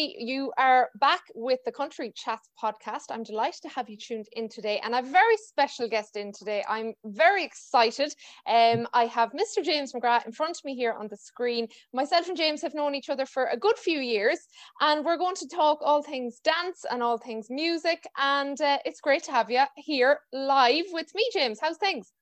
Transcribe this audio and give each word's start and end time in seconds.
You 0.00 0.52
are 0.56 0.90
back 1.00 1.22
with 1.34 1.58
the 1.64 1.72
Country 1.72 2.12
Chats 2.14 2.48
podcast. 2.62 3.06
I'm 3.10 3.24
delighted 3.24 3.62
to 3.62 3.68
have 3.70 3.90
you 3.90 3.96
tuned 3.96 4.28
in 4.30 4.48
today, 4.48 4.80
and 4.84 4.94
a 4.94 5.02
very 5.02 5.36
special 5.36 5.88
guest 5.88 6.16
in 6.16 6.30
today. 6.30 6.62
I'm 6.68 6.94
very 7.04 7.42
excited. 7.42 8.14
Um, 8.46 8.86
I 8.92 9.06
have 9.06 9.32
Mr. 9.32 9.60
James 9.60 9.92
McGrath 9.92 10.24
in 10.24 10.30
front 10.30 10.56
of 10.56 10.64
me 10.64 10.76
here 10.76 10.92
on 10.92 11.08
the 11.08 11.16
screen. 11.16 11.66
Myself 11.92 12.28
and 12.28 12.36
James 12.36 12.62
have 12.62 12.74
known 12.74 12.94
each 12.94 13.08
other 13.08 13.26
for 13.26 13.46
a 13.46 13.56
good 13.56 13.76
few 13.76 13.98
years, 13.98 14.38
and 14.80 15.04
we're 15.04 15.16
going 15.16 15.34
to 15.34 15.48
talk 15.48 15.80
all 15.82 16.00
things 16.00 16.38
dance 16.44 16.84
and 16.88 17.02
all 17.02 17.18
things 17.18 17.48
music. 17.50 18.04
And 18.16 18.60
uh, 18.60 18.78
it's 18.84 19.00
great 19.00 19.24
to 19.24 19.32
have 19.32 19.50
you 19.50 19.64
here 19.74 20.20
live 20.32 20.86
with 20.92 21.12
me, 21.16 21.28
James. 21.32 21.58
How's 21.60 21.76
things? 21.76 22.12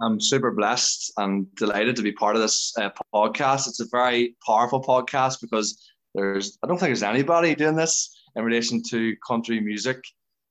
I'm 0.00 0.18
super 0.18 0.52
blessed 0.52 1.12
and 1.18 1.54
delighted 1.56 1.94
to 1.96 2.02
be 2.02 2.12
part 2.12 2.36
of 2.36 2.40
this 2.42 2.72
uh, 2.78 2.88
podcast. 3.14 3.68
It's 3.68 3.80
a 3.80 3.86
very 3.90 4.34
powerful 4.46 4.82
podcast 4.82 5.42
because 5.42 5.78
there's 6.18 6.58
I 6.62 6.66
don't 6.66 6.78
think 6.78 6.88
there's 6.88 7.02
anybody 7.02 7.54
doing 7.54 7.76
this 7.76 8.20
in 8.36 8.44
relation 8.44 8.82
to 8.90 9.16
country 9.26 9.60
music, 9.60 10.02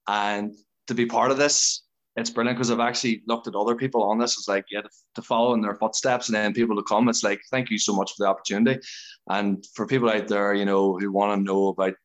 and 0.07 0.53
to 0.87 0.93
be 0.93 1.05
part 1.05 1.31
of 1.31 1.37
this, 1.37 1.83
it's 2.15 2.29
brilliant 2.29 2.57
because 2.57 2.71
I've 2.71 2.79
actually 2.79 3.21
looked 3.27 3.47
at 3.47 3.55
other 3.55 3.75
people 3.75 4.03
on 4.03 4.17
this. 4.17 4.37
It's 4.37 4.47
like 4.47 4.65
yeah, 4.71 4.81
to, 5.15 5.21
follow 5.21 5.53
in 5.53 5.61
their 5.61 5.75
footsteps 5.75 6.29
and 6.29 6.35
then 6.35 6.53
people 6.53 6.75
to 6.75 6.83
come. 6.83 7.09
It's 7.09 7.23
like 7.23 7.41
thank 7.51 7.69
you 7.69 7.77
so 7.77 7.93
much 7.93 8.11
for 8.11 8.23
the 8.23 8.29
opportunity, 8.29 8.79
and 9.29 9.65
for 9.75 9.85
people 9.85 10.09
out 10.09 10.27
there, 10.27 10.53
you 10.53 10.65
know, 10.65 10.97
who 10.97 11.11
want 11.11 11.37
to 11.37 11.43
know 11.43 11.67
about 11.67 11.95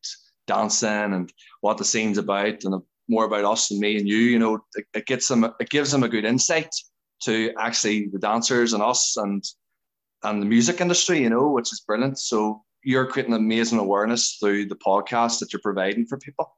dancing 0.45 1.13
and 1.13 1.31
what 1.61 1.77
the 1.77 1.85
scene's 1.85 2.17
about 2.17 2.63
and 2.65 2.81
more 3.07 3.25
about 3.25 3.45
us 3.45 3.71
and 3.71 3.79
me 3.79 3.97
and 3.97 4.07
you, 4.07 4.17
you 4.17 4.39
know, 4.39 4.55
it, 4.75 4.85
it 4.93 5.05
gets 5.05 5.27
them, 5.27 5.43
it 5.43 5.69
gives 5.69 5.91
them 5.91 6.03
a 6.03 6.09
good 6.09 6.25
insight 6.25 6.69
to 7.23 7.53
actually 7.57 8.07
the 8.07 8.19
dancers 8.19 8.73
and 8.73 8.83
us 8.83 9.17
and 9.17 9.43
and 10.23 10.41
the 10.41 10.45
music 10.45 10.79
industry, 10.79 11.21
you 11.21 11.29
know, 11.29 11.49
which 11.49 11.71
is 11.73 11.81
brilliant. 11.81 12.17
So 12.17 12.63
you're 12.83 13.07
creating 13.07 13.33
amazing 13.33 13.79
awareness 13.79 14.37
through 14.39 14.65
the 14.65 14.75
podcast 14.75 15.39
that 15.39 15.53
you're 15.53 15.61
providing 15.61 16.05
for 16.05 16.17
people. 16.17 16.55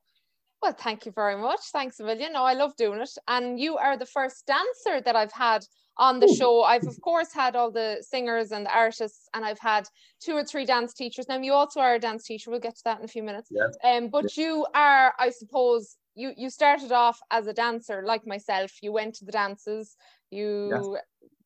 Well, 0.62 0.73
thank 0.73 1.06
you 1.06 1.12
very 1.12 1.38
much. 1.38 1.59
Thanks 1.72 2.00
a 2.00 2.04
million. 2.04 2.34
No, 2.34 2.44
I 2.44 2.54
love 2.54 2.76
doing 2.76 3.00
it. 3.00 3.12
And 3.28 3.59
you 3.59 3.78
are 3.78 3.98
the 3.98 4.06
first 4.06 4.48
dancer 4.48 5.00
that 5.00 5.16
I've 5.16 5.32
had 5.32 5.64
on 5.98 6.20
the 6.20 6.28
Ooh. 6.28 6.36
show. 6.36 6.64
I've 6.64 6.88
of 6.88 7.00
course 7.02 7.32
had 7.34 7.56
all 7.56 7.72
the 7.72 7.98
singers 8.02 8.52
and 8.52 8.66
the 8.66 8.76
artists, 8.76 9.30
and 9.34 9.45
I've 9.45 9.59
had 9.59 9.88
two 10.20 10.36
or 10.36 10.44
three 10.44 10.66
dance 10.66 10.94
teachers. 10.94 11.28
Now 11.30 11.38
you 11.38 11.54
also 11.54 11.82
are 11.82 11.95
a 11.95 12.00
dance 12.00 12.23
teacher. 12.23 12.50
We'll 12.50 12.60
get 12.60 12.76
to 12.78 12.84
that 12.86 13.00
in 13.00 13.06
a 13.06 13.08
few 13.08 13.23
minutes. 13.23 13.50
Yeah. 13.52 13.67
Um, 13.84 14.10
but 14.10 14.36
yeah. 14.36 14.44
you 14.44 14.66
are, 14.73 15.14
I 15.20 15.30
suppose, 15.30 15.98
you 16.16 16.32
you 16.36 16.50
started 16.50 16.92
off 16.92 17.20
as 17.30 17.48
a 17.48 17.54
dancer 17.54 18.04
like 18.06 18.26
myself. 18.26 18.72
You 18.82 18.92
went 18.92 19.16
to 19.16 19.26
the 19.26 19.32
dances. 19.32 19.95
You 20.32 20.98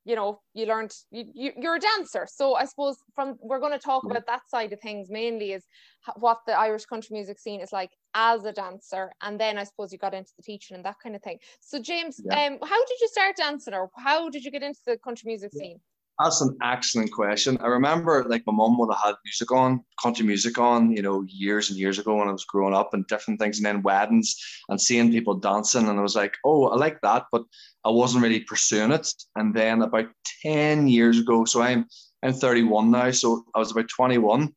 you 0.09 0.15
know 0.15 0.41
you 0.55 0.65
learned 0.65 0.91
you, 1.11 1.51
you, 1.55 1.69
are 1.69 1.75
a 1.75 1.79
dancer 1.79 2.25
so 2.27 2.55
i 2.55 2.65
suppose 2.65 2.97
from 3.13 3.37
we're 3.41 3.59
going 3.59 3.71
to 3.71 3.85
talk 3.91 4.03
yeah. 4.03 4.11
about 4.11 4.25
that 4.25 4.41
side 4.49 4.73
of 4.73 4.79
things 4.81 5.07
mainly 5.11 5.51
is 5.51 5.63
what 6.15 6.39
the 6.47 6.53
irish 6.53 6.85
country 6.85 7.13
music 7.13 7.37
scene 7.37 7.61
is 7.61 7.71
like 7.71 7.91
as 8.15 8.43
a 8.43 8.51
dancer 8.51 9.11
and 9.21 9.39
then 9.39 9.59
i 9.59 9.63
suppose 9.63 9.91
you 9.93 9.99
got 9.99 10.15
into 10.15 10.31
the 10.35 10.41
teaching 10.41 10.75
and 10.75 10.83
that 10.83 10.95
kind 11.03 11.15
of 11.15 11.21
thing 11.21 11.37
so 11.59 11.79
james 11.79 12.19
yeah. 12.25 12.47
um 12.47 12.57
how 12.63 12.85
did 12.85 12.99
you 13.01 13.07
start 13.07 13.35
dancing 13.35 13.75
or 13.75 13.87
how 13.97 14.29
did 14.31 14.43
you 14.43 14.49
get 14.49 14.63
into 14.63 14.79
the 14.87 14.97
country 14.97 15.27
music 15.27 15.51
yeah. 15.53 15.59
scene 15.59 15.79
that's 16.19 16.41
an 16.41 16.57
excellent 16.61 17.11
question. 17.13 17.57
I 17.61 17.67
remember 17.67 18.25
like 18.27 18.43
my 18.45 18.51
mum 18.51 18.77
would 18.77 18.93
have 18.93 19.03
had 19.03 19.15
music 19.23 19.51
on, 19.53 19.83
country 20.01 20.25
music 20.25 20.57
on, 20.57 20.91
you 20.91 21.01
know, 21.01 21.23
years 21.27 21.69
and 21.69 21.79
years 21.79 21.97
ago 21.97 22.15
when 22.15 22.27
I 22.27 22.33
was 22.33 22.43
growing 22.43 22.73
up 22.73 22.93
and 22.93 23.07
different 23.07 23.39
things, 23.39 23.57
and 23.57 23.65
then 23.65 23.81
weddings 23.81 24.35
and 24.67 24.79
seeing 24.79 25.11
people 25.11 25.35
dancing. 25.35 25.87
And 25.87 25.97
I 25.97 26.01
was 26.01 26.15
like, 26.15 26.35
oh, 26.43 26.67
I 26.67 26.75
like 26.75 26.99
that, 27.01 27.25
but 27.31 27.43
I 27.85 27.89
wasn't 27.89 28.23
really 28.23 28.41
pursuing 28.41 28.91
it. 28.91 29.07
And 29.37 29.53
then 29.53 29.81
about 29.81 30.07
10 30.43 30.89
years 30.89 31.19
ago, 31.19 31.45
so 31.45 31.61
I'm 31.61 31.85
I'm 32.21 32.33
31 32.33 32.91
now, 32.91 33.11
so 33.11 33.45
I 33.55 33.59
was 33.59 33.71
about 33.71 33.87
21. 33.87 34.53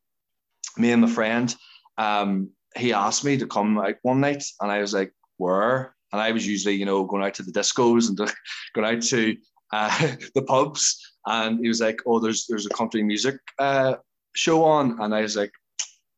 Me 0.77 0.91
and 0.91 1.03
my 1.03 1.09
friend, 1.09 1.55
um, 1.97 2.49
he 2.75 2.91
asked 2.91 3.23
me 3.23 3.37
to 3.37 3.47
come 3.47 3.77
out 3.77 3.95
one 4.01 4.19
night, 4.19 4.43
and 4.59 4.69
I 4.69 4.79
was 4.79 4.93
like, 4.93 5.13
where? 5.37 5.95
And 6.11 6.21
I 6.21 6.31
was 6.31 6.45
usually, 6.45 6.75
you 6.75 6.85
know, 6.85 7.05
going 7.05 7.23
out 7.23 7.35
to 7.35 7.43
the 7.43 7.53
discos 7.53 8.09
and 8.09 8.17
going 8.75 8.97
out 8.97 9.01
to 9.03 9.37
uh, 9.71 10.15
the 10.35 10.41
pubs 10.41 11.12
and 11.25 11.59
he 11.59 11.67
was 11.67 11.81
like, 11.81 11.99
"Oh, 12.05 12.19
there's 12.19 12.45
there's 12.47 12.65
a 12.65 12.69
country 12.69 13.03
music 13.03 13.37
uh, 13.59 13.95
show 14.35 14.63
on," 14.63 14.99
and 15.01 15.13
I 15.13 15.21
was 15.21 15.35
like, 15.35 15.51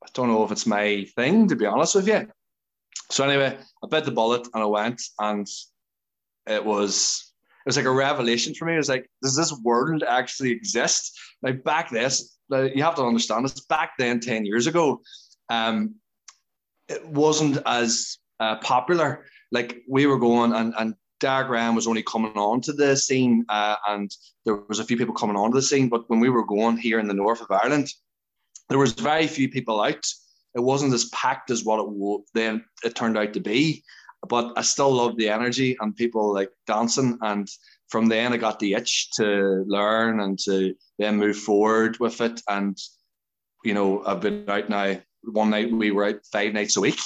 "I 0.03 0.07
don't 0.13 0.27
know 0.27 0.43
if 0.43 0.51
it's 0.51 0.65
my 0.65 1.05
thing, 1.15 1.47
to 1.47 1.55
be 1.55 1.65
honest 1.65 1.95
with 1.95 2.07
you." 2.07 2.27
So 3.11 3.23
anyway, 3.27 3.57
I 3.83 3.87
bit 3.87 4.05
the 4.05 4.11
bullet 4.11 4.47
and 4.53 4.63
I 4.63 4.65
went, 4.65 5.01
and 5.19 5.47
it 6.47 6.63
was 6.63 7.33
it 7.65 7.69
was 7.69 7.77
like 7.77 7.85
a 7.85 7.91
revelation 7.91 8.53
for 8.53 8.65
me. 8.65 8.73
It 8.73 8.77
was 8.77 8.89
like, 8.89 9.09
does 9.23 9.35
this 9.35 9.53
world 9.63 10.03
actually 10.03 10.51
exist? 10.51 11.19
Like 11.41 11.63
back 11.63 11.89
this, 11.89 12.37
you 12.51 12.83
have 12.83 12.95
to 12.95 13.03
understand 13.03 13.45
this. 13.45 13.65
Back 13.65 13.93
then, 13.97 14.19
ten 14.19 14.45
years 14.45 14.67
ago, 14.67 15.01
um, 15.49 15.95
it 16.87 17.05
wasn't 17.07 17.57
as 17.65 18.17
uh, 18.39 18.57
popular. 18.57 19.25
Like 19.51 19.83
we 19.89 20.05
were 20.05 20.19
going 20.19 20.53
and 20.53 20.73
and 20.77 20.95
Derek 21.25 21.49
Ryan 21.49 21.73
was 21.73 21.87
only 21.87 22.03
coming 22.03 22.33
onto 22.33 22.71
the 22.71 22.95
scene, 22.95 23.45
uh, 23.49 23.77
and 23.87 24.11
there 24.45 24.57
was 24.69 24.77
a 24.77 24.83
few 24.83 24.95
people 24.95 25.15
coming 25.15 25.35
onto 25.35 25.55
the 25.55 25.61
scene. 25.63 25.89
But 25.89 26.07
when 26.07 26.19
we 26.19 26.29
were 26.29 26.45
going 26.45 26.77
here 26.77 26.99
in 26.99 27.07
the 27.07 27.15
north 27.15 27.41
of 27.41 27.49
Ireland, 27.49 27.91
there 28.69 28.77
was 28.77 28.93
very 28.93 29.25
few 29.25 29.49
people 29.49 29.81
out. 29.81 30.05
It 30.53 30.59
wasn't 30.59 30.93
as 30.93 31.05
packed 31.05 31.49
as 31.49 31.63
what 31.63 31.79
it 31.79 31.87
would 31.89 32.21
then 32.35 32.63
it 32.83 32.93
turned 32.93 33.17
out 33.17 33.33
to 33.33 33.39
be. 33.39 33.83
But 34.29 34.53
I 34.55 34.61
still 34.61 34.91
loved 34.91 35.17
the 35.17 35.29
energy 35.29 35.75
and 35.79 35.95
people 35.95 36.31
like 36.31 36.51
dancing. 36.67 37.17
And 37.23 37.49
from 37.89 38.05
then, 38.05 38.31
I 38.31 38.37
got 38.37 38.59
the 38.59 38.73
itch 38.73 39.09
to 39.13 39.65
learn 39.67 40.19
and 40.19 40.37
to 40.45 40.75
then 40.99 41.17
move 41.17 41.37
forward 41.37 41.97
with 41.99 42.21
it. 42.21 42.39
And 42.47 42.77
you 43.63 43.73
know, 43.73 44.05
I've 44.05 44.21
been 44.21 44.47
out 44.47 44.69
now. 44.69 45.01
One 45.23 45.49
night 45.49 45.71
we 45.71 45.89
were 45.89 46.05
out 46.05 46.23
five 46.31 46.53
nights 46.53 46.77
a 46.77 46.81
week. 46.81 46.99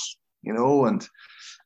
You 0.43 0.51
know, 0.51 0.85
and 0.87 1.07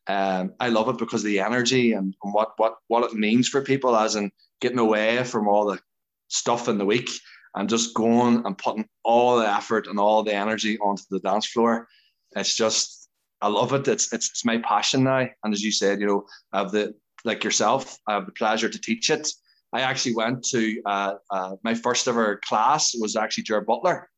um, 0.08 0.53
I 0.59 0.69
love 0.69 0.90
it 0.90 0.97
because 0.97 1.22
of 1.22 1.28
the 1.28 1.40
energy 1.40 1.94
and, 1.94 2.16
and 2.24 2.34
what 2.34 2.53
what 2.58 2.75
what 2.88 3.03
it 3.09 3.18
means 3.18 3.47
for 3.47 3.62
people, 3.62 3.96
as 3.96 4.16
in 4.16 4.31
getting 4.62 4.80
away 4.80 5.24
from 5.24 5.47
all 5.47 5.66
the 5.66 5.80
stuff 6.28 6.68
in 6.68 6.78
the 6.78 6.86
week 6.86 7.09
and 7.56 7.69
just 7.69 7.94
going 7.94 8.46
and 8.46 8.58
putting 8.58 8.88
all 9.03 9.38
the 9.38 9.50
effort 9.50 9.88
and 9.88 10.00
all 10.00 10.24
the 10.24 10.34
energy 10.34 10.78
onto 10.80 11.03
the 11.09 11.19
dance 11.19 11.46
floor. 11.47 11.88
It's 12.36 12.56
just 12.56 13.09
I 13.42 13.47
love 13.47 13.74
it. 13.74 13.88
It's 13.88 14.12
it's, 14.12 14.30
it's 14.30 14.46
my 14.46 14.58
passion 14.58 15.03
now. 15.03 15.28
And 15.44 15.53
as 15.53 15.62
you 15.62 15.72
said, 15.72 16.00
you 16.00 16.08
know, 16.08 16.25
I 16.52 16.59
have 16.59 16.72
the 16.72 16.94
like 17.25 17.44
yourself, 17.44 17.97
I 18.08 18.13
have 18.13 18.25
the 18.25 18.31
pleasure 18.34 18.69
to 18.69 18.81
teach 18.81 19.09
it. 19.09 19.30
I 19.72 19.81
actually 19.81 20.16
went 20.16 20.44
to 20.50 20.81
uh, 20.86 21.13
uh, 21.31 21.56
my 21.63 21.74
first 21.74 22.08
ever 22.08 22.40
class 22.46 22.94
was 23.00 23.16
actually 23.16 23.44
Jared 23.44 23.66
Butler, 23.66 24.09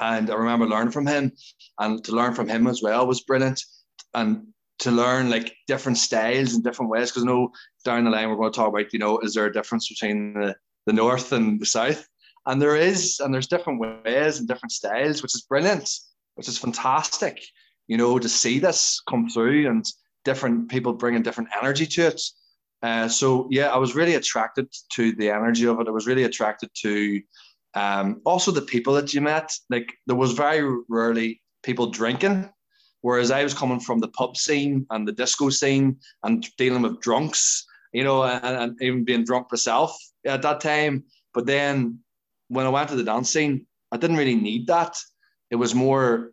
and 0.00 0.30
I 0.30 0.34
remember 0.34 0.66
learning 0.66 0.92
from 0.92 1.06
him, 1.06 1.32
and 1.78 2.02
to 2.04 2.12
learn 2.12 2.34
from 2.34 2.48
him 2.48 2.66
as 2.66 2.80
well 2.82 3.06
was 3.06 3.22
brilliant. 3.22 3.62
And 4.14 4.46
to 4.80 4.90
learn 4.90 5.30
like 5.30 5.54
different 5.66 5.98
styles 5.98 6.54
and 6.54 6.64
different 6.64 6.90
ways. 6.90 7.10
Because 7.10 7.24
know 7.24 7.50
down 7.84 8.04
the 8.04 8.10
line 8.10 8.28
we're 8.28 8.36
going 8.36 8.52
to 8.52 8.56
talk 8.56 8.68
about, 8.68 8.92
you 8.92 8.98
know, 8.98 9.18
is 9.20 9.34
there 9.34 9.46
a 9.46 9.52
difference 9.52 9.88
between 9.88 10.34
the, 10.34 10.56
the 10.86 10.92
north 10.92 11.32
and 11.32 11.60
the 11.60 11.66
south? 11.66 12.06
And 12.46 12.60
there 12.60 12.76
is, 12.76 13.20
and 13.20 13.32
there's 13.32 13.46
different 13.46 13.80
ways 13.80 14.38
and 14.38 14.48
different 14.48 14.72
styles, 14.72 15.22
which 15.22 15.34
is 15.34 15.42
brilliant, 15.42 15.90
which 16.34 16.48
is 16.48 16.58
fantastic, 16.58 17.40
you 17.86 17.96
know, 17.96 18.18
to 18.18 18.28
see 18.28 18.58
this 18.58 19.00
come 19.08 19.28
through 19.28 19.68
and 19.68 19.84
different 20.24 20.70
people 20.70 20.92
bringing 20.94 21.22
different 21.22 21.50
energy 21.60 21.86
to 21.86 22.06
it. 22.08 22.22
Uh, 22.82 23.08
so 23.08 23.46
yeah, 23.50 23.68
I 23.68 23.76
was 23.76 23.94
really 23.94 24.14
attracted 24.14 24.66
to 24.94 25.12
the 25.16 25.30
energy 25.30 25.66
of 25.66 25.78
it. 25.80 25.88
I 25.88 25.90
was 25.90 26.06
really 26.06 26.24
attracted 26.24 26.70
to 26.82 27.20
um, 27.74 28.22
also 28.24 28.50
the 28.50 28.62
people 28.62 28.94
that 28.94 29.12
you 29.12 29.20
met. 29.20 29.52
Like 29.68 29.92
there 30.06 30.16
was 30.16 30.32
very 30.32 30.82
rarely 30.88 31.42
people 31.62 31.90
drinking 31.90 32.50
Whereas 33.02 33.30
I 33.30 33.42
was 33.42 33.54
coming 33.54 33.80
from 33.80 33.98
the 33.98 34.08
pub 34.08 34.36
scene 34.36 34.86
and 34.90 35.06
the 35.06 35.12
disco 35.12 35.48
scene 35.50 35.98
and 36.22 36.46
dealing 36.56 36.82
with 36.82 37.00
drunks, 37.00 37.66
you 37.92 38.04
know, 38.04 38.22
and, 38.24 38.44
and 38.44 38.82
even 38.82 39.04
being 39.04 39.24
drunk 39.24 39.48
myself 39.50 39.96
at 40.26 40.42
that 40.42 40.60
time. 40.60 41.04
But 41.32 41.46
then 41.46 42.00
when 42.48 42.66
I 42.66 42.70
went 42.70 42.90
to 42.90 42.96
the 42.96 43.04
dance 43.04 43.30
scene, 43.30 43.66
I 43.92 43.96
didn't 43.96 44.16
really 44.16 44.34
need 44.34 44.66
that. 44.66 44.96
It 45.50 45.56
was 45.56 45.74
more 45.74 46.32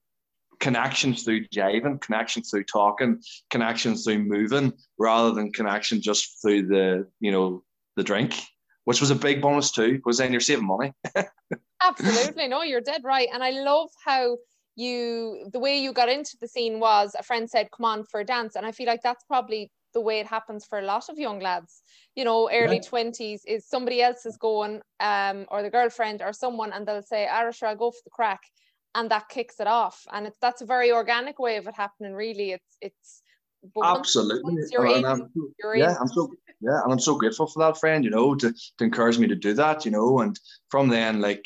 connections 0.59 1.23
through 1.23 1.47
jiving, 1.47 2.01
connections 2.01 2.49
through 2.49 2.65
talking, 2.65 3.21
connections 3.49 4.03
through 4.03 4.19
moving, 4.19 4.73
rather 4.97 5.31
than 5.31 5.51
connection 5.51 6.01
just 6.01 6.41
through 6.41 6.67
the, 6.67 7.07
you 7.19 7.31
know, 7.31 7.63
the 7.95 8.03
drink, 8.03 8.35
which 8.85 9.01
was 9.01 9.11
a 9.11 9.15
big 9.15 9.41
bonus 9.41 9.71
too, 9.71 9.93
because 9.93 10.17
then 10.17 10.31
you're 10.31 10.41
saving 10.41 10.67
money. 10.67 10.93
Absolutely. 11.81 12.47
No, 12.47 12.63
you're 12.63 12.81
dead 12.81 13.01
right. 13.03 13.29
And 13.33 13.43
I 13.43 13.51
love 13.51 13.89
how 14.03 14.37
you 14.77 15.49
the 15.51 15.59
way 15.59 15.77
you 15.77 15.91
got 15.91 16.07
into 16.07 16.37
the 16.39 16.47
scene 16.47 16.79
was 16.79 17.15
a 17.17 17.23
friend 17.23 17.49
said 17.49 17.69
come 17.75 17.85
on 17.85 18.03
for 18.05 18.21
a 18.21 18.25
dance. 18.25 18.55
And 18.55 18.65
i 18.65 18.71
feel 18.71 18.87
like 18.87 19.01
that's 19.01 19.23
probably 19.25 19.71
the 19.93 20.01
way 20.01 20.19
it 20.19 20.27
happens 20.27 20.65
for 20.65 20.77
a 20.79 20.83
lot 20.83 21.09
of 21.09 21.17
young 21.17 21.39
lads. 21.39 21.81
You 22.15 22.23
know 22.23 22.49
early 22.51 22.79
20s 22.79 23.41
is 23.47 23.67
somebody 23.67 24.01
else 24.01 24.25
is 24.25 24.37
going 24.37 24.81
um 24.99 25.45
or 25.49 25.63
the 25.63 25.71
girlfriend 25.71 26.21
or 26.21 26.31
someone 26.31 26.71
and 26.71 26.87
they'll 26.87 27.01
say 27.01 27.27
Irish 27.27 27.63
i'll 27.63 27.75
go 27.75 27.91
for 27.91 28.01
the 28.05 28.11
crack? 28.11 28.41
And 28.95 29.11
that 29.11 29.29
kicks 29.29 29.59
it 29.59 29.67
off. 29.67 30.05
And 30.13 30.25
it's 30.27 30.37
that's 30.39 30.61
a 30.61 30.65
very 30.65 30.91
organic 30.91 31.39
way 31.39 31.57
of 31.57 31.67
it 31.67 31.75
happening 31.75 32.13
really. 32.13 32.51
It's 32.51 32.77
it's 32.81 33.21
absolutely. 33.83 34.53
once 34.53 34.71
you're 34.71 34.85
and, 34.85 35.05
able, 35.05 35.29
you're 35.59 35.75
yeah 35.75 35.95
i'm 35.99 36.07
so 36.07 36.31
yeah 36.61 36.81
and 36.83 36.93
i'm 36.93 36.99
so 36.99 37.15
grateful 37.15 37.47
for 37.47 37.59
that 37.59 37.77
friend 37.77 38.03
you 38.05 38.09
know 38.09 38.35
to, 38.35 38.53
to 38.77 38.83
encourage 38.83 39.17
me 39.17 39.27
to 39.27 39.35
do 39.35 39.53
that 39.53 39.83
you 39.83 39.91
know 39.91 40.19
and 40.19 40.39
from 40.69 40.87
then 40.87 41.19
like 41.19 41.45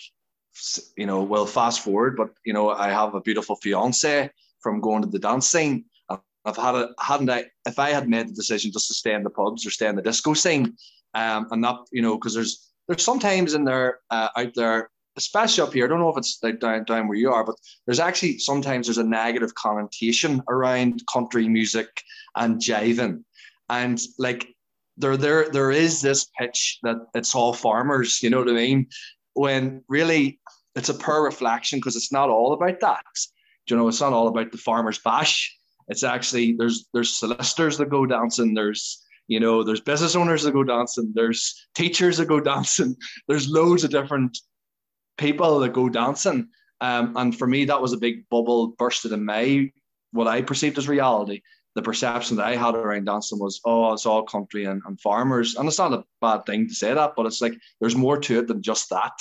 you 0.98 1.06
know, 1.06 1.24
well, 1.24 1.46
fast 1.46 1.82
forward, 1.82 2.16
but 2.18 2.30
you 2.46 2.54
know, 2.54 2.70
I 2.70 2.90
have 2.90 3.16
a 3.16 3.22
beautiful 3.22 3.56
fiance 3.56 4.30
from 4.62 4.82
going 4.82 5.02
to 5.02 5.08
the 5.08 5.20
dance 5.20 5.50
scene. 5.50 5.86
I've 6.46 6.58
had 6.58 6.76
a 6.76 6.90
hadn't 7.00 7.30
I 7.30 7.46
if 7.66 7.78
I 7.78 7.90
had 7.92 8.10
made 8.10 8.28
the 8.28 8.34
decision 8.34 8.72
just 8.72 8.88
to 8.88 8.94
stay 8.94 9.14
in 9.14 9.24
the 9.24 9.30
pubs 9.30 9.66
or 9.66 9.70
stay 9.70 9.88
in 9.88 9.96
the 9.96 10.02
disco 10.02 10.34
scene, 10.34 10.76
um, 11.14 11.48
and 11.52 11.62
not 11.62 11.88
you 11.92 12.02
know 12.02 12.16
because 12.18 12.34
there's 12.34 12.72
there's 12.88 13.04
sometimes 13.04 13.54
in 13.54 13.64
there 13.64 14.00
uh, 14.10 14.30
out 14.36 14.54
there, 14.56 14.90
especially 15.18 15.64
up 15.64 15.74
here. 15.74 15.86
I 15.86 15.88
don't 15.88 16.00
know 16.00 16.10
if 16.10 16.18
it's 16.18 16.40
like 16.42 16.60
down 16.60 16.84
down 16.86 17.08
where 17.08 17.18
you 17.18 17.32
are, 17.32 17.46
but 17.46 17.56
there's 17.86 18.00
actually 18.00 18.40
sometimes 18.40 18.88
there's 18.88 18.98
a 18.98 19.04
negative 19.04 19.54
connotation 19.56 20.42
around 20.50 21.04
country 21.12 21.48
music 21.48 21.90
and 22.36 22.60
jiving, 22.60 23.24
and 23.70 24.02
like 24.18 24.48
there 24.98 25.18
there 25.18 25.50
there 25.50 25.72
is 25.72 26.02
this 26.02 26.28
pitch 26.40 26.80
that 26.84 26.98
it's 27.14 27.36
all 27.36 27.54
farmers. 27.54 28.24
You 28.24 28.32
know 28.32 28.40
what 28.40 28.50
I 28.50 28.54
mean? 28.54 28.88
When 29.34 29.84
really 29.88 30.40
it's 30.76 30.90
a 30.90 30.94
poor 30.94 31.24
reflection 31.24 31.80
because 31.80 31.96
it's 31.96 32.12
not 32.12 32.30
all 32.30 32.54
about 32.54 32.80
that. 32.82 33.04
You 33.68 33.78
know, 33.78 33.88
it's 33.88 34.02
not 34.02 34.14
all 34.14 34.28
about 34.28 34.52
the 34.52 34.58
farmers 34.58 35.00
bash 35.00 35.56
it's 35.92 36.04
actually 36.04 36.54
there's 36.54 36.88
there's 36.94 37.18
solicitors 37.18 37.78
that 37.78 37.90
go 37.90 38.06
dancing. 38.06 38.54
There's 38.54 39.04
you 39.28 39.42
know 39.42 39.62
there's 39.62 39.82
business 39.82 40.16
owners 40.16 40.44
that 40.44 40.54
go 40.54 40.64
dancing. 40.64 41.12
There's 41.14 41.68
teachers 41.76 42.18
that 42.18 42.28
go 42.28 42.40
dancing. 42.54 42.96
There's 43.28 43.50
loads 43.50 43.84
of 43.84 43.92
different 43.92 44.38
people 45.18 45.60
that 45.60 45.74
go 45.74 45.90
dancing. 45.90 46.48
Um, 46.80 47.14
and 47.18 47.38
for 47.38 47.46
me, 47.46 47.66
that 47.66 47.82
was 47.82 47.92
a 47.94 47.98
big 47.98 48.28
bubble 48.30 48.70
bursted 48.78 49.12
in 49.12 49.26
my 49.26 49.70
what 50.12 50.28
I 50.28 50.42
perceived 50.42 50.78
as 50.78 50.88
reality. 50.88 51.42
The 51.76 51.82
perception 51.82 52.38
that 52.38 52.48
I 52.48 52.56
had 52.56 52.76
around 52.76 53.06
dancing 53.06 53.40
was, 53.40 53.62
oh, 53.64 53.94
it's 53.94 54.06
all 54.06 54.24
country 54.24 54.66
and, 54.66 54.82
and 54.86 55.00
farmers. 55.00 55.56
And 55.56 55.68
it's 55.68 55.78
not 55.78 55.94
a 55.94 56.04
bad 56.20 56.46
thing 56.46 56.68
to 56.68 56.74
say 56.74 56.94
that, 56.94 57.14
but 57.16 57.26
it's 57.26 57.42
like 57.42 57.54
there's 57.80 57.96
more 57.96 58.20
to 58.20 58.40
it 58.40 58.48
than 58.48 58.62
just 58.62 58.90
that. 58.90 59.18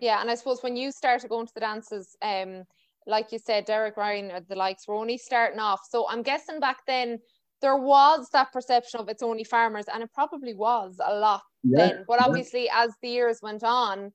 Yeah, 0.00 0.20
and 0.20 0.30
I 0.30 0.34
suppose 0.34 0.62
when 0.62 0.76
you 0.76 0.92
started 0.92 1.28
going 1.28 1.46
to 1.46 1.54
the 1.54 1.60
dances, 1.60 2.16
um, 2.22 2.64
like 3.06 3.32
you 3.32 3.38
said, 3.38 3.64
Derek 3.64 3.96
Ryan 3.96 4.30
or 4.30 4.40
the 4.40 4.54
likes 4.54 4.86
were 4.86 4.94
only 4.94 5.18
starting 5.18 5.58
off. 5.58 5.80
So 5.90 6.08
I'm 6.08 6.22
guessing 6.22 6.60
back 6.60 6.86
then 6.86 7.18
there 7.60 7.76
was 7.76 8.28
that 8.32 8.52
perception 8.52 9.00
of 9.00 9.08
it's 9.08 9.22
only 9.22 9.44
farmers, 9.44 9.86
and 9.92 10.02
it 10.02 10.10
probably 10.14 10.54
was 10.54 11.00
a 11.04 11.14
lot 11.14 11.42
yeah, 11.62 11.76
then. 11.76 12.04
But 12.08 12.22
obviously, 12.24 12.66
yeah. 12.66 12.84
as 12.84 12.94
the 13.02 13.08
years 13.08 13.40
went 13.42 13.62
on, 13.62 14.12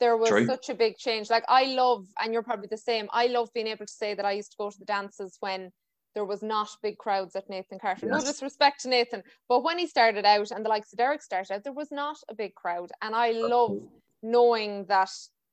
there 0.00 0.16
was 0.16 0.30
True. 0.30 0.46
such 0.46 0.68
a 0.68 0.74
big 0.74 0.96
change. 0.96 1.30
Like 1.30 1.44
I 1.48 1.66
love, 1.66 2.06
and 2.20 2.32
you're 2.32 2.42
probably 2.42 2.68
the 2.68 2.76
same. 2.76 3.08
I 3.12 3.28
love 3.28 3.50
being 3.54 3.68
able 3.68 3.86
to 3.86 3.92
say 3.92 4.14
that 4.14 4.24
I 4.24 4.32
used 4.32 4.50
to 4.52 4.56
go 4.58 4.70
to 4.70 4.78
the 4.78 4.84
dances 4.84 5.36
when 5.38 5.70
there 6.14 6.24
was 6.24 6.42
not 6.42 6.68
big 6.82 6.98
crowds 6.98 7.36
at 7.36 7.48
Nathan 7.48 7.78
Carter. 7.78 8.06
Yes. 8.06 8.24
No 8.24 8.30
disrespect 8.30 8.82
to 8.82 8.88
Nathan, 8.88 9.22
but 9.48 9.62
when 9.62 9.78
he 9.78 9.86
started 9.86 10.24
out 10.24 10.50
and 10.50 10.64
the 10.64 10.68
likes 10.68 10.92
of 10.92 10.98
Derek 10.98 11.22
started 11.22 11.52
out, 11.52 11.64
there 11.64 11.72
was 11.72 11.90
not 11.90 12.18
a 12.28 12.34
big 12.34 12.54
crowd, 12.54 12.90
and 13.00 13.14
I 13.14 13.32
love 13.32 13.80
knowing 14.22 14.84
that 14.86 15.10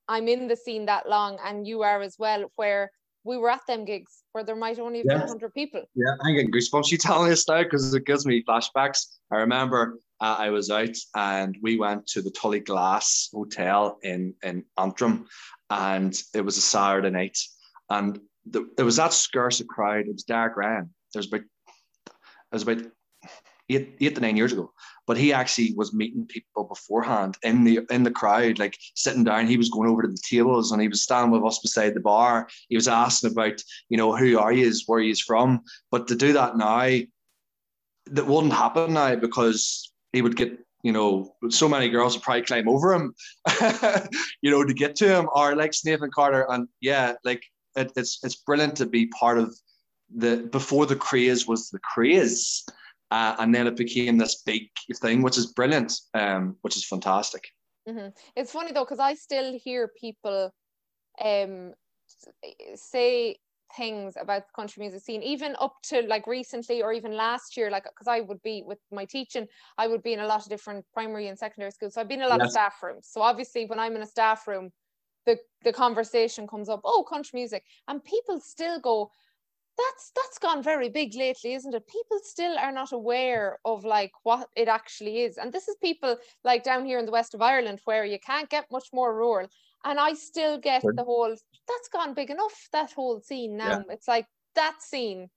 I'm 0.08 0.28
in 0.28 0.48
the 0.48 0.56
scene 0.56 0.86
that 0.88 1.08
long 1.08 1.38
and 1.46 1.68
you 1.68 1.84
are 1.84 2.02
as 2.02 2.18
well, 2.18 2.52
where 2.56 2.92
we 3.24 3.38
were 3.38 3.50
at 3.50 3.62
them 3.68 3.86
gigs 3.86 4.24
where 4.32 4.44
there 4.44 4.56
might 4.56 4.80
only 4.80 5.00
have 5.00 5.06
yeah. 5.08 5.18
been 5.18 5.28
100 5.28 5.54
people. 5.54 5.84
Yeah, 5.96 6.16
I'm 6.24 6.36
getting 6.36 6.52
goosebumps 6.52 6.92
you 6.92 6.98
telling 6.98 7.30
this 7.30 7.48
now 7.48 7.64
because 7.64 7.94
it 7.94 8.06
gives 8.06 8.26
me 8.26 8.44
flashbacks. 8.44 9.06
I 9.32 9.38
remember 9.38 10.00
uh, 10.22 10.36
I 10.40 10.50
was 10.50 10.70
out 10.70 10.96
and 11.16 11.56
we 11.62 11.78
went 11.78 12.08
to 12.08 12.22
the 12.22 12.32
Tullyglass 12.32 13.30
Hotel 13.34 13.98
in, 14.04 14.34
in 14.44 14.64
Antrim 14.78 15.28
and 15.70 16.16
it 16.34 16.42
was 16.42 16.58
a 16.58 16.62
Saturday 16.62 17.10
night. 17.10 17.38
And 17.90 18.20
the, 18.51 18.69
it 18.78 18.84
was 18.84 18.98
that 18.98 19.13
scarce 19.13 19.60
a 19.60 19.66
crowd. 19.66 20.07
It 20.07 20.13
was 20.13 20.24
Derek 20.24 20.57
Ryan. 20.57 20.94
There's 21.13 21.28
about, 21.28 21.42
it 21.42 22.54
was 22.54 22.63
about 22.63 22.80
eight, 23.69 23.96
eight 24.01 24.16
to 24.16 24.22
nine 24.22 24.38
years 24.38 24.54
ago. 24.54 24.72
But 25.07 25.18
he 25.18 25.34
actually 25.34 25.74
was 25.75 25.94
meeting 25.94 26.25
people 26.25 26.66
beforehand 26.66 27.38
in 27.44 27.63
the 27.63 27.81
in 27.90 28.04
the 28.04 28.12
crowd, 28.12 28.60
like 28.60 28.78
sitting 28.96 29.24
down. 29.24 29.48
He 29.48 29.57
was 29.57 29.69
going 29.69 29.90
over 29.90 30.04
to 30.04 30.07
the 30.07 30.22
tables 30.30 30.72
and 30.72 30.81
he 30.81 30.88
was 30.88 31.01
standing 31.01 31.31
with 31.31 31.44
us 31.44 31.60
beside 31.60 31.96
the 31.96 32.00
bar. 32.00 32.48
He 32.68 32.75
was 32.75 32.88
asking 32.88 33.31
about, 33.31 33.62
you 33.90 33.98
know, 33.98 34.16
who 34.16 34.38
are 34.38 34.51
you, 34.51 34.72
where 34.86 35.01
he's 35.01 35.22
from. 35.22 35.62
But 35.92 36.07
to 36.10 36.16
do 36.16 36.34
that 36.34 36.57
now, 36.57 37.00
that 38.12 38.28
wouldn't 38.28 38.54
happen 38.54 38.94
now 38.94 39.16
because 39.16 39.92
he 40.13 40.22
would 40.22 40.36
get 40.36 40.60
you 40.81 40.94
know, 40.94 41.36
so 41.50 41.68
many 41.68 41.90
girls 41.90 42.16
would 42.16 42.24
probably 42.24 42.42
climb 42.44 42.69
over 42.69 42.94
him, 42.94 43.13
you 44.42 44.50
know, 44.50 44.63
to 44.63 44.74
get 44.74 44.96
to 44.96 45.07
him, 45.07 45.28
or 45.34 45.56
like 45.56 45.74
Nathan 45.84 46.10
Carter. 46.10 46.50
And 46.50 46.69
yeah, 46.80 47.16
like 47.25 47.44
it, 47.75 47.92
it's 47.95 48.19
it's 48.24 48.36
brilliant 48.36 48.75
to 48.77 48.86
be 48.86 49.07
part 49.07 49.38
of 49.38 49.56
the 50.16 50.48
before 50.51 50.86
the 50.86 50.95
craze 50.95 51.48
was 51.48 51.69
the 51.69 51.80
craze. 51.80 52.66
Uh, 53.12 53.36
and 53.39 53.56
then 53.56 53.66
it 53.66 53.75
became 53.75 54.19
this 54.19 54.44
big 54.44 54.69
thing, 55.01 55.24
which 55.24 55.36
is 55.36 55.48
brilliant, 55.54 56.00
um, 56.13 56.56
which 56.62 56.77
is 56.77 56.86
fantastic. 56.86 57.44
Mm-hmm. 57.88 58.10
It's 58.36 58.51
funny 58.51 58.71
though, 58.71 58.83
because 58.83 59.00
I 59.00 59.16
still 59.16 59.57
hear 59.57 59.89
people 60.00 60.51
um, 61.24 61.74
say 62.75 63.38
things 63.75 64.15
about 64.19 64.44
the 64.48 64.54
country 64.56 64.81
music 64.81 65.01
scene, 65.01 65.24
even 65.24 65.56
up 65.60 65.75
to 65.83 66.01
like 66.04 66.27
recently 66.27 66.81
or 66.81 66.94
even 66.94 67.13
last 67.13 67.57
year, 67.57 67.72
like 67.72 67.83
because 67.83 68.07
I 68.07 68.22
would 68.22 68.42
be 68.44 68.63
with 68.65 68.80
my 68.92 69.06
teaching, 69.06 69.48
I 69.77 69.88
would 69.88 70.04
be 70.04 70.13
in 70.13 70.19
a 70.19 70.27
lot 70.27 70.42
of 70.42 70.50
different 70.50 70.86
primary 70.94 71.27
and 71.27 71.38
secondary 71.38 71.72
schools. 71.72 71.95
So 71.95 72.01
I've 72.01 72.07
been 72.07 72.19
in 72.19 72.25
a 72.25 72.30
lot 72.30 72.39
yes. 72.39 72.48
of 72.48 72.51
staff 72.51 72.75
rooms. 72.83 73.07
So 73.10 73.22
obviously, 73.22 73.65
when 73.65 73.80
I'm 73.80 73.95
in 73.95 74.01
a 74.01 74.07
staff 74.07 74.48
room, 74.48 74.72
the 75.30 75.40
the 75.64 75.74
conversation 75.74 76.48
comes 76.48 76.70
up, 76.70 76.81
oh, 76.84 77.04
country 77.04 77.40
music, 77.40 77.64
and 77.88 78.04
people 78.04 78.40
still 78.40 78.80
go, 78.80 79.12
that's 79.80 80.12
that's 80.16 80.40
gone 80.40 80.62
very 80.64 80.90
big 80.90 81.16
lately 81.16 81.54
isn't 81.54 81.74
it? 81.74 81.88
People 81.88 82.20
still 82.24 82.58
are 82.58 82.72
not 82.72 82.92
aware 82.92 83.60
of 83.64 83.86
like 83.86 84.12
what 84.24 84.48
it 84.56 84.68
actually 84.68 85.22
is. 85.22 85.38
And 85.38 85.54
this 85.54 85.68
is 85.68 85.76
people 85.81 86.18
like 86.44 86.64
down 86.64 86.86
here 86.86 87.00
in 87.00 87.06
the 87.06 87.18
west 87.20 87.34
of 87.34 87.42
ireland 87.42 87.80
where 87.86 88.06
you 88.06 88.20
can't 88.20 88.50
get 88.50 88.66
much 88.72 88.88
more 88.94 89.16
rural. 89.16 89.48
And 89.86 90.00
i 90.00 90.14
still 90.14 90.58
get 90.60 90.81
the 90.84 91.04
whole 91.04 91.34
that's 91.70 91.90
gone 91.94 92.14
big 92.14 92.30
enough 92.30 92.58
that 92.74 92.92
whole 92.92 93.22
scene 93.22 93.56
now. 93.58 93.70
Yeah. 93.70 93.94
it's 93.96 94.08
like 94.08 94.28
that 94.56 94.78
scene 94.82 95.30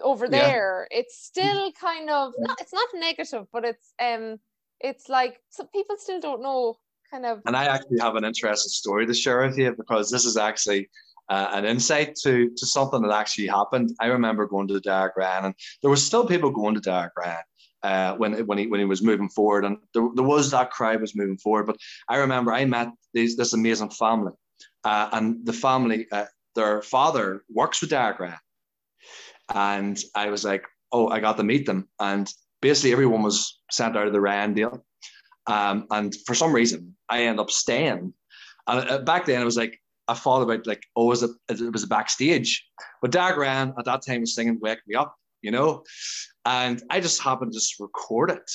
over 0.00 0.28
there. 0.28 0.88
Yeah. 0.90 0.98
it's 0.98 1.16
still 1.30 1.72
kind 1.72 2.10
of 2.10 2.32
not, 2.38 2.60
it's 2.60 2.74
not 2.80 2.88
negative 3.08 3.46
but 3.52 3.64
it's 3.64 3.88
um 4.08 4.38
it's 4.80 5.08
like 5.08 5.40
so 5.48 5.64
people 5.76 5.96
still 5.98 6.20
don't 6.20 6.42
know 6.42 6.76
kind 7.10 7.26
of 7.26 7.40
and 7.46 7.56
i 7.56 7.64
actually 7.64 7.98
have 7.98 8.16
an 8.16 8.24
interesting 8.24 8.70
story 8.70 9.06
to 9.06 9.14
share 9.14 9.46
with 9.46 9.56
you 9.58 9.74
because 9.76 10.10
this 10.10 10.24
is 10.24 10.36
actually 10.36 10.88
uh, 11.28 11.48
an 11.52 11.64
insight 11.64 12.14
to 12.14 12.50
to 12.56 12.66
something 12.66 13.02
that 13.02 13.12
actually 13.12 13.48
happened. 13.48 13.92
I 14.00 14.06
remember 14.06 14.46
going 14.46 14.68
to 14.68 14.80
Derek 14.80 15.16
Ryan, 15.16 15.46
and 15.46 15.54
there 15.82 15.90
was 15.90 16.04
still 16.04 16.26
people 16.26 16.50
going 16.50 16.74
to 16.74 16.80
Derek. 16.80 17.12
Uh, 17.82 18.14
when 18.14 18.46
when 18.46 18.58
he 18.58 18.66
when 18.66 18.80
he 18.80 18.86
was 18.86 19.02
moving 19.02 19.28
forward, 19.28 19.64
and 19.64 19.78
there, 19.92 20.08
there 20.14 20.24
was 20.24 20.50
that 20.50 20.70
crowd 20.70 21.00
was 21.00 21.16
moving 21.16 21.36
forward. 21.36 21.66
But 21.66 21.76
I 22.08 22.16
remember 22.18 22.52
I 22.52 22.64
met 22.64 22.88
these, 23.12 23.36
this 23.36 23.52
amazing 23.52 23.90
family, 23.90 24.32
uh, 24.84 25.08
and 25.12 25.44
the 25.44 25.52
family, 25.52 26.06
uh, 26.10 26.26
their 26.54 26.82
father 26.82 27.44
works 27.48 27.80
with 27.80 27.90
Derek 27.90 28.20
and 29.54 30.02
I 30.14 30.30
was 30.30 30.44
like, 30.44 30.64
oh, 30.90 31.08
I 31.08 31.20
got 31.20 31.36
to 31.36 31.44
meet 31.44 31.66
them, 31.66 31.88
and 32.00 32.32
basically 32.60 32.92
everyone 32.92 33.22
was 33.22 33.60
sent 33.70 33.96
out 33.96 34.06
of 34.06 34.12
the 34.12 34.20
Ryan 34.20 34.54
deal, 34.54 34.84
um, 35.46 35.86
and 35.90 36.14
for 36.26 36.34
some 36.34 36.52
reason 36.52 36.96
I 37.08 37.24
ended 37.24 37.40
up 37.40 37.50
staying. 37.50 38.12
And 38.66 38.90
uh, 38.90 38.98
back 38.98 39.26
then 39.26 39.40
it 39.40 39.44
was 39.44 39.56
like 39.56 39.80
I 40.08 40.14
thought 40.14 40.42
about 40.42 40.66
like, 40.66 40.84
oh, 40.94 41.06
was 41.06 41.22
it, 41.22 41.30
it 41.48 41.72
was 41.72 41.82
a 41.82 41.88
backstage. 41.88 42.64
But 43.02 43.10
Derek 43.10 43.36
Ryan 43.36 43.74
at 43.78 43.84
that 43.86 44.04
time 44.06 44.20
was 44.20 44.34
singing 44.34 44.58
Wake 44.60 44.78
Me 44.86 44.94
Up, 44.94 45.16
you 45.42 45.50
know? 45.50 45.84
And 46.44 46.82
I 46.90 47.00
just 47.00 47.20
happened 47.20 47.52
to 47.52 47.58
just 47.58 47.80
record 47.80 48.30
it. 48.30 48.50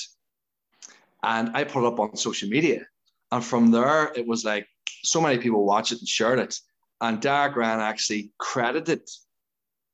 And 1.22 1.50
I 1.54 1.64
put 1.64 1.84
it 1.84 1.92
up 1.92 2.00
on 2.00 2.16
social 2.16 2.48
media. 2.48 2.86
And 3.30 3.44
from 3.44 3.70
there, 3.70 4.12
it 4.14 4.26
was 4.26 4.44
like 4.44 4.66
so 5.04 5.20
many 5.20 5.38
people 5.38 5.64
watched 5.64 5.92
it 5.92 5.98
and 5.98 6.08
shared 6.08 6.38
it. 6.38 6.58
And 7.00 7.20
Derek 7.20 7.56
Ryan 7.56 7.80
actually 7.80 8.32
credited 8.38 9.02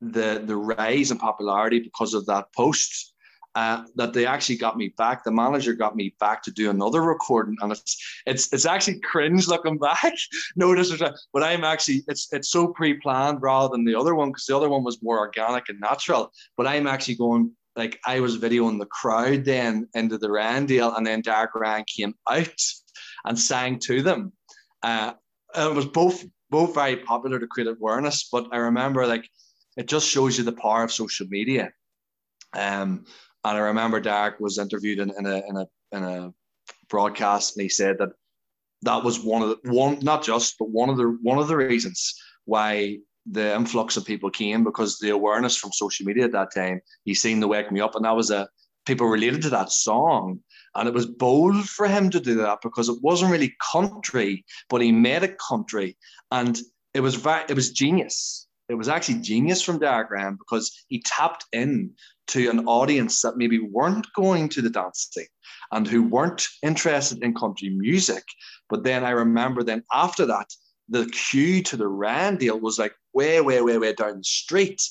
the 0.01 0.41
the 0.45 0.55
rise 0.55 1.11
in 1.11 1.17
popularity 1.17 1.79
because 1.79 2.13
of 2.13 2.25
that 2.27 2.53
post 2.55 3.13
uh, 3.55 3.83
that 3.95 4.13
they 4.13 4.25
actually 4.25 4.57
got 4.57 4.77
me 4.77 4.93
back. 4.97 5.23
The 5.23 5.31
manager 5.31 5.73
got 5.73 5.95
me 5.95 6.15
back 6.19 6.43
to 6.43 6.51
do 6.51 6.69
another 6.69 7.01
recording, 7.01 7.57
and 7.61 7.71
it's 7.71 8.21
it's 8.25 8.53
it's 8.53 8.65
actually 8.65 8.99
cringe 9.11 9.47
looking 9.47 9.77
back. 9.77 10.13
no 10.55 10.75
disrespect, 10.75 11.19
but 11.33 11.43
I'm 11.43 11.63
actually 11.63 12.03
it's 12.07 12.31
it's 12.31 12.49
so 12.49 12.67
pre-planned 12.67 13.41
rather 13.41 13.69
than 13.71 13.85
the 13.85 13.95
other 13.95 14.15
one 14.15 14.29
because 14.29 14.45
the 14.45 14.55
other 14.55 14.69
one 14.69 14.83
was 14.83 15.01
more 15.01 15.19
organic 15.19 15.69
and 15.69 15.79
natural. 15.79 16.31
But 16.57 16.67
I'm 16.67 16.87
actually 16.87 17.15
going 17.15 17.51
like 17.75 17.99
I 18.05 18.19
was 18.19 18.37
videoing 18.37 18.79
the 18.79 18.85
crowd 18.85 19.45
then 19.45 19.87
into 19.93 20.17
the 20.17 20.27
Randale, 20.27 20.95
and 20.95 21.05
then 21.05 21.21
Derek 21.21 21.55
Ryan 21.55 21.85
came 21.85 22.13
out 22.29 22.63
and 23.25 23.37
sang 23.37 23.79
to 23.79 24.01
them. 24.01 24.31
Uh, 24.83 25.13
it 25.55 25.73
was 25.73 25.85
both 25.85 26.23
both 26.49 26.73
very 26.73 26.97
popular 26.97 27.39
to 27.39 27.47
create 27.47 27.67
awareness, 27.67 28.27
but 28.31 28.47
I 28.51 28.57
remember 28.57 29.07
like 29.07 29.27
it 29.77 29.87
just 29.87 30.07
shows 30.07 30.37
you 30.37 30.43
the 30.43 30.51
power 30.51 30.83
of 30.83 30.91
social 30.91 31.27
media. 31.29 31.71
Um, 32.53 33.05
and 33.43 33.57
I 33.57 33.61
remember 33.61 33.99
Derek 33.99 34.39
was 34.39 34.57
interviewed 34.57 34.99
in, 34.99 35.11
in 35.17 35.25
a 35.25 35.43
in 35.47 35.57
a 35.57 35.67
in 35.91 36.03
a 36.03 36.33
broadcast, 36.89 37.55
and 37.55 37.63
he 37.63 37.69
said 37.69 37.97
that 37.99 38.09
that 38.83 39.03
was 39.03 39.19
one 39.19 39.41
of 39.41 39.49
the 39.49 39.71
one 39.71 39.99
not 40.01 40.23
just 40.23 40.55
but 40.57 40.69
one 40.69 40.89
of 40.89 40.97
the 40.97 41.17
one 41.21 41.37
of 41.37 41.47
the 41.47 41.57
reasons 41.57 42.15
why 42.45 42.97
the 43.29 43.53
influx 43.55 43.97
of 43.97 44.05
people 44.05 44.29
came 44.29 44.63
because 44.63 44.97
the 44.97 45.09
awareness 45.09 45.57
from 45.57 45.71
social 45.71 46.05
media 46.05 46.23
at 46.23 46.31
that 46.31 46.53
time 46.55 46.79
he 47.03 47.13
seen 47.13 47.39
the 47.39 47.47
wake 47.47 47.71
me 47.71 47.81
up 47.81 47.93
and 47.95 48.05
that 48.05 48.15
was 48.15 48.31
a 48.31 48.47
people 48.85 49.07
related 49.07 49.41
to 49.41 49.49
that 49.49 49.71
song 49.71 50.39
And 50.75 50.87
it 50.87 50.93
was 50.93 51.05
bold 51.05 51.67
for 51.67 51.87
him 51.87 52.09
to 52.11 52.19
do 52.19 52.35
that 52.35 52.59
because 52.61 52.89
it 52.89 53.01
wasn't 53.01 53.31
really 53.31 53.55
country, 53.71 54.45
but 54.69 54.81
he 54.81 54.91
made 54.91 55.23
it 55.23 55.37
country. 55.37 55.97
And 56.31 56.59
it 56.93 57.01
was 57.01 57.15
very, 57.15 57.43
it 57.49 57.55
was 57.55 57.71
genius. 57.71 58.47
It 58.69 58.75
was 58.75 58.87
actually 58.87 59.19
genius 59.21 59.61
from 59.61 59.79
Derek 59.79 60.11
Ryan 60.11 60.35
because 60.35 60.85
he 60.87 61.01
tapped 61.01 61.45
in 61.51 61.91
to 62.27 62.49
an 62.49 62.67
audience 62.67 63.21
that 63.23 63.37
maybe 63.37 63.59
weren't 63.59 64.05
going 64.15 64.47
to 64.49 64.61
the 64.61 64.69
dancing 64.69 65.25
and 65.71 65.87
who 65.87 66.03
weren't 66.03 66.47
interested 66.61 67.23
in 67.23 67.33
country 67.33 67.69
music. 67.69 68.23
But 68.69 68.83
then 68.83 69.03
I 69.03 69.09
remember 69.09 69.63
then 69.63 69.83
after 69.91 70.27
that, 70.27 70.47
the 70.87 71.07
queue 71.07 71.63
to 71.63 71.77
the 71.77 71.87
Rand 71.87 72.39
deal 72.39 72.59
was 72.59 72.77
like 72.77 72.93
way, 73.13 73.41
way, 73.41 73.61
way, 73.61 73.79
way 73.79 73.93
down 73.93 74.19
the 74.19 74.23
street. 74.23 74.81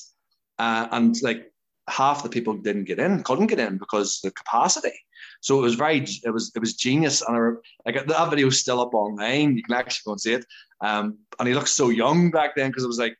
Uh, 0.57 0.87
and 0.91 1.15
like 1.21 1.51
half 1.87 2.21
the 2.21 2.29
people 2.29 2.55
didn't 2.55 2.83
get 2.83 2.99
in, 2.99 3.23
couldn't 3.23 3.47
get 3.47 3.59
in 3.59 3.77
because 3.77 4.19
the 4.21 4.31
capacity. 4.31 4.97
So 5.41 5.57
it 5.57 5.61
was 5.61 5.75
very, 5.75 6.05
it 6.25 6.33
was, 6.33 6.51
it 6.53 6.59
was 6.59 6.75
genius. 6.75 7.21
And 7.21 7.35
I, 7.37 7.89
like 7.89 8.05
that 8.05 8.29
video 8.29 8.49
still 8.49 8.81
up 8.81 8.93
online. 8.93 9.55
You 9.55 9.63
can 9.63 9.75
actually 9.75 10.01
go 10.05 10.11
and 10.11 10.21
see 10.21 10.33
it. 10.33 10.45
Um, 10.81 11.19
and 11.39 11.47
he 11.47 11.53
looked 11.53 11.69
so 11.69 11.89
young 11.89 12.29
back 12.29 12.57
then 12.57 12.69
because 12.69 12.83
it 12.83 12.87
was 12.87 12.99
like, 12.99 13.15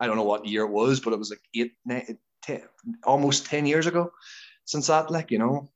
I 0.00 0.06
don't 0.06 0.16
know 0.16 0.24
what 0.24 0.46
year 0.46 0.64
it 0.64 0.70
was, 0.70 0.98
but 1.00 1.12
it 1.12 1.18
was 1.18 1.30
like 1.30 1.42
eight, 1.54 1.72
nine, 1.84 2.18
ten, 2.42 2.62
almost 3.04 3.46
10 3.46 3.66
years 3.66 3.86
ago 3.86 4.10
since 4.64 4.86
that, 4.88 5.10
like, 5.10 5.30
you 5.30 5.38
know. 5.38 5.70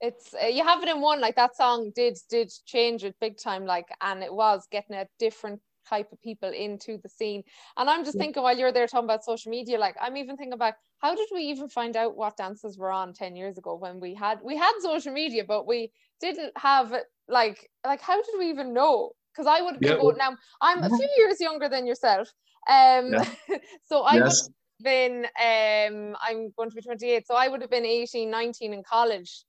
It's 0.00 0.32
uh, 0.32 0.46
you 0.46 0.64
have 0.64 0.82
it 0.82 0.88
in 0.88 1.00
one 1.00 1.20
like 1.20 1.34
that 1.34 1.56
song 1.56 1.90
did 1.92 2.16
did 2.30 2.52
change 2.66 3.02
it 3.02 3.16
big 3.20 3.36
time 3.36 3.66
like 3.66 3.88
and 4.00 4.22
it 4.22 4.32
was 4.32 4.64
getting 4.70 4.94
a 4.94 5.08
different 5.18 5.60
type 5.88 6.12
of 6.12 6.20
people 6.20 6.50
into 6.50 6.98
the 7.02 7.08
scene. 7.08 7.42
And 7.76 7.88
I'm 7.88 8.04
just 8.04 8.16
yeah. 8.16 8.22
thinking 8.22 8.42
while 8.42 8.56
you're 8.56 8.72
there 8.72 8.86
talking 8.86 9.06
about 9.06 9.24
social 9.24 9.50
media, 9.50 9.78
like 9.78 9.96
I'm 10.00 10.16
even 10.16 10.36
thinking 10.36 10.52
about 10.52 10.74
how 10.98 11.14
did 11.14 11.28
we 11.32 11.42
even 11.42 11.68
find 11.68 11.96
out 11.96 12.16
what 12.16 12.36
dances 12.36 12.76
were 12.76 12.92
on 12.92 13.12
10 13.12 13.36
years 13.36 13.58
ago 13.58 13.74
when 13.74 14.00
we 14.00 14.14
had 14.14 14.40
we 14.42 14.56
had 14.56 14.72
social 14.80 15.12
media, 15.12 15.44
but 15.46 15.66
we 15.66 15.92
didn't 16.20 16.52
have 16.56 16.94
like 17.28 17.68
like 17.86 18.00
how 18.00 18.16
did 18.16 18.34
we 18.38 18.50
even 18.50 18.72
know? 18.72 19.12
Because 19.32 19.46
I 19.46 19.62
would 19.62 19.74
have 19.74 19.80
been 19.80 19.92
yeah, 19.92 20.02
going 20.02 20.16
now. 20.16 20.36
I'm 20.60 20.82
a 20.82 20.88
few 20.88 21.08
years 21.16 21.40
younger 21.40 21.68
than 21.68 21.86
yourself. 21.86 22.32
Um 22.68 23.12
yeah. 23.12 23.28
so 23.84 24.02
I 24.02 24.16
yes. 24.16 24.44
would 24.44 24.52
have 24.52 24.84
been 24.84 25.24
um 25.24 26.16
I'm 26.20 26.50
going 26.56 26.70
to 26.70 26.76
be 26.76 26.82
28, 26.82 27.26
so 27.26 27.34
I 27.34 27.48
would 27.48 27.60
have 27.60 27.70
been 27.70 27.86
18, 27.86 28.30
19 28.30 28.72
in 28.72 28.82
college. 28.82 29.44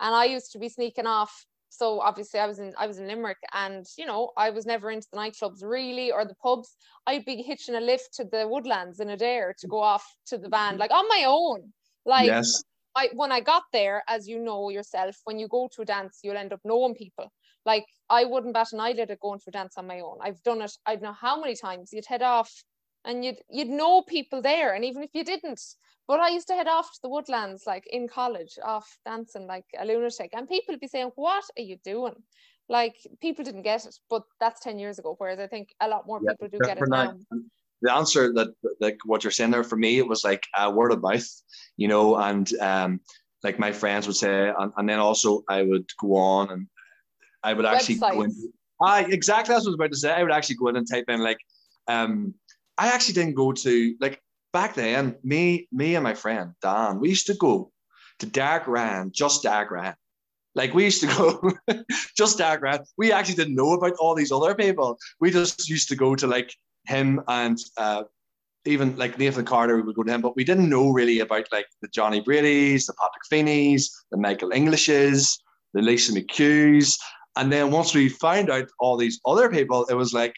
And 0.00 0.14
I 0.14 0.26
used 0.26 0.52
to 0.52 0.58
be 0.58 0.68
sneaking 0.68 1.06
off 1.06 1.46
so 1.70 2.00
obviously 2.00 2.40
I 2.40 2.46
was 2.46 2.58
in 2.58 2.72
I 2.78 2.86
was 2.86 2.98
in 2.98 3.06
Limerick 3.06 3.38
and 3.52 3.86
you 3.96 4.06
know 4.06 4.30
I 4.36 4.50
was 4.50 4.66
never 4.66 4.90
into 4.90 5.06
the 5.12 5.18
nightclubs 5.18 5.62
really 5.62 6.10
or 6.10 6.24
the 6.24 6.34
pubs 6.34 6.76
I'd 7.06 7.24
be 7.24 7.42
hitching 7.42 7.74
a 7.74 7.80
lift 7.80 8.14
to 8.14 8.24
the 8.24 8.48
woodlands 8.48 9.00
in 9.00 9.08
Adare 9.08 9.54
to 9.58 9.66
go 9.68 9.80
off 9.80 10.04
to 10.26 10.38
the 10.38 10.48
band 10.48 10.78
like 10.78 10.90
on 10.90 11.06
my 11.08 11.24
own 11.26 11.72
like 12.06 12.26
yes. 12.26 12.62
I 12.96 13.10
when 13.14 13.32
I 13.32 13.40
got 13.40 13.64
there 13.72 14.02
as 14.08 14.26
you 14.26 14.38
know 14.40 14.70
yourself 14.70 15.16
when 15.24 15.38
you 15.38 15.48
go 15.48 15.68
to 15.74 15.82
a 15.82 15.84
dance 15.84 16.20
you'll 16.22 16.36
end 16.36 16.52
up 16.52 16.60
knowing 16.64 16.94
people 16.94 17.30
like 17.72 17.86
I 18.10 18.24
wouldn't 18.24 18.54
bat 18.54 18.72
an 18.72 18.80
eyelid 18.80 19.10
at 19.10 19.20
going 19.20 19.40
to 19.40 19.44
a 19.48 19.56
dance 19.58 19.74
on 19.76 19.86
my 19.86 20.00
own 20.00 20.18
I've 20.26 20.42
done 20.42 20.62
it 20.62 20.72
I 20.86 20.94
don't 20.94 21.08
know 21.08 21.22
how 21.28 21.40
many 21.40 21.54
times 21.54 21.90
you'd 21.92 22.12
head 22.14 22.22
off 22.22 22.52
and 23.04 23.24
you'd 23.24 23.40
you'd 23.56 23.68
know 23.80 24.02
people 24.02 24.40
there 24.42 24.74
and 24.74 24.84
even 24.84 25.02
if 25.02 25.10
you 25.14 25.24
didn't 25.24 25.62
but 26.08 26.20
I 26.20 26.30
used 26.30 26.48
to 26.48 26.54
head 26.54 26.68
off 26.68 26.90
to 26.94 27.00
the 27.02 27.10
woodlands 27.10 27.64
like 27.66 27.86
in 27.86 28.08
college, 28.08 28.58
off 28.64 28.88
dancing 29.04 29.46
like 29.46 29.66
a 29.78 29.84
lunatic, 29.84 30.30
and 30.32 30.48
people 30.48 30.72
would 30.72 30.80
be 30.80 30.88
saying, 30.88 31.10
"What 31.16 31.44
are 31.56 31.62
you 31.62 31.76
doing?" 31.84 32.14
Like 32.70 32.96
people 33.20 33.44
didn't 33.44 33.62
get 33.62 33.84
it, 33.84 33.94
but 34.08 34.22
that's 34.40 34.60
ten 34.60 34.78
years 34.78 34.98
ago. 34.98 35.14
Whereas 35.18 35.38
I 35.38 35.46
think 35.46 35.68
a 35.80 35.88
lot 35.88 36.06
more 36.06 36.20
yeah, 36.22 36.30
people 36.30 36.48
do 36.48 36.58
get 36.66 36.78
it 36.78 36.88
now. 36.88 37.14
The 37.82 37.92
answer 37.92 38.32
that 38.32 38.48
like 38.80 38.96
what 39.04 39.22
you're 39.22 39.30
saying 39.30 39.50
there 39.50 39.62
for 39.62 39.76
me, 39.76 39.98
it 39.98 40.08
was 40.08 40.24
like 40.24 40.44
a 40.56 40.70
word 40.70 40.92
of 40.92 41.02
mouth, 41.02 41.28
you 41.76 41.88
know, 41.88 42.16
and 42.16 42.50
um, 42.60 43.00
like 43.44 43.58
my 43.58 43.70
friends 43.70 44.06
would 44.06 44.16
say, 44.16 44.48
and, 44.58 44.72
and 44.76 44.88
then 44.88 44.98
also 44.98 45.42
I 45.48 45.62
would 45.62 45.88
go 46.00 46.16
on 46.16 46.50
and 46.50 46.66
I 47.42 47.54
would 47.54 47.64
actually 47.64 47.96
Websites. 47.96 48.12
go 48.12 48.22
in. 48.22 48.52
I 48.80 49.00
exactly 49.04 49.54
that's 49.54 49.64
what 49.64 49.70
I 49.70 49.72
was 49.72 49.74
about 49.74 49.92
to 49.92 49.98
say. 49.98 50.12
I 50.12 50.22
would 50.22 50.32
actually 50.32 50.56
go 50.56 50.68
in 50.68 50.76
and 50.76 50.88
type 50.88 51.06
in 51.08 51.20
like, 51.20 51.38
um, 51.88 52.34
I 52.76 52.88
actually 52.88 53.14
didn't 53.14 53.34
go 53.34 53.52
to 53.52 53.94
like 54.00 54.20
back 54.52 54.74
then, 54.74 55.16
me, 55.22 55.68
me 55.72 55.94
and 55.94 56.04
my 56.04 56.14
friend 56.14 56.52
Dan, 56.62 57.00
we 57.00 57.08
used 57.08 57.26
to 57.26 57.34
go 57.34 57.70
to 58.20 58.26
Derek 58.26 58.66
Ryan, 58.66 59.10
just 59.12 59.42
Derek 59.42 59.70
Ryan. 59.70 59.94
Like 60.54 60.74
we 60.74 60.84
used 60.84 61.00
to 61.02 61.06
go 61.06 61.52
just 62.16 62.38
Derek 62.38 62.62
Ryan. 62.62 62.84
We 62.96 63.12
actually 63.12 63.36
didn't 63.36 63.54
know 63.54 63.74
about 63.74 63.94
all 64.00 64.14
these 64.14 64.32
other 64.32 64.54
people. 64.54 64.98
We 65.20 65.30
just 65.30 65.68
used 65.68 65.88
to 65.88 65.96
go 65.96 66.14
to 66.14 66.26
like 66.26 66.52
him 66.86 67.20
and 67.28 67.58
uh, 67.76 68.04
even 68.64 68.96
like 68.96 69.18
Nathan 69.18 69.44
Carter, 69.44 69.76
we 69.76 69.82
would 69.82 69.94
go 69.94 70.02
to 70.02 70.12
him, 70.12 70.20
but 70.20 70.36
we 70.36 70.44
didn't 70.44 70.68
know 70.68 70.90
really 70.90 71.20
about 71.20 71.46
like 71.52 71.66
the 71.80 71.88
Johnny 71.88 72.20
Brady's, 72.20 72.86
the 72.86 72.94
Patrick 72.94 73.24
Feeney's, 73.28 74.04
the 74.10 74.16
Michael 74.16 74.52
Englishes, 74.52 75.42
the 75.74 75.82
Lisa 75.82 76.12
McHugh's. 76.12 76.98
And 77.38 77.52
then 77.52 77.70
once 77.70 77.94
we 77.94 78.08
found 78.08 78.50
out 78.50 78.68
all 78.78 78.96
these 78.96 79.20
other 79.24 79.48
people, 79.48 79.86
it 79.86 79.94
was 79.94 80.12
like, 80.12 80.34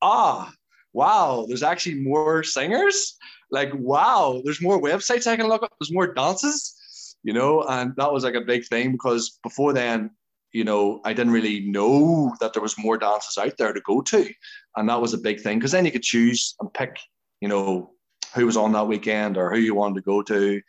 ah, 0.00 0.50
wow, 0.92 1.44
there's 1.46 1.62
actually 1.64 1.96
more 1.96 2.42
singers 2.42 3.16
like, 3.50 3.72
wow, 3.74 4.40
there's 4.44 4.62
more 4.62 4.80
websites 4.80 5.26
I 5.26 5.36
can 5.36 5.48
look 5.48 5.62
up, 5.62 5.72
there's 5.78 5.92
more 5.92 6.12
dances, 6.12 7.16
you 7.22 7.32
know, 7.32 7.62
and 7.62 7.94
that 7.96 8.12
was 8.12 8.24
like 8.24 8.34
a 8.34 8.40
big 8.40 8.64
thing 8.66 8.92
because 8.92 9.38
before 9.42 9.72
then, 9.72 10.10
you 10.52 10.64
know, 10.64 11.00
I 11.04 11.12
didn't 11.12 11.32
really 11.32 11.60
know 11.60 12.34
that 12.40 12.52
there 12.52 12.62
was 12.62 12.78
more 12.78 12.96
dances 12.96 13.38
out 13.38 13.56
there 13.58 13.72
to 13.72 13.80
go 13.80 14.02
to. 14.02 14.28
And 14.76 14.88
that 14.88 15.00
was 15.00 15.14
a 15.14 15.18
big 15.18 15.40
thing 15.40 15.58
because 15.58 15.72
then 15.72 15.84
you 15.84 15.92
could 15.92 16.02
choose 16.02 16.54
and 16.60 16.72
pick, 16.72 16.96
you 17.40 17.48
know, 17.48 17.90
who 18.34 18.46
was 18.46 18.56
on 18.56 18.72
that 18.72 18.86
weekend 18.86 19.36
or 19.36 19.50
who 19.50 19.58
you 19.58 19.74
wanted 19.74 19.96
to 19.96 20.02
go 20.02 20.22
to, 20.22 20.60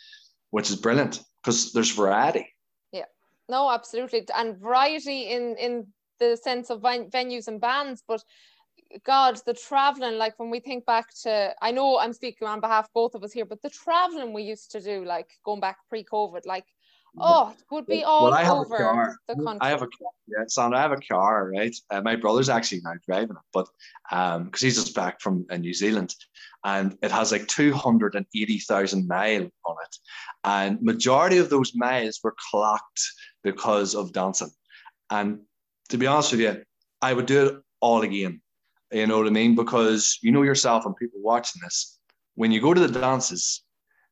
which 0.52 0.70
is 0.70 0.76
brilliant 0.76 1.22
because 1.44 1.74
there's 1.74 1.92
variety. 1.92 2.48
No, 3.50 3.70
absolutely. 3.70 4.26
And 4.36 4.58
variety 4.58 5.30
in, 5.32 5.56
in 5.58 5.88
the 6.20 6.38
sense 6.38 6.70
of 6.70 6.82
venues 6.82 7.48
and 7.48 7.62
bands, 7.62 8.04
but 8.08 8.24
God, 9.04 9.40
the 9.46 9.54
traveling, 9.54 10.18
like 10.18 10.38
when 10.40 10.50
we 10.50 10.60
think 10.60 10.86
back 10.86 11.08
to, 11.24 11.54
I 11.62 11.72
know 11.72 12.00
I'm 12.00 12.14
speaking 12.14 12.48
on 12.48 12.62
behalf 12.62 12.86
of 12.86 12.94
both 12.94 13.16
of 13.16 13.24
us 13.24 13.34
here, 13.34 13.46
but 13.46 13.62
the 13.62 13.70
traveling 13.70 14.34
we 14.34 14.44
used 14.44 14.72
to 14.72 14.82
do, 14.82 15.04
like 15.04 15.30
going 15.44 15.60
back 15.60 15.78
pre-COVID, 15.90 16.46
like, 16.46 16.66
oh, 17.18 17.54
it 17.58 17.74
would 17.74 17.86
be 17.86 18.04
all 18.04 18.30
well, 18.32 18.62
over 18.62 19.18
the 19.28 19.36
country. 19.36 19.60
I 19.62 19.70
have 19.70 19.82
a 19.82 19.88
car, 19.88 20.12
yeah, 20.28 20.44
Sandra, 20.48 20.80
I 20.80 20.82
have 20.82 20.92
a 20.92 20.98
car, 20.98 21.52
right? 21.52 21.76
Uh, 21.90 22.02
my 22.02 22.16
brother's 22.16 22.50
actually 22.50 22.82
now 22.84 22.94
driving 23.08 23.36
it, 23.36 23.44
but 23.54 23.68
um, 24.12 24.46
because 24.46 24.62
he's 24.62 24.76
just 24.76 24.96
back 24.96 25.22
from 25.22 25.46
uh, 25.50 25.58
New 25.58 25.74
Zealand, 25.74 26.14
and 26.64 26.98
it 27.02 27.12
has 27.12 27.32
like 27.32 27.48
280,000 27.48 29.08
mile 29.08 29.44
on 29.66 29.76
it, 29.84 29.98
and 30.44 30.82
majority 30.82 31.38
of 31.38 31.50
those 31.50 31.74
miles 31.76 32.20
were 32.24 32.36
clocked 32.52 33.02
because 33.44 33.96
of 33.96 34.14
dancing, 34.14 34.52
and 35.10 35.40
to 35.90 35.98
be 35.98 36.08
honest 36.08 36.32
with 36.32 36.42
you, 36.42 36.64
I 37.02 37.14
would 37.14 37.26
do 37.26 37.46
it 37.48 37.62
all 37.82 38.02
again 38.02 38.42
you 38.96 39.08
know 39.08 39.18
what 39.18 39.28
I 39.28 39.32
mean? 39.32 39.56
Because 39.56 40.20
you 40.22 40.32
know 40.32 40.44
yourself 40.44 40.86
and 40.86 40.96
people 40.96 41.20
watching 41.22 41.62
this, 41.64 42.00
when 42.36 42.52
you 42.52 42.62
go 42.62 42.74
to 42.74 42.88
the 42.88 43.00
dances, 43.00 43.64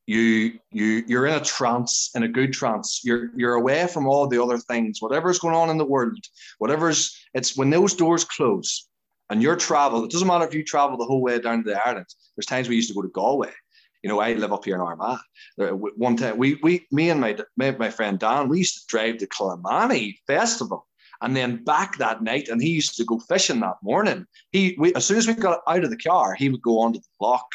you 0.05 0.60
you 0.72 1.03
you're 1.07 1.25
in 1.27 1.36
a 1.36 1.43
trance, 1.43 2.12
in 2.15 2.24
a 2.24 2.27
good 2.27 2.53
trance. 2.53 3.01
You're 3.03 3.29
you're 3.36 3.55
away 3.55 3.88
from 3.88 4.07
all 4.07 4.27
the 4.27 4.41
other 4.41 4.57
things, 4.57 5.01
whatever's 5.01 5.39
going 5.39 5.55
on 5.55 5.69
in 5.69 5.77
the 5.77 5.86
world, 5.86 6.24
whatever's 6.57 7.17
it's 7.33 7.55
when 7.57 7.69
those 7.69 7.93
doors 7.93 8.24
close 8.25 8.88
and 9.29 9.41
your 9.41 9.55
travel, 9.55 10.03
it 10.03 10.12
doesn't 10.12 10.27
matter 10.27 10.45
if 10.45 10.53
you 10.53 10.63
travel 10.63 10.98
the 10.98 11.05
whole 11.05 11.22
way 11.22 11.39
down 11.39 11.63
to 11.63 11.72
the 11.72 11.88
Ireland. 11.88 12.05
There's 12.36 12.45
times 12.45 12.69
we 12.69 12.75
used 12.75 12.89
to 12.89 12.93
go 12.93 13.01
to 13.01 13.07
Galway. 13.07 13.51
You 14.03 14.10
know, 14.10 14.19
I 14.19 14.33
live 14.33 14.51
up 14.51 14.65
here 14.65 14.75
in 14.75 14.81
Armagh. 14.81 15.19
One 15.57 16.17
time, 16.17 16.38
we, 16.38 16.60
we, 16.62 16.86
me 16.91 17.10
and 17.10 17.22
my, 17.22 17.38
my, 17.55 17.72
my 17.72 17.89
friend 17.89 18.19
Dan, 18.19 18.50
we 18.50 18.60
used 18.60 18.75
to 18.75 18.86
drive 18.88 19.17
to 19.19 19.27
Kilmany 19.27 20.17
Festival 20.27 20.86
and 21.22 21.36
then 21.36 21.63
back 21.63 21.98
that 21.98 22.22
night. 22.22 22.50
And 22.50 22.62
he 22.62 22.69
used 22.69 22.98
to 22.98 23.05
go 23.05 23.17
fishing 23.17 23.62
that 23.62 23.77
morning. 23.81 24.27
He, 24.51 24.75
we, 24.77 24.93
as 24.93 25.05
soon 25.05 25.17
as 25.17 25.27
we 25.27 25.33
got 25.33 25.62
out 25.67 25.86
of 25.86 25.89
the 25.89 25.98
car, 25.98 26.36
he 26.36 26.50
would 26.50 26.62
go 26.62 26.79
onto 26.79 27.00
the 27.00 27.07
block. 27.17 27.48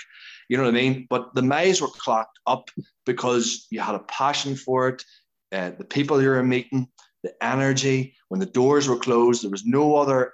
You 0.49 0.57
know 0.57 0.65
what 0.65 0.75
I 0.75 0.81
mean? 0.81 1.07
But 1.11 1.35
the 1.35 1.43
miles 1.43 1.81
were 1.81 1.89
clocked 1.89 2.39
up 2.47 2.71
because 3.05 3.67
you 3.71 3.81
had 3.81 3.95
a 3.95 4.01
passion 4.01 4.57
for 4.57 4.89
it. 4.89 5.05
Uh, 5.53 5.71
the 5.79 5.85
people 5.85 6.21
you 6.23 6.29
were 6.29 6.43
meeting, 6.43 6.89
the 7.23 7.33
energy. 7.45 8.15
When 8.29 8.41
the 8.41 8.47
doors 8.47 8.89
were 8.89 8.99
closed, 8.99 9.43
there 9.43 9.51
was 9.51 9.67
no 9.67 9.97
other 9.97 10.33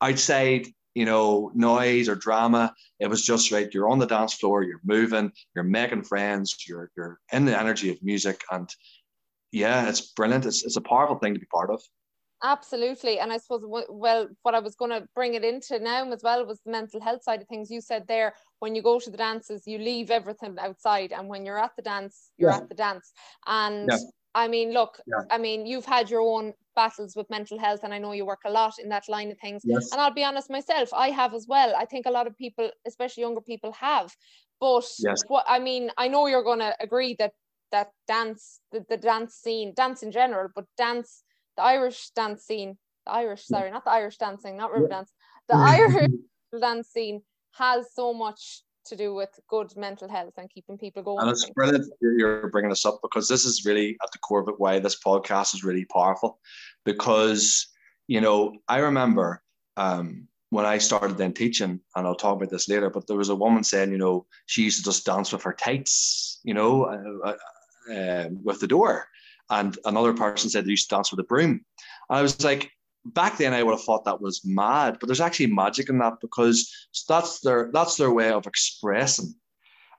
outside, 0.00 0.66
you 0.94 1.04
know, 1.04 1.50
noise 1.54 2.08
or 2.08 2.16
drama. 2.16 2.74
It 3.00 3.08
was 3.08 3.24
just 3.24 3.52
right. 3.52 3.72
You're 3.72 3.88
on 3.88 3.98
the 3.98 4.06
dance 4.06 4.34
floor. 4.34 4.62
You're 4.62 4.80
moving. 4.84 5.32
You're 5.54 5.64
making 5.64 6.04
friends. 6.04 6.56
You're 6.68 6.90
you're 6.96 7.18
in 7.32 7.44
the 7.44 7.58
energy 7.58 7.90
of 7.90 8.02
music, 8.02 8.42
and 8.50 8.68
yeah, 9.52 9.88
it's 9.88 10.00
brilliant. 10.00 10.46
It's 10.46 10.64
it's 10.64 10.76
a 10.76 10.80
powerful 10.80 11.18
thing 11.18 11.34
to 11.34 11.40
be 11.40 11.46
part 11.46 11.70
of. 11.70 11.82
Absolutely. 12.44 13.20
And 13.20 13.32
I 13.32 13.36
suppose, 13.36 13.62
well, 13.64 14.28
what 14.42 14.54
I 14.54 14.58
was 14.58 14.74
going 14.74 14.90
to 14.90 15.06
bring 15.14 15.34
it 15.34 15.44
into 15.44 15.78
now 15.78 16.10
as 16.10 16.22
well 16.22 16.44
was 16.44 16.60
the 16.64 16.72
mental 16.72 17.00
health 17.00 17.22
side 17.22 17.40
of 17.40 17.48
things. 17.48 17.70
You 17.70 17.80
said 17.80 18.04
there, 18.08 18.34
when 18.58 18.74
you 18.74 18.82
go 18.82 18.98
to 18.98 19.10
the 19.10 19.16
dances, 19.16 19.62
you 19.66 19.78
leave 19.78 20.10
everything 20.10 20.56
outside. 20.58 21.12
And 21.12 21.28
when 21.28 21.46
you're 21.46 21.58
at 21.58 21.70
the 21.76 21.82
dance, 21.82 22.30
you're 22.38 22.50
yeah. 22.50 22.56
at 22.56 22.68
the 22.68 22.74
dance. 22.74 23.12
And 23.46 23.88
yeah. 23.88 23.98
I 24.34 24.48
mean, 24.48 24.72
look, 24.72 25.00
yeah. 25.06 25.24
I 25.30 25.38
mean, 25.38 25.66
you've 25.66 25.84
had 25.84 26.10
your 26.10 26.22
own 26.22 26.52
battles 26.74 27.14
with 27.14 27.28
mental 27.30 27.58
health, 27.58 27.80
and 27.84 27.92
I 27.92 27.98
know 27.98 28.12
you 28.12 28.24
work 28.24 28.40
a 28.46 28.50
lot 28.50 28.74
in 28.82 28.88
that 28.88 29.08
line 29.08 29.30
of 29.30 29.38
things. 29.38 29.62
Yes. 29.64 29.92
And 29.92 30.00
I'll 30.00 30.12
be 30.12 30.24
honest 30.24 30.50
myself, 30.50 30.88
I 30.94 31.10
have 31.10 31.34
as 31.34 31.46
well. 31.46 31.74
I 31.76 31.84
think 31.84 32.06
a 32.06 32.10
lot 32.10 32.26
of 32.26 32.36
people, 32.38 32.70
especially 32.86 33.22
younger 33.22 33.42
people, 33.42 33.72
have. 33.72 34.12
But 34.58 34.84
yes. 34.98 35.22
what 35.28 35.44
I 35.46 35.58
mean, 35.58 35.90
I 35.98 36.08
know 36.08 36.26
you're 36.26 36.42
going 36.42 36.60
to 36.60 36.74
agree 36.80 37.14
that 37.18 37.32
that 37.72 37.90
dance, 38.06 38.60
the, 38.70 38.84
the 38.88 38.96
dance 38.96 39.34
scene, 39.34 39.74
dance 39.74 40.02
in 40.02 40.12
general, 40.12 40.48
but 40.54 40.64
dance 40.76 41.24
the 41.56 41.62
Irish 41.62 42.10
dance 42.10 42.44
scene, 42.44 42.78
the 43.06 43.12
Irish, 43.12 43.44
sorry, 43.44 43.70
not 43.70 43.84
the 43.84 43.90
Irish 43.90 44.18
dancing, 44.18 44.56
not 44.56 44.72
river 44.72 44.88
yeah. 44.90 44.96
dance, 44.96 45.12
the 45.48 45.56
Irish 45.56 46.10
dance 46.60 46.88
scene 46.88 47.22
has 47.52 47.92
so 47.94 48.14
much 48.14 48.62
to 48.84 48.96
do 48.96 49.14
with 49.14 49.28
good 49.48 49.76
mental 49.76 50.08
health 50.08 50.34
and 50.38 50.50
keeping 50.50 50.78
people 50.78 51.02
going. 51.02 51.20
And 51.20 51.30
it's 51.30 51.48
brilliant 51.50 51.92
you're 52.00 52.48
bringing 52.48 52.70
this 52.70 52.84
up 52.84 53.00
because 53.02 53.28
this 53.28 53.44
is 53.44 53.64
really 53.64 53.96
at 54.02 54.10
the 54.12 54.18
core 54.18 54.40
of 54.40 54.48
it 54.48 54.58
why 54.58 54.78
this 54.78 54.98
podcast 55.00 55.54
is 55.54 55.64
really 55.64 55.84
powerful. 55.84 56.38
Because, 56.84 57.68
you 58.08 58.20
know, 58.20 58.54
I 58.68 58.78
remember 58.78 59.42
um, 59.76 60.26
when 60.50 60.66
I 60.66 60.78
started 60.78 61.16
then 61.16 61.32
teaching, 61.32 61.80
and 61.94 62.06
I'll 62.06 62.14
talk 62.14 62.36
about 62.36 62.50
this 62.50 62.68
later, 62.68 62.90
but 62.90 63.06
there 63.06 63.16
was 63.16 63.28
a 63.28 63.36
woman 63.36 63.64
saying, 63.64 63.92
you 63.92 63.98
know, 63.98 64.26
she 64.46 64.64
used 64.64 64.78
to 64.78 64.84
just 64.84 65.06
dance 65.06 65.32
with 65.32 65.42
her 65.44 65.52
tights, 65.52 66.40
you 66.42 66.54
know, 66.54 66.84
uh, 66.84 67.28
uh, 67.28 67.92
uh 67.92 68.28
with 68.42 68.60
the 68.60 68.66
door. 68.66 69.06
And 69.50 69.78
another 69.84 70.14
person 70.14 70.50
said 70.50 70.64
they 70.64 70.70
used 70.70 70.88
to 70.88 70.96
dance 70.96 71.10
with 71.10 71.20
a 71.20 71.24
broom. 71.24 71.64
And 72.08 72.18
I 72.18 72.22
was 72.22 72.42
like, 72.42 72.70
back 73.04 73.38
then 73.38 73.52
I 73.52 73.62
would 73.62 73.72
have 73.72 73.84
thought 73.84 74.04
that 74.04 74.20
was 74.20 74.42
mad, 74.44 74.98
but 75.00 75.06
there's 75.06 75.20
actually 75.20 75.48
magic 75.48 75.88
in 75.88 75.98
that 75.98 76.14
because 76.20 76.70
that's 77.08 77.40
their 77.40 77.70
that's 77.72 77.96
their 77.96 78.12
way 78.12 78.30
of 78.30 78.46
expressing. 78.46 79.34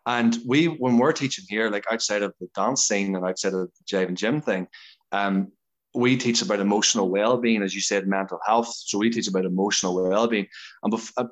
And 0.06 0.38
we, 0.46 0.66
when 0.66 0.98
we're 0.98 1.14
teaching 1.14 1.46
here, 1.48 1.70
like 1.70 1.86
outside 1.92 2.24
of 2.24 2.34
the 2.40 2.50
dance 2.56 2.84
scene 2.84 3.16
and 3.16 3.26
outside 3.26 3.54
of 3.54 3.70
the 3.70 3.84
jive 3.86 4.10
and 4.10 4.18
gym 4.18 4.42
thing, 4.42 4.68
um, 5.14 5.52
we 5.96 6.18
teach 6.18 6.42
about 6.42 6.60
emotional 6.60 7.10
well-being, 7.10 7.62
as 7.62 7.74
you 7.74 7.82
said, 7.82 8.08
mental 8.08 8.40
health. 8.46 8.74
So 8.74 8.98
we 8.98 9.10
teach 9.10 9.28
about 9.28 9.46
emotional 9.46 10.02
well-being. 10.10 10.48
And 10.82 10.94
bef- 10.94 11.14
uh, 11.16 11.28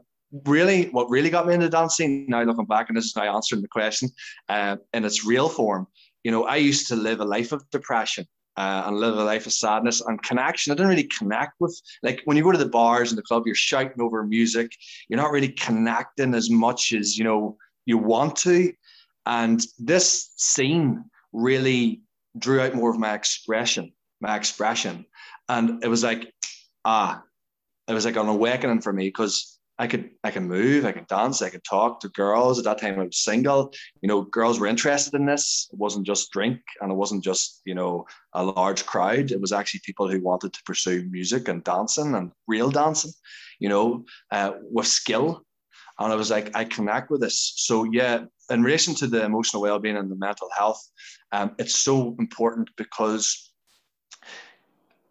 really, 0.46 0.86
what 0.90 1.10
really 1.10 1.30
got 1.30 1.48
me 1.48 1.54
into 1.54 1.68
dancing, 1.68 2.28
now 2.30 2.44
looking 2.44 2.66
back, 2.66 2.88
and 2.88 2.98
this 2.98 3.06
is 3.06 3.16
now 3.16 3.36
answering 3.36 3.62
the 3.62 3.68
question 3.68 4.10
uh, 4.48 4.78
in 4.94 5.04
its 5.04 5.26
real 5.26 5.50
form. 5.50 5.88
You 6.24 6.32
know, 6.32 6.46
I 6.46 6.58
used 6.58 6.88
to 6.90 6.96
live 6.96 7.20
a 7.20 7.26
life 7.26 7.52
of 7.52 7.68
depression 7.72 8.28
uh, 8.58 8.84
and 8.86 8.98
live 8.98 9.18
a 9.18 9.24
life 9.24 9.46
of 9.46 9.54
sadness 9.54 10.02
and 10.02 10.22
connection. 10.22 10.72
I 10.72 10.76
didn't 10.76 10.90
really 10.90 11.10
connect 11.20 11.54
with, 11.60 11.80
like, 12.04 12.22
when 12.26 12.38
you 12.38 12.44
go 12.44 12.52
to 12.52 12.58
the 12.58 12.66
bars 12.66 13.12
and 13.12 13.18
the 13.18 13.24
club, 13.24 13.44
you're 13.46 13.56
shouting 13.56 14.02
over 14.02 14.24
music. 14.24 14.72
You're 15.08 15.22
not 15.22 15.32
really 15.32 15.50
connecting 15.50 16.34
as 16.36 16.50
much 16.50 16.94
as, 16.94 17.18
you 17.18 17.24
know, 17.24 17.58
you 17.86 17.98
want 17.98 18.36
to. 18.38 18.74
And 19.26 19.66
this 19.80 20.32
scene 20.36 21.06
really 21.34 22.02
drew 22.38 22.60
out 22.60 22.76
more 22.76 22.90
of 22.90 23.00
my 23.00 23.14
expression, 23.14 23.94
my 24.20 24.36
expression. 24.36 25.06
And 25.50 25.84
it 25.84 25.88
was 25.88 26.04
like, 26.04 26.34
ah, 26.86 27.24
it 27.88 27.94
was 27.94 28.06
like 28.06 28.16
an 28.16 28.28
awakening 28.28 28.82
for 28.82 28.94
me 28.94 29.08
because 29.08 29.60
I 29.82 29.88
could 29.88 30.12
I 30.24 30.30
can 30.30 30.48
move, 30.48 30.86
I 30.86 30.92
could 30.92 31.08
dance, 31.08 31.42
I 31.42 31.50
could 31.50 31.64
talk 31.64 32.02
to 32.02 32.10
girls. 32.10 32.60
At 32.60 32.66
that 32.66 32.80
time, 32.80 33.00
I 33.00 33.06
was 33.06 33.18
single. 33.18 33.74
You 34.02 34.08
know, 34.08 34.22
girls 34.22 34.60
were 34.60 34.68
interested 34.68 35.16
in 35.16 35.26
this. 35.26 35.70
It 35.74 35.80
wasn't 35.80 36.06
just 36.06 36.32
drink, 36.32 36.60
and 36.82 36.92
it 36.92 36.96
wasn't 36.96 37.24
just 37.24 37.64
you 37.66 37.74
know 37.74 38.06
a 38.34 38.44
large 38.44 38.86
crowd. 38.86 39.32
It 39.32 39.42
was 39.42 39.52
actually 39.52 39.82
people 39.84 40.08
who 40.08 40.22
wanted 40.22 40.54
to 40.54 40.64
pursue 40.68 41.10
music 41.10 41.48
and 41.48 41.64
dancing 41.64 42.14
and 42.14 42.32
real 42.48 42.70
dancing. 42.70 43.12
You 43.60 43.70
know, 43.70 44.06
uh, 44.30 44.52
with 44.62 44.86
skill. 44.86 45.44
And 45.98 46.14
I 46.14 46.16
was 46.16 46.30
like, 46.30 46.56
I 46.56 46.64
connect 46.64 47.10
with 47.10 47.22
this. 47.22 47.54
So 47.56 47.84
yeah, 47.86 48.26
in 48.52 48.62
relation 48.62 48.94
to 48.96 49.08
the 49.08 49.24
emotional 49.26 49.64
well-being 49.64 49.98
and 49.98 50.12
the 50.12 50.16
mental 50.16 50.50
health, 50.56 50.82
um, 51.32 51.56
it's 51.58 51.76
so 51.76 52.16
important 52.20 52.70
because 52.78 53.52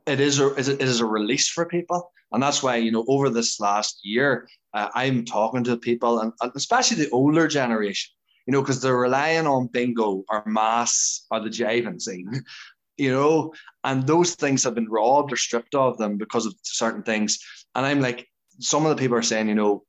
it 0.07 0.21
is 0.21 0.39
a 0.39 0.55
it 0.55 0.81
is 0.81 1.01
a 1.01 1.07
release 1.07 1.49
for 1.49 1.67
people 1.67 2.13
and 2.33 2.43
that's 2.43 2.63
why, 2.63 2.77
you 2.77 2.93
know, 2.93 3.05
over 3.09 3.29
this 3.29 3.59
last 3.61 4.01
year, 4.05 4.49
uh, 4.75 4.89
I'm 4.95 5.25
talking 5.25 5.65
to 5.65 5.77
people, 5.77 6.21
and, 6.21 6.33
and 6.41 6.53
especially 6.55 7.05
the 7.05 7.11
older 7.11 7.49
generation, 7.49 8.13
you 8.47 8.53
know, 8.53 8.61
because 8.61 8.81
they're 8.81 8.97
relying 8.97 9.47
on 9.47 9.67
bingo 9.69 10.25
or 10.29 10.43
mass 10.47 11.27
or 11.31 11.41
the 11.41 11.51
jiving 11.51 12.01
scene, 12.01 12.31
you 12.97 13.11
know, 13.11 13.53
and 13.85 14.07
those 14.07 14.35
things 14.35 14.63
have 14.65 14.75
been 14.75 14.89
robbed 14.89 15.33
or 15.33 15.37
stripped 15.37 15.75
of 15.75 15.99
them 15.99 16.19
because 16.19 16.47
of 16.47 16.55
certain 16.63 17.03
things. 17.03 17.39
And 17.75 17.85
I'm 17.85 18.01
like, 18.01 18.29
some 18.61 18.85
of 18.87 18.95
the 18.95 19.01
people 19.01 19.17
are 19.17 19.23
saying, 19.23 19.49
you 19.49 19.55
know, 19.55 19.85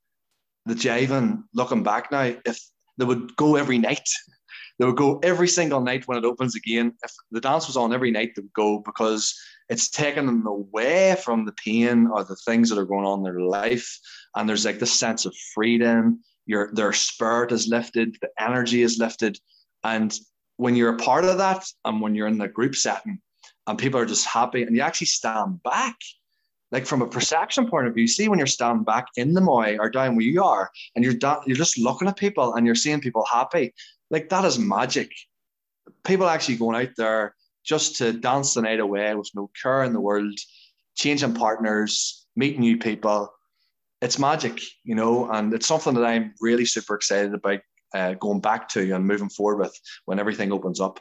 the 0.66 0.74
jiving, 0.74 1.44
looking 1.54 1.84
back 1.84 2.12
now, 2.12 2.34
if 2.46 2.60
they 2.98 3.06
would 3.06 3.36
go 3.36 3.56
every 3.56 3.78
night, 3.78 4.08
they 4.80 4.86
would 4.86 4.98
go 4.98 5.20
every 5.24 5.48
single 5.48 5.82
night 5.82 6.08
when 6.08 6.18
it 6.18 6.26
opens 6.26 6.56
again. 6.56 6.94
If 7.04 7.12
the 7.32 7.42
dance 7.42 7.68
was 7.68 7.78
on 7.78 7.94
every 7.94 8.12
night, 8.12 8.32
they 8.36 8.42
would 8.42 8.54
go 8.54 8.80
because 8.80 9.36
it's 9.72 9.88
taken 9.88 10.26
them 10.26 10.46
away 10.46 11.16
from 11.24 11.46
the 11.46 11.54
pain 11.54 12.06
or 12.08 12.26
the 12.26 12.36
things 12.36 12.70
that 12.70 12.78
are 12.78 12.86
going 12.86 13.06
on 13.06 13.20
in 13.20 13.24
their 13.24 13.40
life. 13.40 13.98
And 14.36 14.48
there's 14.48 14.66
like 14.66 14.80
this 14.80 14.94
sense 14.94 15.26
of 15.26 15.34
freedom. 15.56 16.20
Your 16.46 16.72
their 16.74 16.92
spirit 16.92 17.54
is 17.54 17.70
lifted, 17.70 18.18
the 18.22 18.30
energy 18.38 18.82
is 18.82 19.00
lifted. 19.00 19.40
And 19.86 20.14
when 20.58 20.76
you're 20.76 20.96
a 20.96 20.98
part 20.98 21.24
of 21.24 21.38
that, 21.38 21.64
and 21.86 22.02
when 22.02 22.16
you're 22.16 22.28
in 22.28 22.38
the 22.38 22.50
group 22.50 22.76
setting, 22.76 23.20
and 23.66 23.80
people 23.80 23.98
are 23.98 24.06
just 24.06 24.26
happy, 24.26 24.64
and 24.64 24.76
you 24.76 24.82
actually 24.82 25.08
stand 25.08 25.64
back, 25.64 25.96
like 26.74 26.86
from 26.86 27.02
a 27.02 27.08
perception 27.08 27.70
point 27.70 27.88
of 27.88 27.94
view, 27.94 28.10
see 28.10 28.28
when 28.28 28.40
you're 28.40 28.48
standing 28.48 28.84
back 28.84 29.08
in 29.16 29.34
the 29.34 29.40
moy 29.40 29.78
or 29.80 29.90
down 29.90 30.18
where 30.18 30.26
you 30.26 30.44
are, 30.44 30.70
and 30.96 31.06
you're 31.06 31.16
you're 31.46 31.56
just 31.56 31.80
looking 31.80 32.10
at 32.10 32.18
people 32.18 32.56
and 32.56 32.66
you're 32.66 32.76
seeing 32.76 33.00
people 33.00 33.26
happy, 33.32 33.74
like 34.10 34.28
that 34.28 34.44
is 34.44 34.60
magic. 34.60 35.10
People 36.04 36.28
actually 36.28 36.58
going 36.58 36.76
out 36.76 36.94
there 36.98 37.36
just 37.64 37.98
to 37.98 38.14
dance 38.14 38.54
the 38.54 38.62
night 38.62 38.80
away 38.80 39.14
with 39.16 39.30
no 39.36 39.50
care 39.62 39.84
in 39.84 39.94
the 39.94 40.02
world, 40.02 40.38
changing 40.96 41.34
partners, 41.34 42.28
meeting 42.36 42.62
new 42.62 42.78
people. 42.78 43.32
It's 44.02 44.18
magic, 44.18 44.60
you 44.84 44.96
know, 44.96 45.30
and 45.30 45.54
it's 45.54 45.68
something 45.68 45.94
that 45.94 46.06
I'm 46.06 46.34
really 46.42 46.66
super 46.66 46.96
excited 46.96 47.34
about 47.34 47.60
uh, 47.94 48.14
going 48.14 48.40
back 48.40 48.68
to 48.70 48.92
and 48.94 49.06
moving 49.06 49.30
forward 49.30 49.60
with 49.60 49.80
when 50.06 50.20
everything 50.20 50.52
opens 50.52 50.80
up. 50.80 51.00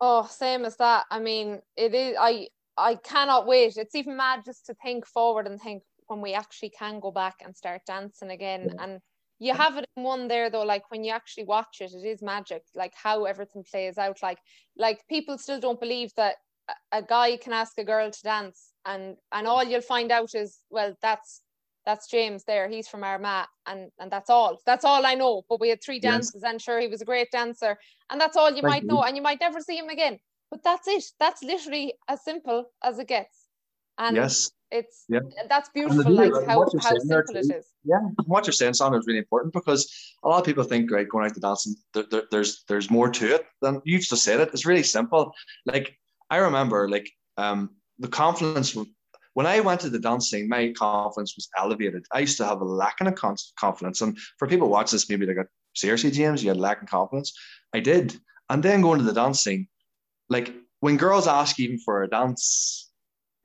Oh, 0.00 0.26
same 0.30 0.64
as 0.64 0.76
that. 0.76 1.06
I 1.10 1.18
mean, 1.18 1.60
it 1.76 1.94
is. 1.94 2.16
I 2.18 2.48
I 2.76 2.94
cannot 2.94 3.46
wait. 3.46 3.76
It's 3.76 3.94
even 3.94 4.16
mad 4.16 4.44
just 4.44 4.66
to 4.66 4.74
think 4.74 5.06
forward 5.06 5.46
and 5.46 5.60
think 5.60 5.82
when 6.06 6.20
we 6.20 6.34
actually 6.34 6.70
can 6.70 7.00
go 7.00 7.10
back 7.10 7.36
and 7.44 7.56
start 7.56 7.82
dancing 7.86 8.30
again. 8.30 8.70
Yeah. 8.74 8.82
And 8.82 9.00
you 9.38 9.54
have 9.54 9.76
it 9.76 9.86
in 9.96 10.02
one 10.02 10.28
there 10.28 10.50
though 10.50 10.64
like 10.64 10.90
when 10.90 11.04
you 11.04 11.12
actually 11.12 11.44
watch 11.44 11.80
it 11.80 11.92
it 11.92 12.06
is 12.06 12.22
magic 12.22 12.62
like 12.74 12.92
how 12.94 13.24
everything 13.24 13.64
plays 13.64 13.98
out. 13.98 14.18
Like 14.22 14.38
like 14.76 15.06
people 15.08 15.38
still 15.38 15.60
don't 15.60 15.80
believe 15.80 16.12
that 16.16 16.36
a 16.92 17.02
guy 17.02 17.36
can 17.36 17.52
ask 17.52 17.78
a 17.78 17.84
girl 17.84 18.10
to 18.10 18.22
dance 18.22 18.72
and 18.84 19.16
and 19.32 19.46
all 19.46 19.64
you'll 19.64 19.80
find 19.80 20.10
out 20.10 20.34
is 20.34 20.58
well 20.70 20.94
that's 21.02 21.42
that's 21.86 22.10
James 22.10 22.44
there. 22.44 22.68
He's 22.68 22.88
from 22.88 23.04
Armagh 23.04 23.46
and 23.66 23.90
and 23.98 24.10
that's 24.10 24.28
all. 24.28 24.58
That's 24.66 24.84
all 24.84 25.06
I 25.06 25.14
know. 25.14 25.42
But 25.48 25.60
we 25.60 25.70
had 25.70 25.82
three 25.82 26.00
dances 26.00 26.42
yes. 26.42 26.50
and 26.50 26.60
sure 26.60 26.80
he 26.80 26.88
was 26.88 27.00
a 27.00 27.06
great 27.06 27.30
dancer 27.30 27.78
and 28.10 28.20
that's 28.20 28.36
all 28.36 28.50
you 28.50 28.62
Thank 28.62 28.64
might 28.64 28.82
you. 28.82 28.88
know 28.88 29.02
and 29.02 29.16
you 29.16 29.22
might 29.22 29.40
never 29.40 29.60
see 29.60 29.78
him 29.78 29.88
again. 29.88 30.18
But 30.50 30.62
that's 30.62 30.88
it. 30.88 31.04
That's 31.20 31.42
literally 31.42 31.94
as 32.08 32.24
simple 32.24 32.70
as 32.82 32.98
it 32.98 33.08
gets. 33.08 33.46
And 33.98 34.16
yes 34.16 34.50
it's 34.70 35.04
yeah. 35.08 35.20
that's 35.48 35.70
beautiful 35.70 36.12
like 36.12 36.32
how, 36.46 36.60
how 36.80 36.98
simple 36.98 37.36
it 37.36 37.56
is. 37.56 37.72
yeah 37.84 38.00
what 38.26 38.46
you're 38.46 38.52
saying 38.52 38.74
Sandra 38.74 38.98
is 38.98 39.06
really 39.06 39.18
important 39.18 39.52
because 39.52 40.14
a 40.24 40.28
lot 40.28 40.38
of 40.38 40.44
people 40.44 40.64
think 40.64 40.90
right 40.90 41.08
going 41.08 41.24
out 41.24 41.34
to 41.34 41.40
dancing 41.40 41.74
there, 41.94 42.04
there, 42.10 42.22
there's 42.30 42.64
there's 42.68 42.90
more 42.90 43.08
to 43.10 43.34
it 43.34 43.46
than 43.62 43.80
you've 43.84 44.02
just 44.02 44.22
said 44.22 44.40
it 44.40 44.50
it's 44.52 44.66
really 44.66 44.82
simple. 44.82 45.32
Like 45.66 45.96
I 46.30 46.38
remember 46.38 46.88
like 46.88 47.10
um 47.36 47.70
the 47.98 48.08
confidence 48.08 48.76
when 49.34 49.46
I 49.46 49.60
went 49.60 49.80
to 49.82 49.90
the 49.90 49.98
dancing 49.98 50.48
my 50.48 50.72
confidence 50.76 51.34
was 51.36 51.48
elevated. 51.56 52.04
I 52.12 52.20
used 52.20 52.36
to 52.38 52.44
have 52.44 52.60
a 52.60 52.64
lacking 52.64 53.06
of 53.06 53.18
confidence 53.58 54.02
and 54.02 54.18
for 54.38 54.48
people 54.48 54.68
watch 54.68 54.90
this 54.90 55.08
maybe 55.08 55.26
they 55.26 55.34
got 55.34 55.46
seriously 55.74 56.10
James 56.10 56.42
you 56.42 56.50
had 56.50 56.58
lacking 56.58 56.88
confidence. 56.88 57.32
I 57.72 57.80
did. 57.80 58.18
And 58.50 58.62
then 58.62 58.82
going 58.82 58.98
to 58.98 59.04
the 59.04 59.12
dancing 59.12 59.68
like 60.28 60.52
when 60.80 60.96
girls 60.96 61.26
ask 61.26 61.58
even 61.58 61.78
for 61.78 62.02
a 62.02 62.08
dance 62.08 62.87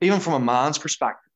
even 0.04 0.20
from 0.20 0.34
a 0.34 0.40
man's 0.40 0.78
perspective. 0.78 1.30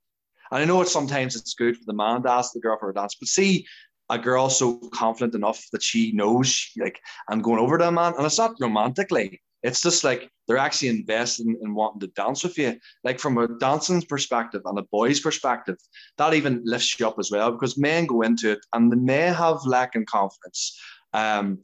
And 0.51 0.63
I 0.63 0.65
know 0.65 0.81
it's 0.81 0.93
sometimes 0.93 1.37
it's 1.37 1.55
good 1.55 1.77
for 1.77 1.85
the 1.87 1.93
man 1.93 2.23
to 2.23 2.31
ask 2.31 2.53
the 2.53 2.61
girl 2.61 2.79
for 2.79 2.91
a 2.91 2.95
dance, 2.95 3.17
but 3.19 3.29
see 3.29 3.67
a 4.11 4.19
girl 4.19 4.49
so 4.49 4.79
confident 4.95 5.35
enough 5.35 5.63
that 5.73 5.83
she 5.83 6.13
knows, 6.13 6.71
like, 6.79 6.99
I'm 7.29 7.43
going 7.43 7.61
over 7.61 7.77
to 7.77 7.89
a 7.89 7.93
man, 7.93 8.15
and 8.17 8.25
it's 8.25 8.39
not 8.39 8.55
romantically. 8.59 9.43
It's 9.63 9.83
just 9.83 10.05
like 10.05 10.31
they're 10.47 10.57
actually 10.57 10.89
invested 10.89 11.47
in, 11.47 11.59
in, 11.63 11.75
wanting 11.75 12.01
to 12.01 12.07
dance 12.09 12.45
with 12.45 12.57
you. 12.59 12.79
Like 13.03 13.19
from 13.19 13.39
a 13.39 13.49
dancing 13.59 14.01
perspective 14.03 14.63
and 14.65 14.79
a 14.79 14.85
boy's 14.93 15.21
perspective, 15.21 15.77
that 16.17 16.33
even 16.33 16.63
lifts 16.65 16.99
you 16.99 17.09
up 17.09 17.19
as 17.19 17.31
well 17.31 17.51
because 17.51 17.77
men 17.77 18.07
go 18.07 18.23
into 18.23 18.53
it 18.53 18.61
and 18.73 18.91
they 18.91 18.97
may 18.97 19.33
have 19.33 19.67
lack 19.67 19.97
in 19.97 20.07
confidence. 20.07 20.81
Um, 21.13 21.61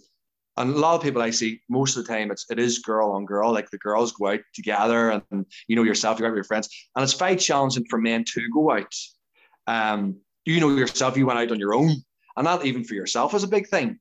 and 0.57 0.75
a 0.75 0.79
lot 0.79 0.95
of 0.95 1.03
people 1.03 1.23
I 1.23 1.31
see 1.31 1.61
most 1.69 1.97
of 1.97 2.07
the 2.07 2.13
time 2.13 2.31
it's 2.31 2.47
it 2.51 2.59
is 2.59 2.79
girl 2.79 3.13
on 3.13 3.25
girl. 3.25 3.53
Like 3.53 3.71
the 3.71 3.79
girls 3.79 4.13
go 4.13 4.29
out 4.29 4.41
together, 4.55 5.11
and 5.31 5.47
you 5.67 5.77
know 5.77 5.83
yourself, 5.83 6.19
you 6.19 6.23
go 6.23 6.29
out 6.29 6.33
with 6.33 6.39
your 6.39 6.45
friends, 6.45 6.69
and 6.95 7.03
it's 7.03 7.15
very 7.15 7.37
challenging 7.37 7.87
for 7.91 8.01
men 8.01 8.25
to 8.35 8.49
go 8.53 8.73
out. 8.73 8.95
Um, 9.67 10.17
you 10.45 10.61
know 10.61 10.71
yourself, 10.71 11.17
you 11.17 11.27
went 11.27 11.39
out 11.39 11.51
on 11.51 11.59
your 11.59 11.75
own, 11.75 11.91
and 12.37 12.47
that 12.47 12.65
even 12.65 12.85
for 12.85 12.95
yourself 12.95 13.35
is 13.35 13.43
a 13.43 13.49
big 13.49 13.69
thing. 13.69 13.99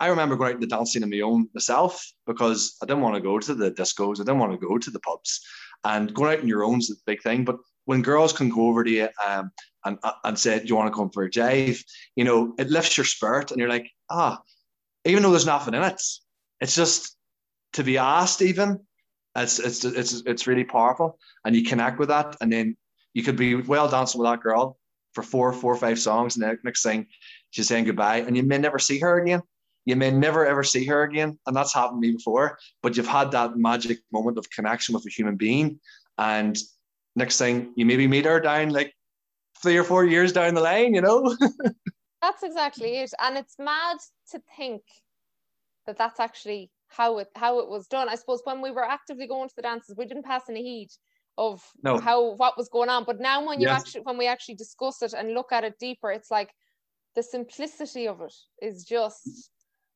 I 0.00 0.08
remember 0.08 0.34
going 0.34 0.54
out 0.54 0.60
the 0.60 0.66
dancing 0.66 1.04
on 1.04 1.10
my 1.10 1.20
own 1.20 1.48
myself 1.54 2.04
because 2.26 2.76
I 2.82 2.86
didn't 2.86 3.02
want 3.02 3.14
to 3.14 3.20
go 3.20 3.38
to 3.38 3.54
the 3.54 3.70
discos, 3.70 4.20
I 4.20 4.24
didn't 4.24 4.40
want 4.40 4.52
to 4.52 4.66
go 4.66 4.78
to 4.78 4.90
the 4.90 5.00
pubs, 5.00 5.40
and 5.84 6.12
going 6.12 6.32
out 6.32 6.40
on 6.40 6.48
your 6.48 6.64
own 6.64 6.78
is 6.78 6.90
a 6.90 6.94
big 7.06 7.22
thing. 7.22 7.44
But 7.44 7.58
when 7.84 8.02
girls 8.02 8.32
can 8.32 8.48
go 8.48 8.66
over 8.66 8.82
to 8.82 8.90
you 8.90 9.08
um, 9.24 9.52
and 9.84 9.98
and 10.24 10.36
say, 10.36 10.58
"Do 10.58 10.66
you 10.66 10.74
want 10.74 10.92
to 10.92 10.96
come 10.96 11.10
for 11.10 11.22
a 11.22 11.30
jive?" 11.30 11.80
You 12.16 12.24
know, 12.24 12.54
it 12.58 12.70
lifts 12.70 12.96
your 12.96 13.06
spirit, 13.06 13.52
and 13.52 13.60
you're 13.60 13.68
like, 13.68 13.88
ah 14.10 14.42
even 15.04 15.22
though 15.22 15.30
there's 15.30 15.46
nothing 15.46 15.74
in 15.74 15.82
it. 15.82 16.00
It's 16.60 16.74
just 16.74 17.16
to 17.74 17.82
be 17.82 17.98
asked, 17.98 18.42
even 18.42 18.80
It's 19.34 19.58
it's 19.58 19.84
it's 19.84 20.22
it's 20.26 20.46
really 20.46 20.64
powerful, 20.64 21.18
and 21.44 21.56
you 21.56 21.64
connect 21.64 21.98
with 21.98 22.08
that, 22.08 22.36
and 22.40 22.52
then 22.52 22.76
you 23.14 23.22
could 23.22 23.36
be 23.36 23.54
well 23.54 23.88
dancing 23.88 24.20
with 24.20 24.30
that 24.30 24.42
girl 24.42 24.78
for 25.14 25.22
four, 25.22 25.52
four 25.52 25.72
or 25.72 25.76
five 25.76 25.98
songs, 25.98 26.36
and 26.36 26.44
the 26.44 26.58
next 26.64 26.82
thing 26.82 27.06
she's 27.50 27.68
saying 27.68 27.84
goodbye, 27.84 28.18
and 28.18 28.36
you 28.36 28.42
may 28.42 28.58
never 28.58 28.78
see 28.78 28.98
her 29.00 29.20
again. 29.20 29.42
You 29.84 29.96
may 29.96 30.10
never 30.10 30.46
ever 30.46 30.62
see 30.62 30.84
her 30.86 31.02
again, 31.02 31.38
and 31.46 31.56
that's 31.56 31.74
happened 31.74 32.02
to 32.02 32.08
me 32.08 32.14
before. 32.14 32.58
But 32.82 32.96
you've 32.96 33.08
had 33.08 33.30
that 33.32 33.56
magic 33.56 33.98
moment 34.12 34.38
of 34.38 34.50
connection 34.50 34.94
with 34.94 35.06
a 35.06 35.10
human 35.10 35.36
being, 35.36 35.80
and 36.18 36.56
next 37.16 37.38
thing 37.38 37.72
you 37.74 37.86
maybe 37.86 38.06
meet 38.06 38.26
her 38.26 38.40
down 38.40 38.70
like 38.70 38.94
three 39.62 39.76
or 39.76 39.84
four 39.84 40.04
years 40.04 40.32
down 40.32 40.54
the 40.54 40.60
line, 40.60 40.94
you 40.94 41.00
know. 41.00 41.36
that's 42.22 42.42
exactly 42.42 42.98
it, 42.98 43.12
and 43.20 43.36
it's 43.36 43.58
mad 43.58 43.98
to 44.30 44.40
think 44.56 44.82
that 45.86 45.98
that's 45.98 46.20
actually 46.20 46.70
how 46.88 47.18
it 47.18 47.28
how 47.34 47.58
it 47.58 47.68
was 47.68 47.86
done. 47.88 48.08
I 48.08 48.14
suppose 48.14 48.40
when 48.44 48.62
we 48.62 48.70
were 48.70 48.84
actively 48.84 49.26
going 49.26 49.48
to 49.48 49.56
the 49.56 49.62
dances, 49.62 49.96
we 49.96 50.06
didn't 50.06 50.24
pass 50.24 50.48
any 50.48 50.62
heed 50.62 50.88
of 51.38 51.62
no. 51.82 51.98
how 51.98 52.34
what 52.34 52.56
was 52.56 52.68
going 52.68 52.88
on. 52.88 53.04
But 53.04 53.20
now 53.20 53.44
when 53.46 53.60
you 53.60 53.66
yes. 53.66 53.80
actually 53.80 54.02
when 54.02 54.18
we 54.18 54.26
actually 54.26 54.54
discuss 54.54 55.02
it 55.02 55.12
and 55.12 55.34
look 55.34 55.52
at 55.52 55.64
it 55.64 55.78
deeper, 55.78 56.10
it's 56.10 56.30
like 56.30 56.50
the 57.14 57.22
simplicity 57.22 58.06
of 58.06 58.20
it 58.20 58.34
is 58.60 58.84
just 58.84 59.50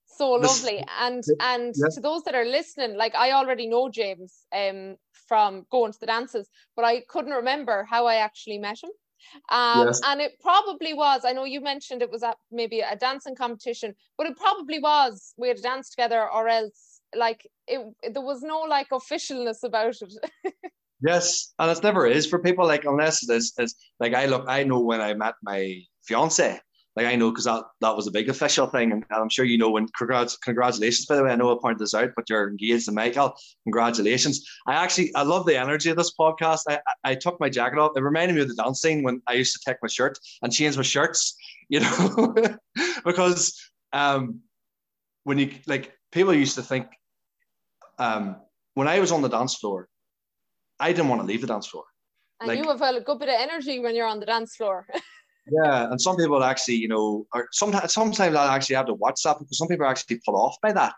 so 0.07 0.33
lovely. 0.33 0.85
And 1.01 1.23
and 1.41 1.75
yes. 1.77 1.95
to 1.95 2.01
those 2.01 2.23
that 2.25 2.35
are 2.35 2.45
listening, 2.45 2.97
like 2.97 3.15
I 3.15 3.33
already 3.33 3.67
know 3.69 3.89
James 3.89 4.47
um 4.53 4.97
from 5.29 5.67
going 5.71 5.93
to 5.93 6.01
the 6.01 6.07
dances, 6.07 6.49
but 6.75 6.85
I 6.85 7.03
couldn't 7.09 7.33
remember 7.33 7.85
how 7.85 8.07
I 8.07 8.17
actually 8.17 8.59
met 8.59 8.83
him. 8.83 8.91
Um, 9.50 9.87
yes. 9.87 10.00
And 10.05 10.20
it 10.20 10.33
probably 10.40 10.94
was, 10.94 11.22
I 11.24 11.33
know 11.33 11.44
you 11.44 11.61
mentioned 11.61 12.02
it 12.02 12.11
was 12.11 12.22
at 12.22 12.37
maybe 12.50 12.81
a 12.81 12.96
dancing 12.96 13.35
competition, 13.35 13.94
but 14.16 14.26
it 14.26 14.37
probably 14.37 14.79
was, 14.79 15.35
we 15.37 15.48
had 15.48 15.62
danced 15.62 15.92
together 15.92 16.29
or 16.31 16.48
else 16.48 17.00
like 17.14 17.48
it, 17.66 17.81
there 18.12 18.22
was 18.22 18.42
no 18.42 18.61
like 18.61 18.90
officialness 18.90 19.62
about 19.62 19.96
it. 20.00 20.12
yes. 21.00 21.55
And 21.59 21.70
it 21.70 21.83
never 21.83 22.07
is 22.07 22.26
for 22.26 22.38
people 22.38 22.66
like, 22.66 22.85
unless 22.85 23.29
it 23.29 23.33
is, 23.33 23.52
it's 23.59 23.74
like 24.00 24.14
I 24.14 24.26
look, 24.26 24.44
I 24.48 24.64
know 24.64 24.81
when 24.81 25.00
I 25.00 25.14
met 25.14 25.35
my 25.42 25.81
fiance, 26.05 26.61
like 26.97 27.07
I 27.07 27.15
know 27.15 27.31
because 27.31 27.45
that, 27.45 27.63
that 27.83 27.95
was 27.95 28.07
a 28.07 28.11
big 28.11 28.31
official 28.31 28.67
thing, 28.67 28.91
and 28.91 29.05
I'm 29.11 29.29
sure 29.29 29.45
you 29.45 29.59
know 29.59 29.71
when 29.71 29.87
congrats, 29.89 30.37
congratulations. 30.39 31.05
By 31.07 31.17
the 31.17 31.25
way, 31.25 31.31
I 31.31 31.37
know 31.37 31.55
I 31.55 31.59
pointed 31.61 31.79
this 31.79 31.93
out, 31.95 32.11
but 32.17 32.29
you're 32.31 32.49
engaged 32.49 32.87
to 32.87 32.93
Michael. 32.93 33.35
Congratulations! 33.65 34.43
I 34.67 34.75
actually 34.75 35.15
I 35.15 35.23
love 35.23 35.45
the 35.45 35.59
energy 35.59 35.91
of 35.91 35.97
this 35.97 36.13
podcast. 36.19 36.61
I, 36.69 36.81
I 37.05 37.15
took 37.15 37.39
my 37.39 37.51
jacket 37.51 37.79
off. 37.79 37.93
It 37.97 38.03
reminded 38.03 38.35
me 38.35 38.41
of 38.41 38.49
the 38.49 38.55
dancing 38.55 39.03
when 39.03 39.21
I 39.27 39.35
used 39.35 39.53
to 39.53 39.61
take 39.65 39.77
my 39.83 39.89
shirt 39.89 40.19
and 40.43 40.53
change 40.53 40.77
my 40.77 40.83
shirts. 40.83 41.37
You 41.69 41.81
know, 41.81 42.35
because 43.05 43.61
um, 43.93 44.43
when 45.25 45.37
you 45.37 45.51
like 45.67 45.93
people 46.13 46.33
used 46.33 46.55
to 46.55 46.63
think 46.63 46.87
um, 47.99 48.37
when 48.75 48.87
I 48.87 49.01
was 49.01 49.11
on 49.11 49.21
the 49.21 49.29
dance 49.29 49.57
floor, 49.57 49.89
I 50.79 50.93
didn't 50.93 51.09
want 51.09 51.23
to 51.23 51.27
leave 51.27 51.41
the 51.41 51.49
dance 51.49 51.67
floor. 51.67 51.83
And 52.39 52.49
like, 52.49 52.59
you 52.59 52.69
have 52.69 52.81
a 52.81 53.01
good 53.01 53.19
bit 53.19 53.29
of 53.29 53.35
energy 53.37 53.81
when 53.81 53.97
you're 53.97 54.07
on 54.07 54.21
the 54.21 54.27
dance 54.27 54.55
floor. 54.55 54.87
Yeah, 55.51 55.91
and 55.91 56.01
some 56.01 56.17
people 56.17 56.43
actually, 56.43 56.77
you 56.77 56.89
know, 56.89 57.27
or 57.33 57.49
sometimes 57.53 57.93
sometimes 57.93 58.35
I 58.35 58.55
actually 58.55 58.77
have 58.77 58.87
to 58.87 58.97
WhatsApp 58.97 59.39
because 59.39 59.59
some 59.59 59.69
people 59.69 59.87
are 59.87 59.91
actually 59.91 60.21
put 60.25 60.35
off 60.35 60.57
by 60.61 60.73
that. 60.73 60.97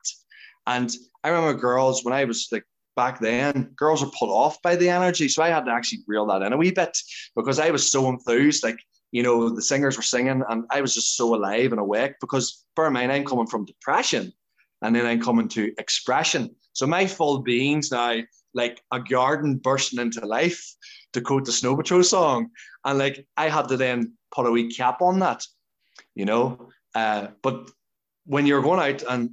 And 0.67 0.95
I 1.23 1.29
remember 1.29 1.59
girls 1.59 2.05
when 2.05 2.15
I 2.15 2.25
was 2.25 2.49
like 2.51 2.65
back 2.97 3.21
then, 3.21 3.71
girls 3.77 4.03
are 4.03 4.11
put 4.19 4.31
off 4.31 4.61
by 4.63 4.77
the 4.77 4.89
energy, 4.89 5.29
so 5.29 5.43
I 5.43 5.51
had 5.51 5.67
to 5.67 5.71
actually 5.71 6.01
reel 6.07 6.27
that 6.27 6.43
in 6.43 6.53
a 6.53 6.57
wee 6.57 6.71
bit 6.71 6.97
because 7.37 7.59
I 7.59 7.71
was 7.71 7.91
so 7.91 8.09
enthused. 8.09 8.65
Like 8.65 8.79
you 9.13 9.23
know, 9.23 9.49
the 9.49 9.63
singers 9.63 9.97
were 9.97 10.03
singing, 10.03 10.43
and 10.49 10.65
I 10.71 10.81
was 10.81 10.95
just 10.95 11.17
so 11.17 11.35
alive 11.35 11.73
and 11.73 11.81
awake 11.81 12.15
because, 12.21 12.65
in 12.79 12.93
mind, 12.93 13.13
I'm 13.13 13.25
coming 13.25 13.47
from 13.47 13.65
depression, 13.65 14.33
and 14.83 14.95
then 14.95 15.07
I'm 15.07 15.21
coming 15.21 15.49
to 15.49 15.73
expression. 15.79 16.55
So 16.73 16.87
my 16.87 17.07
full 17.07 17.41
being's 17.41 17.91
now 17.91 18.21
like 18.55 18.81
a 18.93 19.01
garden 19.01 19.57
bursting 19.57 20.01
into 20.01 20.25
life, 20.25 20.63
to 21.13 21.21
quote 21.21 21.45
the 21.45 21.53
Snow 21.53 21.77
Patrol 21.77 22.03
song. 22.03 22.51
And 22.85 22.99
like 22.99 23.27
I 23.37 23.49
had 23.49 23.69
to 23.69 23.77
then 23.77 24.15
put 24.31 24.47
a 24.47 24.51
wee 24.51 24.73
cap 24.73 25.03
on 25.03 25.19
that, 25.21 25.45
you 26.15 26.25
know. 26.25 26.69
Uh, 26.95 27.29
but 27.43 27.71
when 28.27 28.47
you're 28.47 28.63
going 28.63 28.81
out 28.81 29.03
and 29.09 29.31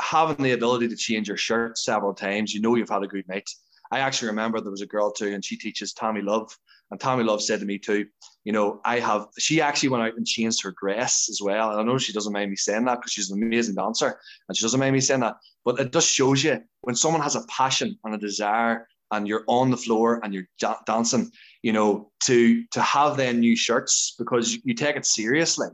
having 0.00 0.42
the 0.42 0.52
ability 0.52 0.88
to 0.88 0.96
change 0.96 1.28
your 1.28 1.36
shirt 1.36 1.78
several 1.78 2.14
times, 2.14 2.54
you 2.54 2.60
know 2.60 2.74
you've 2.74 2.88
had 2.88 3.02
a 3.02 3.08
good 3.08 3.28
night. 3.28 3.48
I 3.90 4.00
actually 4.00 4.28
remember 4.28 4.60
there 4.60 4.70
was 4.70 4.82
a 4.82 4.86
girl 4.86 5.10
too, 5.12 5.28
and 5.28 5.44
she 5.44 5.56
teaches 5.56 5.92
Tommy 5.92 6.22
Love. 6.22 6.56
And 6.90 6.98
Tommy 6.98 7.22
Love 7.22 7.42
said 7.42 7.60
to 7.60 7.66
me 7.66 7.78
too, 7.78 8.06
you 8.44 8.52
know, 8.52 8.80
I 8.84 8.98
have, 8.98 9.28
she 9.38 9.60
actually 9.60 9.90
went 9.90 10.02
out 10.02 10.16
and 10.16 10.26
changed 10.26 10.62
her 10.64 10.74
dress 10.80 11.28
as 11.30 11.40
well. 11.40 11.70
And 11.70 11.80
I 11.80 11.84
know 11.84 11.98
she 11.98 12.12
doesn't 12.12 12.32
mind 12.32 12.50
me 12.50 12.56
saying 12.56 12.84
that 12.86 12.96
because 12.96 13.12
she's 13.12 13.30
an 13.30 13.40
amazing 13.40 13.76
dancer 13.76 14.18
and 14.48 14.56
she 14.56 14.64
doesn't 14.64 14.80
mind 14.80 14.94
me 14.94 15.00
saying 15.00 15.20
that. 15.20 15.36
But 15.64 15.78
it 15.78 15.92
just 15.92 16.10
shows 16.10 16.42
you 16.42 16.60
when 16.80 16.96
someone 16.96 17.22
has 17.22 17.36
a 17.36 17.46
passion 17.46 17.96
and 18.02 18.14
a 18.14 18.18
desire 18.18 18.88
and 19.10 19.26
you're 19.26 19.44
on 19.46 19.70
the 19.70 19.76
floor 19.76 20.20
and 20.22 20.32
you're 20.32 20.48
da- 20.58 20.80
dancing, 20.86 21.30
you 21.62 21.72
know, 21.72 22.10
to 22.24 22.64
to 22.72 22.80
have 22.80 23.16
then 23.16 23.40
new 23.40 23.56
shirts 23.56 24.14
because 24.18 24.58
you 24.64 24.74
take 24.74 24.96
it 24.96 25.06
seriously. 25.06 25.68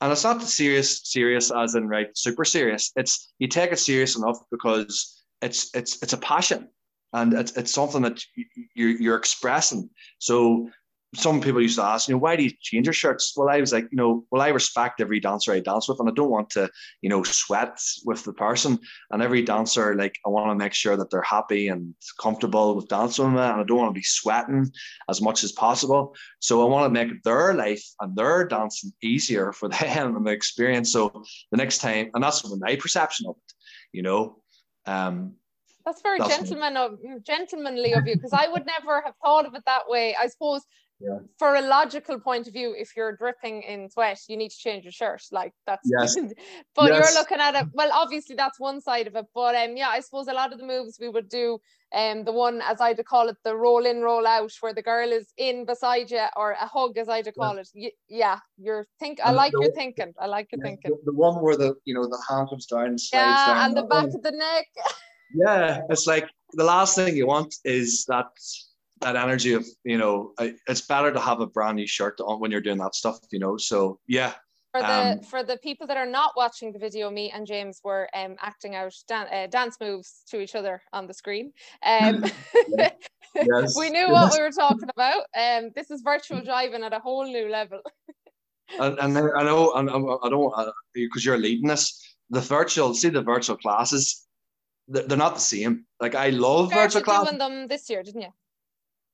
And 0.00 0.10
it's 0.10 0.24
not 0.24 0.42
serious, 0.42 1.00
serious 1.04 1.52
as 1.52 1.76
in 1.76 1.86
right, 1.86 2.08
super 2.16 2.44
serious. 2.44 2.90
It's 2.96 3.32
you 3.38 3.48
take 3.48 3.72
it 3.72 3.78
serious 3.78 4.16
enough 4.16 4.38
because 4.50 5.22
it's 5.40 5.70
it's 5.74 6.02
it's 6.02 6.12
a 6.12 6.18
passion 6.18 6.68
and 7.12 7.34
it's, 7.34 7.52
it's 7.56 7.72
something 7.72 8.02
that 8.02 8.22
you're, 8.74 8.90
you're 8.90 9.16
expressing. 9.16 9.90
So 10.18 10.70
some 11.14 11.42
people 11.42 11.60
used 11.60 11.76
to 11.76 11.84
ask, 11.84 12.08
you 12.08 12.14
know, 12.14 12.18
why 12.18 12.36
do 12.36 12.42
you 12.42 12.50
change 12.60 12.86
your 12.86 12.94
shirts? 12.94 13.34
Well, 13.36 13.50
I 13.50 13.60
was 13.60 13.72
like, 13.72 13.86
you 13.90 13.96
know, 13.96 14.24
well, 14.30 14.40
I 14.40 14.48
respect 14.48 15.00
every 15.00 15.20
dancer 15.20 15.52
I 15.52 15.60
dance 15.60 15.86
with, 15.86 16.00
and 16.00 16.08
I 16.08 16.12
don't 16.12 16.30
want 16.30 16.48
to, 16.50 16.70
you 17.02 17.10
know, 17.10 17.22
sweat 17.22 17.78
with 18.06 18.24
the 18.24 18.32
person. 18.32 18.78
And 19.10 19.22
every 19.22 19.42
dancer, 19.42 19.94
like, 19.94 20.18
I 20.24 20.30
want 20.30 20.50
to 20.50 20.54
make 20.54 20.72
sure 20.72 20.96
that 20.96 21.10
they're 21.10 21.20
happy 21.20 21.68
and 21.68 21.94
comfortable 22.18 22.74
with 22.74 22.88
dancing 22.88 23.26
with 23.26 23.42
and 23.42 23.60
I 23.60 23.64
don't 23.64 23.76
want 23.76 23.94
to 23.94 23.98
be 23.98 24.04
sweating 24.04 24.70
as 25.10 25.20
much 25.20 25.44
as 25.44 25.52
possible. 25.52 26.14
So 26.40 26.62
I 26.62 26.64
want 26.64 26.86
to 26.86 27.04
make 27.04 27.22
their 27.24 27.52
life 27.52 27.84
and 28.00 28.16
their 28.16 28.46
dancing 28.46 28.92
easier 29.02 29.52
for 29.52 29.68
them 29.68 30.16
and 30.16 30.26
the 30.26 30.30
experience. 30.30 30.92
So 30.92 31.24
the 31.50 31.58
next 31.58 31.78
time, 31.78 32.10
and 32.14 32.24
that's 32.24 32.42
my 32.58 32.76
perception 32.76 33.26
of 33.28 33.36
it, 33.36 33.52
you 33.92 34.02
know. 34.02 34.38
Um, 34.86 35.34
that's 35.84 36.00
very 36.00 36.18
that's 36.18 36.36
gentleman 36.36 36.76
of, 36.76 36.98
gentlemanly 37.24 37.92
of 37.92 38.06
you 38.06 38.14
because 38.14 38.32
I 38.32 38.48
would 38.48 38.64
never 38.66 39.02
have 39.02 39.14
thought 39.22 39.46
of 39.46 39.54
it 39.54 39.64
that 39.66 39.88
way. 39.88 40.16
I 40.18 40.28
suppose 40.28 40.62
yeah. 41.02 41.18
for 41.38 41.56
a 41.56 41.62
logical 41.62 42.18
point 42.20 42.46
of 42.46 42.52
view, 42.52 42.74
if 42.76 42.96
you're 42.96 43.16
dripping 43.16 43.62
in 43.62 43.90
sweat, 43.90 44.20
you 44.28 44.36
need 44.36 44.50
to 44.50 44.58
change 44.58 44.84
your 44.84 44.92
shirt. 44.92 45.22
Like 45.32 45.52
that's 45.66 45.88
yes. 45.90 46.16
but 46.74 46.90
yes. 46.90 47.12
you're 47.12 47.20
looking 47.20 47.40
at 47.40 47.54
it. 47.54 47.66
Well, 47.72 47.90
obviously 47.92 48.36
that's 48.36 48.60
one 48.60 48.80
side 48.80 49.06
of 49.06 49.16
it. 49.16 49.26
But 49.34 49.54
um 49.54 49.76
yeah, 49.76 49.88
I 49.88 50.00
suppose 50.00 50.28
a 50.28 50.32
lot 50.32 50.52
of 50.52 50.58
the 50.58 50.66
moves 50.66 50.98
we 51.00 51.08
would 51.08 51.28
do, 51.28 51.58
um 51.94 52.24
the 52.24 52.32
one 52.32 52.62
as 52.62 52.80
I'd 52.80 53.04
call 53.04 53.28
it, 53.28 53.36
the 53.44 53.56
roll 53.56 53.84
in, 53.84 54.02
roll 54.02 54.26
out, 54.26 54.52
where 54.60 54.74
the 54.74 54.82
girl 54.82 55.10
is 55.10 55.32
in 55.36 55.64
beside 55.64 56.10
you, 56.10 56.24
or 56.36 56.52
a 56.52 56.66
hug 56.66 56.96
as 56.98 57.08
I'd 57.08 57.32
call 57.34 57.56
yeah. 57.56 57.88
it. 57.88 57.94
yeah, 58.08 58.38
you're 58.56 58.86
think 59.00 59.18
I 59.24 59.32
like 59.32 59.52
your 59.52 59.72
thinking. 59.72 60.14
I 60.20 60.26
like 60.26 60.48
your 60.52 60.60
yeah, 60.60 60.70
thinking. 60.70 60.90
The, 60.90 61.12
the, 61.12 61.16
one 61.16 61.42
where 61.42 61.56
the 61.56 61.74
you 61.84 61.94
know 61.94 62.06
the 62.06 62.22
hand 62.28 62.48
comes 62.48 62.66
down 62.66 62.86
and 62.86 63.00
slides 63.00 63.24
yeah, 63.24 63.46
down. 63.46 63.66
and 63.66 63.76
the 63.76 63.82
back 63.82 64.06
of 64.06 64.22
the 64.22 64.32
neck. 64.32 64.66
yeah, 65.34 65.80
it's 65.90 66.06
like 66.06 66.28
the 66.52 66.64
last 66.64 66.94
thing 66.94 67.16
you 67.16 67.26
want 67.26 67.54
is 67.64 68.04
that 68.06 68.26
that 69.02 69.16
energy 69.16 69.52
of 69.52 69.66
you 69.84 69.98
know 69.98 70.32
it's 70.66 70.82
better 70.82 71.12
to 71.12 71.20
have 71.20 71.40
a 71.40 71.46
brand 71.46 71.76
new 71.76 71.86
shirt 71.86 72.18
on 72.20 72.40
when 72.40 72.50
you're 72.50 72.60
doing 72.60 72.78
that 72.78 72.94
stuff 72.94 73.18
you 73.30 73.38
know 73.38 73.56
so 73.56 73.98
yeah 74.06 74.32
for 74.72 74.80
the 74.80 75.12
um, 75.12 75.20
for 75.20 75.42
the 75.42 75.58
people 75.58 75.86
that 75.86 75.98
are 75.98 76.06
not 76.06 76.32
watching 76.34 76.72
the 76.72 76.78
video 76.78 77.10
me 77.10 77.30
and 77.30 77.46
james 77.46 77.80
were 77.84 78.08
um, 78.14 78.36
acting 78.40 78.74
out 78.74 78.94
dan- 79.06 79.28
uh, 79.30 79.46
dance 79.46 79.76
moves 79.80 80.22
to 80.30 80.40
each 80.40 80.54
other 80.54 80.80
on 80.92 81.06
the 81.06 81.14
screen. 81.14 81.52
Um, 81.84 82.24
yes. 83.34 83.76
we 83.76 83.90
knew 83.90 84.10
what 84.10 84.32
we 84.32 84.40
were 84.40 84.50
talking 84.50 84.88
about. 84.94 85.24
Um, 85.36 85.70
this 85.74 85.90
is 85.90 86.02
virtual 86.02 86.42
driving 86.42 86.82
at 86.82 86.92
a 86.92 86.98
whole 86.98 87.24
new 87.24 87.48
level. 87.48 87.80
And, 88.78 88.98
and 89.00 89.18
i 89.36 89.42
know 89.42 89.74
and 89.74 89.90
i 89.90 90.28
don't 90.30 90.54
because 90.94 91.26
uh, 91.26 91.28
you're 91.28 91.36
leading 91.36 91.68
this 91.68 92.16
the 92.30 92.40
virtual 92.40 92.94
see 92.94 93.10
the 93.10 93.20
virtual 93.20 93.58
classes 93.58 94.26
they're 94.88 95.18
not 95.18 95.34
the 95.34 95.40
same. 95.40 95.84
Like 96.00 96.14
i 96.14 96.30
love 96.30 96.72
virtual 96.72 97.02
classes 97.02 97.28
doing 97.28 97.38
them 97.38 97.68
this 97.68 97.90
year 97.90 98.02
didn't 98.02 98.22
you 98.22 98.32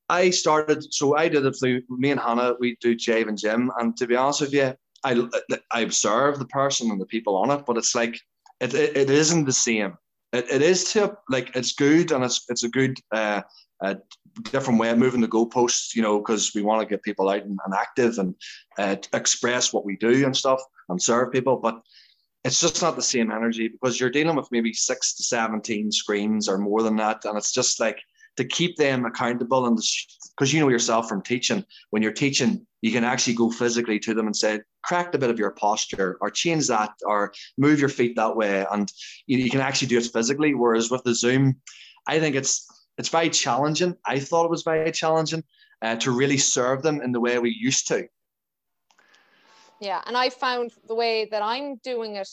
I 0.08 0.30
started, 0.30 0.92
so 0.92 1.16
I 1.16 1.28
did 1.28 1.44
it 1.44 1.52
through 1.52 1.82
me 1.88 2.10
and 2.10 2.20
Hannah. 2.20 2.54
We 2.58 2.76
do 2.80 2.96
Jive 2.96 3.28
and 3.28 3.38
Jim, 3.38 3.70
and 3.78 3.96
to 3.96 4.06
be 4.06 4.16
honest 4.16 4.40
with 4.40 4.52
you, 4.52 4.74
I 5.04 5.28
I 5.72 5.80
observe 5.80 6.38
the 6.38 6.46
person 6.46 6.90
and 6.90 7.00
the 7.00 7.06
people 7.06 7.36
on 7.36 7.50
it, 7.50 7.64
but 7.66 7.76
it's 7.76 7.94
like 7.94 8.18
it 8.60 8.74
it, 8.74 8.96
it 8.96 9.10
isn't 9.10 9.44
the 9.44 9.52
same. 9.52 9.96
It, 10.32 10.46
it 10.50 10.62
is 10.62 10.84
to 10.92 11.16
like 11.28 11.54
it's 11.54 11.72
good 11.72 12.10
and 12.12 12.24
it's 12.24 12.44
it's 12.48 12.64
a 12.64 12.68
good 12.68 12.98
uh, 13.12 13.42
a 13.82 13.98
different 14.44 14.80
way 14.80 14.90
of 14.90 14.98
moving 14.98 15.20
the 15.20 15.28
goalposts, 15.28 15.94
you 15.94 16.02
know, 16.02 16.18
because 16.18 16.52
we 16.54 16.62
want 16.62 16.80
to 16.80 16.88
get 16.88 17.02
people 17.02 17.28
out 17.28 17.42
and, 17.42 17.58
and 17.64 17.74
active 17.74 18.18
and 18.18 18.34
uh, 18.78 18.96
express 19.12 19.72
what 19.72 19.84
we 19.84 19.96
do 19.96 20.24
and 20.24 20.36
stuff 20.36 20.60
and 20.88 21.00
serve 21.00 21.32
people, 21.32 21.56
but 21.56 21.80
it's 22.44 22.60
just 22.60 22.82
not 22.82 22.96
the 22.96 23.02
same 23.02 23.30
energy 23.30 23.68
because 23.68 23.98
you're 23.98 24.10
dealing 24.10 24.36
with 24.36 24.50
maybe 24.50 24.72
six 24.72 25.14
to 25.14 25.22
17 25.22 25.90
screens 25.92 26.48
or 26.48 26.58
more 26.58 26.82
than 26.82 26.96
that. 26.96 27.24
And 27.24 27.36
it's 27.36 27.52
just 27.52 27.80
like 27.80 27.98
to 28.38 28.44
keep 28.44 28.76
them 28.76 29.04
accountable 29.04 29.66
and 29.66 29.78
because 30.30 30.52
you 30.52 30.60
know 30.60 30.68
yourself 30.68 31.08
from 31.08 31.22
teaching 31.22 31.64
when 31.90 32.02
you're 32.02 32.12
teaching 32.12 32.64
you 32.80 32.90
can 32.90 33.04
actually 33.04 33.34
go 33.34 33.50
physically 33.50 33.98
to 33.98 34.14
them 34.14 34.26
and 34.26 34.36
say 34.36 34.60
correct 34.86 35.14
a 35.14 35.18
bit 35.18 35.30
of 35.30 35.38
your 35.38 35.50
posture 35.50 36.16
or 36.20 36.30
change 36.30 36.66
that 36.68 36.92
or 37.04 37.32
move 37.58 37.80
your 37.80 37.88
feet 37.88 38.16
that 38.16 38.36
way 38.36 38.64
and 38.72 38.92
you, 39.26 39.50
can 39.50 39.60
actually 39.60 39.88
do 39.88 39.98
it 39.98 40.06
physically 40.06 40.54
whereas 40.54 40.90
with 40.90 41.02
the 41.04 41.14
zoom 41.14 41.56
I 42.08 42.18
think 42.18 42.34
it's 42.34 42.66
it's 42.96 43.10
very 43.10 43.30
challenging. 43.30 43.96
I 44.04 44.18
thought 44.18 44.44
it 44.44 44.50
was 44.50 44.62
very 44.62 44.90
challenging 44.90 45.44
uh, 45.82 45.96
to 45.96 46.10
really 46.10 46.38
serve 46.38 46.82
them 46.82 47.00
in 47.00 47.12
the 47.12 47.20
way 47.20 47.38
we 47.38 47.50
used 47.50 47.86
to. 47.88 48.08
Yeah, 49.80 50.02
and 50.06 50.16
I 50.16 50.30
found 50.30 50.72
the 50.88 50.96
way 50.96 51.28
that 51.30 51.40
I'm 51.40 51.76
doing 51.76 52.16
it 52.16 52.28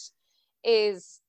is 0.63 1.20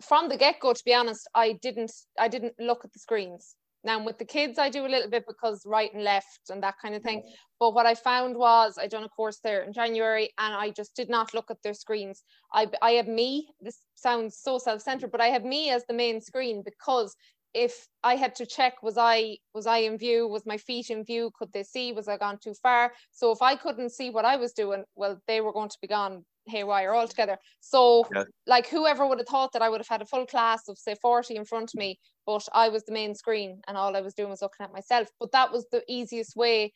from 0.00 0.28
the 0.28 0.36
get 0.36 0.60
go. 0.60 0.72
To 0.72 0.84
be 0.84 0.94
honest, 0.94 1.28
I 1.34 1.52
didn't 1.52 1.92
I 2.18 2.28
didn't 2.28 2.54
look 2.60 2.84
at 2.84 2.92
the 2.92 3.00
screens. 3.00 3.56
Now 3.84 4.02
with 4.02 4.18
the 4.18 4.24
kids, 4.24 4.58
I 4.58 4.70
do 4.70 4.86
a 4.86 4.88
little 4.88 5.10
bit 5.10 5.24
because 5.26 5.62
right 5.66 5.92
and 5.92 6.02
left 6.02 6.50
and 6.50 6.62
that 6.62 6.76
kind 6.80 6.94
of 6.94 7.02
thing. 7.02 7.22
But 7.60 7.74
what 7.74 7.86
I 7.86 7.94
found 7.94 8.36
was 8.36 8.78
I 8.78 8.86
done 8.86 9.04
a 9.04 9.08
course 9.08 9.40
there 9.44 9.62
in 9.62 9.72
January, 9.72 10.30
and 10.38 10.54
I 10.54 10.70
just 10.70 10.96
did 10.96 11.10
not 11.10 11.34
look 11.34 11.50
at 11.50 11.62
their 11.62 11.74
screens. 11.74 12.24
I 12.52 12.68
I 12.82 12.92
have 12.92 13.08
me. 13.08 13.48
This 13.60 13.78
sounds 13.94 14.38
so 14.38 14.58
self 14.58 14.80
centered, 14.82 15.12
but 15.12 15.20
I 15.20 15.28
have 15.28 15.44
me 15.44 15.70
as 15.70 15.84
the 15.86 15.94
main 15.94 16.20
screen 16.20 16.62
because 16.64 17.14
if 17.54 17.86
I 18.02 18.16
had 18.16 18.34
to 18.36 18.46
check 18.46 18.82
was 18.82 18.98
I 18.98 19.38
was 19.54 19.66
I 19.66 19.78
in 19.78 19.96
view 19.96 20.26
was 20.26 20.44
my 20.44 20.58
feet 20.58 20.90
in 20.90 21.04
view 21.04 21.30
could 21.38 21.52
they 21.52 21.62
see 21.62 21.92
was 21.92 22.08
I 22.08 22.16
gone 22.18 22.38
too 22.42 22.54
far 22.54 22.92
so 23.12 23.30
if 23.30 23.40
I 23.40 23.54
couldn't 23.54 23.90
see 23.90 24.10
what 24.10 24.24
I 24.24 24.36
was 24.36 24.52
doing 24.52 24.84
well 24.96 25.20
they 25.28 25.40
were 25.40 25.52
going 25.52 25.68
to 25.68 25.78
be 25.80 25.86
gone 25.86 26.24
haywire 26.46 26.94
altogether. 26.94 27.38
So 27.60 28.06
yeah. 28.14 28.24
like 28.46 28.68
whoever 28.68 29.06
would 29.06 29.18
have 29.18 29.28
thought 29.28 29.52
that 29.52 29.62
I 29.62 29.68
would 29.68 29.80
have 29.80 29.88
had 29.88 30.02
a 30.02 30.06
full 30.06 30.26
class 30.26 30.68
of 30.68 30.78
say 30.78 30.94
40 31.00 31.36
in 31.36 31.44
front 31.44 31.70
of 31.74 31.78
me 31.78 31.98
but 32.26 32.46
I 32.52 32.68
was 32.68 32.84
the 32.84 32.92
main 32.92 33.14
screen 33.14 33.60
and 33.68 33.76
all 33.76 33.96
I 33.96 34.00
was 34.00 34.14
doing 34.14 34.30
was 34.30 34.42
looking 34.42 34.64
at 34.64 34.72
myself. 34.72 35.08
But 35.20 35.32
that 35.32 35.52
was 35.52 35.66
the 35.70 35.82
easiest 35.88 36.36
way 36.36 36.72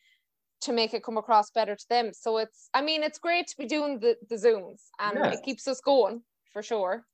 to 0.62 0.72
make 0.72 0.92
it 0.92 1.04
come 1.04 1.16
across 1.16 1.50
better 1.50 1.76
to 1.76 1.88
them. 1.88 2.10
So 2.12 2.38
it's 2.38 2.68
I 2.74 2.82
mean 2.82 3.02
it's 3.02 3.18
great 3.18 3.46
to 3.48 3.56
be 3.56 3.66
doing 3.66 4.00
the, 4.00 4.16
the 4.28 4.36
zooms 4.36 4.82
and 4.98 5.18
yeah. 5.18 5.30
it 5.30 5.42
keeps 5.44 5.66
us 5.68 5.80
going 5.80 6.22
for 6.52 6.62
sure. 6.62 7.04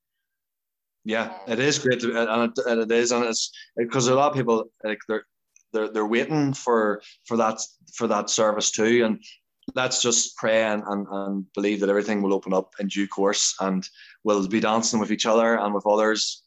Yeah, 1.07 1.25
um, 1.25 1.53
it 1.53 1.59
is 1.59 1.77
great, 1.77 1.99
to, 1.99 2.19
and, 2.19 2.51
it, 2.51 2.65
and 2.65 2.81
it 2.81 2.91
is, 2.91 3.11
and 3.11 3.23
it's 3.25 3.51
because 3.77 4.07
a 4.07 4.15
lot 4.15 4.31
of 4.31 4.35
people 4.35 4.65
like 4.83 4.97
they're 5.07 5.25
they're 5.71 5.91
they're 5.91 6.05
waiting 6.07 6.51
for 6.51 6.99
for 7.25 7.37
that 7.37 7.61
for 7.93 8.07
that 8.07 8.31
service 8.31 8.71
too, 8.71 9.05
and 9.05 9.23
let's 9.73 10.01
just 10.01 10.37
pray 10.37 10.63
and, 10.63 10.83
and, 10.85 11.07
and 11.09 11.53
believe 11.53 11.79
that 11.79 11.89
everything 11.89 12.21
will 12.21 12.33
open 12.33 12.53
up 12.53 12.73
in 12.79 12.87
due 12.87 13.07
course, 13.07 13.55
and 13.59 13.87
we'll 14.23 14.47
be 14.47 14.59
dancing 14.59 14.99
with 14.99 15.11
each 15.11 15.25
other 15.25 15.59
and 15.59 15.73
with 15.73 15.87
others, 15.87 16.43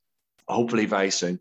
hopefully 0.49 0.87
very 0.87 1.11
soon. 1.11 1.41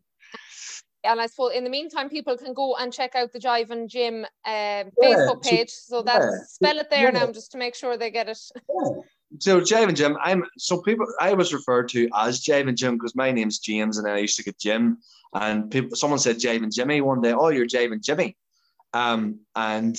And 1.03 1.21
I 1.21 1.27
suppose 1.27 1.53
in 1.53 1.63
the 1.63 1.69
meantime, 1.69 2.09
people 2.09 2.37
can 2.37 2.53
go 2.53 2.75
and 2.75 2.91
check 2.91 3.15
out 3.15 3.31
the 3.31 3.39
Jive 3.39 3.69
and 3.69 3.89
Jim 3.89 4.25
uh, 4.43 4.83
Facebook 5.01 5.41
page. 5.43 5.69
So 5.69 6.01
that's 6.01 6.25
yeah. 6.25 6.43
spell 6.47 6.79
it 6.79 6.89
there 6.89 7.13
yeah. 7.13 7.19
now, 7.19 7.31
just 7.31 7.51
to 7.53 7.57
make 7.57 7.75
sure 7.75 7.95
they 7.95 8.11
get 8.11 8.27
it. 8.27 8.39
Yeah 8.53 9.01
so 9.39 9.59
Jive 9.59 9.87
and 9.87 9.97
Jim, 9.97 10.17
I'm 10.21 10.43
so 10.57 10.81
people 10.81 11.05
I 11.19 11.33
was 11.33 11.53
referred 11.53 11.89
to 11.89 12.09
as 12.15 12.41
Jive 12.41 12.67
and 12.67 12.77
Jim 12.77 12.95
because 12.95 13.15
my 13.15 13.31
name's 13.31 13.59
James 13.59 13.97
and 13.97 14.07
I 14.07 14.17
used 14.19 14.37
to 14.37 14.43
get 14.43 14.57
Jim. 14.57 14.97
And 15.33 15.69
people 15.69 15.95
someone 15.95 16.19
said 16.19 16.37
Jive 16.37 16.63
and 16.63 16.73
Jimmy 16.73 17.01
one 17.01 17.21
day, 17.21 17.33
oh, 17.33 17.49
you're 17.49 17.67
Jive 17.67 17.91
and 17.91 18.03
Jimmy. 18.03 18.37
Um, 18.93 19.41
and 19.55 19.97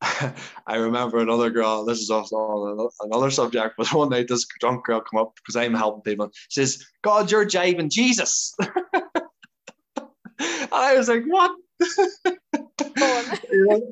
I 0.66 0.76
remember 0.76 1.18
another 1.18 1.50
girl, 1.50 1.84
this 1.84 2.00
is 2.00 2.10
also 2.10 2.90
another 3.00 3.30
subject, 3.30 3.74
but 3.78 3.92
one 3.92 4.10
night 4.10 4.28
this 4.28 4.46
drunk 4.60 4.84
girl 4.84 5.00
come 5.00 5.20
up 5.20 5.34
because 5.36 5.56
I'm 5.56 5.74
helping 5.74 6.02
people, 6.02 6.30
says, 6.50 6.84
God, 7.02 7.30
you're 7.30 7.46
jiving 7.46 7.90
Jesus. 7.90 8.54
and 8.60 8.72
I 10.72 10.96
was 10.96 11.08
like, 11.08 11.24
what? 11.26 11.52
and 12.96 13.82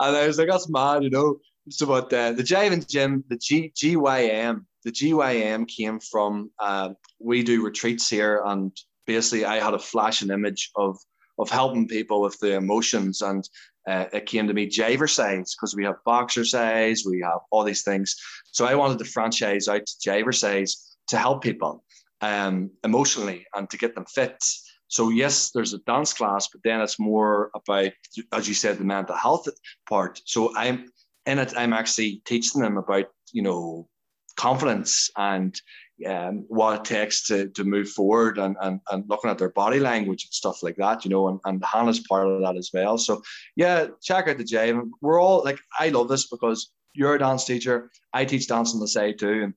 I 0.00 0.26
was 0.26 0.38
like, 0.38 0.48
that's 0.48 0.68
mad, 0.68 1.04
you 1.04 1.10
know. 1.10 1.38
So, 1.68 1.86
but 1.86 2.12
uh, 2.12 2.32
the 2.32 2.44
Jive 2.44 2.72
and 2.72 2.88
Jim, 2.88 3.24
the 3.28 3.36
G, 3.36 3.72
GYM, 3.74 4.64
the 4.84 4.92
GYM 4.92 5.66
came 5.66 5.98
from 5.98 6.50
uh, 6.60 6.90
we 7.18 7.42
do 7.42 7.64
retreats 7.64 8.08
here, 8.08 8.42
and 8.46 8.70
basically 9.06 9.44
I 9.44 9.56
had 9.56 9.74
a 9.74 9.78
flashing 9.78 10.30
image 10.30 10.70
of 10.76 10.96
of 11.38 11.50
helping 11.50 11.88
people 11.88 12.22
with 12.22 12.38
the 12.38 12.54
emotions, 12.54 13.20
and 13.20 13.46
uh, 13.86 14.06
it 14.12 14.26
came 14.26 14.46
to 14.46 14.54
me 14.54 14.68
Jivercise 14.68 15.50
because 15.56 15.74
we 15.76 15.84
have 15.84 15.96
Boxercise, 16.04 17.04
we 17.06 17.20
have 17.20 17.40
all 17.50 17.64
these 17.64 17.82
things. 17.82 18.16
So 18.52 18.66
I 18.66 18.74
wanted 18.74 18.98
to 18.98 19.04
franchise 19.04 19.68
out 19.68 19.86
Jivercise 20.04 20.72
to 21.08 21.18
help 21.18 21.42
people 21.42 21.84
um, 22.20 22.70
emotionally 22.84 23.46
and 23.54 23.68
to 23.70 23.78
get 23.78 23.94
them 23.94 24.06
fit. 24.06 24.42
So 24.88 25.10
yes, 25.10 25.50
there's 25.50 25.74
a 25.74 25.78
dance 25.78 26.12
class, 26.12 26.48
but 26.48 26.62
then 26.64 26.80
it's 26.80 26.98
more 26.98 27.50
about, 27.54 27.92
as 28.32 28.48
you 28.48 28.54
said, 28.54 28.78
the 28.78 28.84
mental 28.84 29.16
health 29.16 29.48
part. 29.88 30.20
So 30.24 30.56
I'm 30.56 30.88
in 31.26 31.38
it, 31.38 31.54
I'm 31.56 31.72
actually 31.72 32.22
teaching 32.24 32.60
them 32.60 32.76
about, 32.76 33.06
you 33.32 33.42
know, 33.42 33.88
confidence 34.36 35.10
and 35.16 35.60
um, 36.04 36.44
what 36.48 36.80
it 36.80 36.84
takes 36.84 37.26
to, 37.26 37.48
to 37.50 37.64
move 37.64 37.88
forward 37.88 38.38
and, 38.38 38.56
and, 38.60 38.80
and 38.90 39.04
looking 39.08 39.30
at 39.30 39.38
their 39.38 39.50
body 39.50 39.80
language 39.80 40.24
and 40.24 40.32
stuff 40.32 40.62
like 40.62 40.76
that, 40.76 41.04
you 41.04 41.10
know, 41.10 41.28
and, 41.28 41.40
and 41.44 41.64
Hannah's 41.64 42.00
part 42.00 42.28
of 42.28 42.42
that 42.42 42.56
as 42.56 42.70
well. 42.74 42.98
So 42.98 43.22
yeah, 43.54 43.86
check 44.02 44.28
out 44.28 44.36
the 44.36 44.44
Jive. 44.44 44.90
We're 45.00 45.20
all 45.20 45.42
like, 45.42 45.58
I 45.78 45.88
love 45.88 46.08
this 46.08 46.28
because 46.28 46.70
you're 46.92 47.14
a 47.14 47.18
dance 47.18 47.44
teacher. 47.44 47.90
I 48.12 48.24
teach 48.24 48.48
dance 48.48 48.74
on 48.74 48.80
the 48.80 48.88
side 48.88 49.18
too. 49.18 49.44
And 49.44 49.54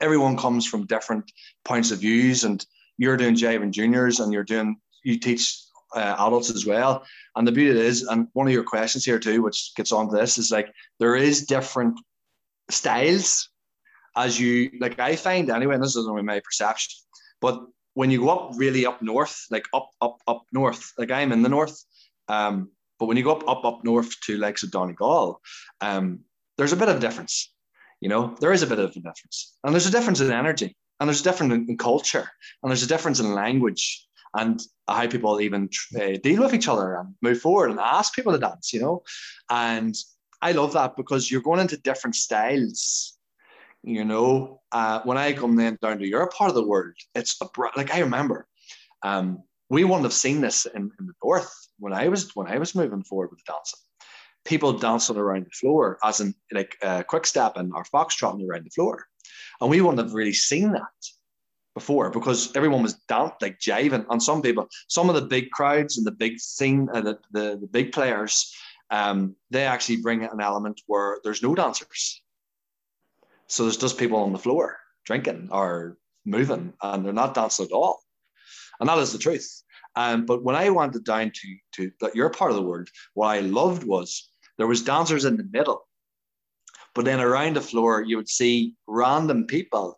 everyone 0.00 0.36
comes 0.36 0.66
from 0.66 0.86
different 0.86 1.30
points 1.64 1.90
of 1.90 2.00
views 2.00 2.44
and 2.44 2.64
you're 2.96 3.16
doing 3.16 3.34
Jiving 3.36 3.70
Juniors 3.70 4.20
and 4.20 4.32
you're 4.32 4.44
doing, 4.44 4.76
you 5.04 5.18
teach 5.18 5.60
uh, 5.94 6.16
adults 6.18 6.50
as 6.50 6.66
well. 6.66 7.04
And 7.36 7.46
the 7.46 7.52
beauty 7.52 7.78
is, 7.78 8.02
and 8.02 8.26
one 8.32 8.46
of 8.46 8.52
your 8.52 8.64
questions 8.64 9.04
here 9.04 9.20
too, 9.20 9.42
which 9.42 9.72
gets 9.76 9.92
on 9.92 10.08
to 10.08 10.16
this, 10.16 10.38
is 10.38 10.50
like 10.50 10.72
there 10.98 11.14
is 11.14 11.46
different 11.46 12.00
styles 12.70 13.50
as 14.16 14.38
you 14.38 14.70
like. 14.80 14.98
I 14.98 15.16
find 15.16 15.50
anyway, 15.50 15.74
and 15.74 15.82
this 15.82 15.96
is 15.96 16.06
only 16.06 16.22
my 16.22 16.40
perception, 16.40 16.92
but 17.40 17.64
when 17.94 18.10
you 18.10 18.20
go 18.20 18.30
up 18.30 18.52
really 18.56 18.86
up 18.86 19.02
north, 19.02 19.46
like 19.50 19.66
up 19.72 19.90
up 20.00 20.18
up 20.26 20.44
north, 20.52 20.92
like 20.98 21.10
I'm 21.10 21.32
in 21.32 21.42
the 21.42 21.48
north, 21.48 21.82
um, 22.28 22.70
but 22.98 23.06
when 23.06 23.16
you 23.16 23.24
go 23.24 23.32
up 23.32 23.48
up 23.48 23.64
up 23.64 23.84
north 23.84 24.10
to 24.22 24.36
like 24.36 24.62
of 24.62 24.70
Donegal, 24.70 25.40
um, 25.80 26.20
there's 26.58 26.72
a 26.72 26.76
bit 26.76 26.88
of 26.88 27.00
difference. 27.00 27.52
You 28.00 28.08
know, 28.08 28.36
there 28.40 28.52
is 28.52 28.62
a 28.62 28.66
bit 28.66 28.78
of 28.78 28.90
a 28.90 29.00
difference, 29.00 29.56
and 29.62 29.72
there's 29.72 29.86
a 29.86 29.90
difference 29.90 30.20
in 30.20 30.30
energy, 30.30 30.76
and 31.00 31.08
there's 31.08 31.20
a 31.20 31.24
difference 31.24 31.54
in, 31.54 31.66
in 31.68 31.78
culture, 31.78 32.28
and 32.62 32.70
there's 32.70 32.82
a 32.82 32.88
difference 32.88 33.20
in 33.20 33.34
language, 33.34 34.06
and 34.34 34.60
how 34.88 35.06
people 35.06 35.40
even 35.40 35.68
uh, 35.98 36.18
deal 36.22 36.42
with 36.42 36.54
each 36.54 36.68
other 36.68 36.96
and 36.96 37.14
move 37.22 37.40
forward 37.40 37.70
and 37.70 37.80
ask 37.80 38.14
people 38.14 38.32
to 38.32 38.38
dance, 38.38 38.72
you 38.72 38.80
know. 38.80 39.02
And 39.48 39.94
I 40.42 40.52
love 40.52 40.72
that 40.74 40.96
because 40.96 41.30
you're 41.30 41.40
going 41.40 41.60
into 41.60 41.76
different 41.78 42.16
styles, 42.16 43.16
you 43.84 44.04
know. 44.04 44.60
Uh, 44.72 45.00
when 45.04 45.16
I 45.16 45.32
come 45.32 45.56
then 45.56 45.78
down 45.80 45.98
to 45.98 46.06
your 46.06 46.26
part 46.28 46.48
of 46.48 46.56
the 46.56 46.66
world, 46.66 46.94
it's 47.14 47.40
a, 47.40 47.46
like 47.76 47.94
I 47.94 48.00
remember, 48.00 48.46
um, 49.02 49.42
we 49.68 49.84
wouldn't 49.84 50.04
have 50.04 50.12
seen 50.12 50.40
this 50.40 50.66
in, 50.66 50.90
in, 50.98 51.06
the 51.06 51.12
north 51.22 51.52
when 51.78 51.92
I 51.92 52.08
was 52.08 52.34
when 52.34 52.48
I 52.48 52.58
was 52.58 52.74
moving 52.74 53.04
forward 53.04 53.30
with 53.30 53.44
dancing. 53.44 53.80
People 54.44 54.72
dancing 54.72 55.16
around 55.16 55.46
the 55.46 55.50
floor, 55.50 55.98
as 56.02 56.20
in 56.20 56.34
like 56.52 56.76
uh, 56.82 57.02
quick 57.02 57.26
step 57.26 57.56
and 57.56 57.72
or 57.72 57.84
foxtrotting 57.84 58.46
around 58.46 58.64
the 58.64 58.70
floor, 58.70 59.06
and 59.60 59.70
we 59.70 59.80
wouldn't 59.80 60.02
have 60.02 60.14
really 60.14 60.32
seen 60.32 60.72
that 60.72 60.82
before 61.74 62.10
because 62.10 62.54
everyone 62.56 62.82
was 62.82 62.94
down 63.08 63.32
like 63.40 63.58
jiving 63.58 64.06
and 64.08 64.22
some 64.22 64.40
people 64.40 64.68
some 64.86 65.08
of 65.08 65.16
the 65.16 65.22
big 65.22 65.50
crowds 65.50 65.98
and 65.98 66.06
the 66.06 66.12
big 66.12 66.38
scene 66.38 66.88
uh, 66.94 67.00
the, 67.00 67.18
the, 67.32 67.58
the 67.60 67.66
big 67.66 67.90
players 67.90 68.54
um, 68.90 69.34
they 69.50 69.64
actually 69.64 69.96
bring 69.96 70.22
an 70.22 70.40
element 70.40 70.80
where 70.86 71.18
there's 71.24 71.42
no 71.42 71.52
dancers 71.52 72.22
so 73.48 73.64
there's 73.64 73.76
just 73.76 73.98
people 73.98 74.18
on 74.18 74.32
the 74.32 74.38
floor 74.38 74.78
drinking 75.04 75.48
or 75.50 75.96
moving 76.24 76.72
and 76.82 77.04
they're 77.04 77.12
not 77.12 77.34
dancing 77.34 77.66
at 77.66 77.72
all. 77.72 78.00
And 78.80 78.88
that 78.88 78.98
is 78.98 79.12
the 79.12 79.18
truth. 79.18 79.62
Um, 79.96 80.26
but 80.26 80.42
when 80.42 80.56
i 80.56 80.70
went 80.70 81.04
down 81.04 81.30
to 81.30 81.56
to 81.76 81.90
that 82.00 82.16
your 82.16 82.30
part 82.30 82.50
of 82.50 82.56
the 82.56 82.62
world 82.62 82.88
what 83.12 83.28
i 83.28 83.38
loved 83.38 83.84
was 83.84 84.28
there 84.58 84.66
was 84.66 84.82
dancers 84.82 85.24
in 85.24 85.36
the 85.36 85.48
middle. 85.52 85.86
But 86.94 87.04
then 87.04 87.20
around 87.20 87.54
the 87.54 87.60
floor 87.60 88.02
you 88.02 88.16
would 88.16 88.28
see 88.28 88.74
random 88.86 89.46
people 89.46 89.96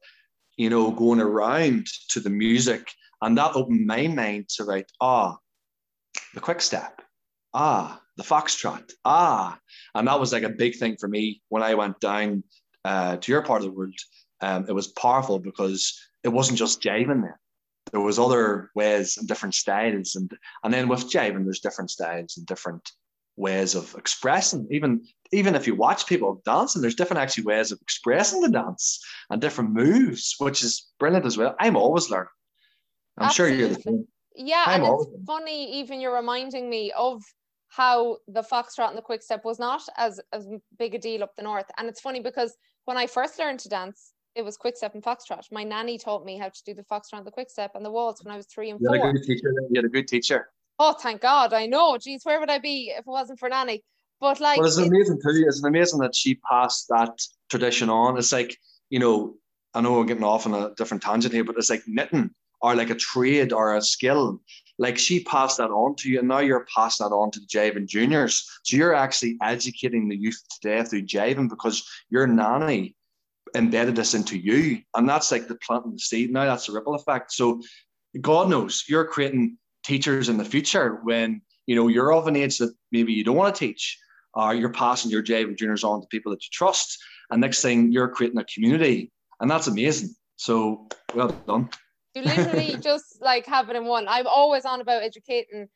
you 0.57 0.71
know, 0.71 0.91
going 0.91 1.21
around 1.21 1.87
to 2.09 2.21
the 2.21 2.31
music. 2.31 2.91
And 3.23 3.37
that 3.39 3.55
opened 3.55 3.87
my 3.87 4.07
mind 4.09 4.49
to 4.51 4.65
like, 4.65 4.89
ah, 5.01 5.39
the 6.35 6.41
quick 6.41 6.61
step, 6.61 7.03
ah, 7.55 8.01
the 8.17 8.23
foxtrot, 8.23 8.91
ah. 9.05 9.59
And 9.95 10.09
that 10.09 10.21
was 10.21 10.33
like 10.33 10.43
a 10.43 10.51
big 10.51 10.77
thing 10.77 10.97
for 10.99 11.09
me 11.09 11.43
when 11.49 11.63
I 11.63 11.75
went 11.75 12.01
down 12.01 12.45
uh, 12.87 13.16
to 13.16 13.33
your 13.33 13.42
part 13.42 13.62
of 13.62 13.66
the 13.66 13.72
world. 13.72 13.99
Um, 14.40 14.66
it 14.68 14.72
was 14.72 14.88
powerful 14.88 15.38
because 15.38 15.99
it 16.22 16.29
wasn't 16.29 16.59
just 16.59 16.81
jiving 16.81 17.22
there. 17.22 17.40
There 17.92 18.01
was 18.01 18.18
other 18.18 18.70
ways 18.75 19.16
and 19.16 19.27
different 19.27 19.55
styles. 19.55 20.14
And, 20.14 20.31
and 20.62 20.72
then 20.72 20.88
with 20.88 21.11
jiving, 21.11 21.44
there's 21.44 21.61
different 21.61 21.90
styles 21.90 22.37
and 22.37 22.46
different 22.46 22.88
ways 23.37 23.75
of 23.75 23.94
expressing. 23.96 24.66
Even 24.70 25.05
even 25.33 25.55
if 25.55 25.66
you 25.66 25.75
watch 25.75 26.07
people 26.07 26.40
dancing, 26.44 26.81
there's 26.81 26.94
different 26.94 27.22
actually 27.22 27.44
ways 27.44 27.72
of 27.72 27.81
expressing 27.83 28.40
the 28.40 28.49
dance 28.49 29.05
and 29.31 29.40
different 29.40 29.70
moves, 29.70 30.37
which 30.38 30.62
is 30.62 30.92
brilliant 31.01 31.27
as 31.27 31.37
well. 31.37 31.55
I'm 31.59 31.77
always 31.77 32.11
learning. 32.11 32.29
I'm 33.18 33.27
Absolutely. 33.27 33.57
sure 33.57 33.66
you're 33.66 33.77
the 33.77 33.83
same. 33.83 34.09
Yeah, 34.37 34.64
I'm 34.66 34.85
and 34.85 34.94
it's 34.94 35.27
funny. 35.27 35.81
Even 35.81 36.01
you're 36.01 36.14
reminding 36.14 36.70
me 36.70 36.92
of 36.92 37.22
how 37.68 38.18
the 38.29 38.42
foxtrot 38.42 38.88
and 38.88 38.99
the 38.99 39.03
quick 39.03 39.22
step 39.22 39.44
was 39.44 39.59
not 39.59 39.83
as 39.96 40.20
as 40.33 40.46
big 40.79 40.94
a 40.94 40.99
deal 40.99 41.22
up 41.22 41.35
the 41.37 41.42
north. 41.42 41.66
And 41.77 41.88
it's 41.88 42.01
funny 42.01 42.20
because 42.20 42.57
when 42.87 42.96
I 42.96 43.07
first 43.07 43.38
learned 43.38 43.61
to 43.61 43.68
dance, 43.68 44.12
it 44.35 44.44
was 44.44 44.57
quick 44.57 44.77
step 44.77 44.94
and 44.94 45.03
foxtrot. 45.03 45.51
My 45.53 45.64
nanny 45.64 45.99
taught 45.99 46.25
me 46.25 46.38
how 46.38 46.49
to 46.49 46.62
do 46.64 46.72
the 46.75 46.83
foxtrot 46.85 47.18
and 47.18 47.27
the 47.27 47.31
quick 47.31 47.51
step 47.51 47.72
and 47.75 47.85
the 47.85 47.90
waltz 47.90 48.25
when 48.25 48.33
I 48.33 48.37
was 48.37 48.46
three 48.46 48.70
and 48.70 48.81
You 48.81 48.88
four. 48.88 48.96
had 48.96 49.09
a 49.09 49.12
good 49.12 49.22
teacher. 49.27 49.53
You 49.70 49.77
had 49.77 49.85
a 49.85 49.88
good 49.88 50.09
teacher. 50.09 50.49
Oh, 50.79 50.92
thank 50.92 51.20
God. 51.20 51.53
I 51.53 51.66
know. 51.66 51.96
Geez, 51.99 52.25
where 52.25 52.38
would 52.40 52.51
I 52.51 52.59
be 52.59 52.90
if 52.90 53.01
it 53.01 53.07
wasn't 53.07 53.38
for 53.38 53.49
nanny? 53.49 53.83
But 54.20 54.40
like, 54.40 54.59
Well, 54.59 54.66
it's 54.66 54.79
it- 54.79 54.87
amazing 54.88 55.20
too. 55.22 55.44
It's 55.46 55.62
amazing 55.64 56.01
that 56.01 56.14
she 56.14 56.37
passed 56.37 56.87
that 56.88 57.20
tradition 57.51 57.90
on. 57.90 58.16
It's 58.18 58.33
like, 58.33 58.57
you 58.90 58.99
know, 58.99 59.35
I 59.75 59.81
know 59.81 59.92
we're 59.94 60.05
getting 60.05 60.25
off 60.25 60.46
on 60.46 60.55
a 60.55 60.75
different 60.75 61.03
tangent 61.03 61.35
here, 61.35 61.44
but 61.44 61.57
it's 61.57 61.70
like 61.70 61.83
knitting 61.87 62.31
or 62.61 62.75
like 62.75 62.90
a 62.90 62.94
trade 62.94 63.53
or 63.53 63.75
a 63.77 63.83
skill. 63.83 64.40
Like 64.79 64.99
she 64.99 65.25
passed 65.25 65.57
that 65.59 65.71
on 65.71 65.95
to 65.97 66.11
you, 66.11 66.19
and 66.19 66.29
now 66.29 66.41
you're 66.41 66.67
passing 66.75 67.09
that 67.09 67.15
on 67.15 67.31
to 67.33 67.41
the 67.41 67.47
Jiving 67.47 67.87
Juniors. 67.87 68.47
So 68.65 68.77
you're 68.77 68.95
actually 68.95 69.39
educating 69.43 70.09
the 70.09 70.17
youth 70.17 70.41
today 70.61 70.83
through 70.85 71.03
Javen 71.03 71.49
because 71.49 71.89
your 72.11 72.27
nanny 72.27 72.95
embedded 73.55 73.97
this 73.97 74.15
into 74.15 74.37
you. 74.37 74.83
And 74.95 75.09
that's 75.09 75.33
like 75.33 75.49
the 75.49 75.57
planting 75.57 75.93
the 75.93 75.99
seed. 75.99 76.33
Now 76.33 76.45
that's 76.45 76.67
the 76.67 76.73
ripple 76.73 76.95
effect. 76.95 77.33
So 77.33 77.62
God 78.21 78.51
knows 78.51 78.85
you're 78.89 79.05
creating 79.05 79.59
teachers 79.85 80.29
in 80.29 80.37
the 80.37 80.45
future 80.45 81.01
when 81.05 81.41
you 81.67 81.77
know 81.77 81.89
you're 81.89 82.12
of 82.12 82.27
an 82.27 82.37
age 82.37 82.59
that 82.59 82.75
maybe 82.93 83.12
you 83.12 83.25
don't 83.25 83.37
want 83.37 83.55
to 83.55 83.59
teach 83.59 83.99
or 84.35 84.55
you're 84.55 84.73
passing 84.73 85.11
your 85.11 85.23
Jiving 85.23 85.57
Juniors 85.57 85.85
on 85.85 86.03
to 86.03 86.07
people 86.09 86.31
that 86.33 86.43
you 86.43 86.49
trust. 86.53 86.99
And 87.31 87.41
next 87.41 87.62
thing 87.62 87.91
you're 87.93 88.09
creating 88.09 88.39
a 88.39 88.45
community. 88.45 89.11
And 89.41 89.51
that's 89.51 89.67
amazing. 89.67 90.15
So 90.37 90.89
well 91.15 91.29
done. 91.47 91.71
You 92.17 92.23
literally 92.23 92.77
just 92.81 93.21
like 93.21 93.47
have 93.47 93.69
it 93.69 93.77
in 93.77 93.85
one. 93.85 94.09
I'm 94.09 94.27
always 94.27 94.65
on 94.65 94.81
about 94.81 95.03
educating 95.03 95.69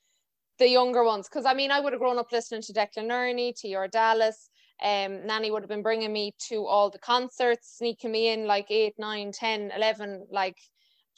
the 0.59 0.69
younger 0.69 1.05
ones 1.05 1.29
because 1.29 1.45
I 1.45 1.55
mean 1.55 1.71
I 1.71 1.81
would 1.81 1.93
have 1.93 2.01
grown 2.01 2.19
up 2.19 2.33
listening 2.33 2.63
to 2.63 2.73
Declan 2.73 3.07
Nerney, 3.07 3.53
to 3.61 3.69
your 3.69 3.89
Dallas. 3.89 4.49
Um, 4.83 5.27
Nanny 5.27 5.51
would 5.51 5.63
have 5.63 5.69
been 5.69 5.83
bringing 5.83 6.13
me 6.13 6.35
to 6.49 6.65
all 6.67 6.89
the 6.89 6.99
concerts, 6.99 7.77
sneaking 7.77 8.11
me 8.11 8.29
in 8.29 8.47
like 8.47 8.71
8, 8.71 8.95
9, 8.99 9.33
10, 9.33 9.73
11, 9.77 10.27
like 10.31 10.57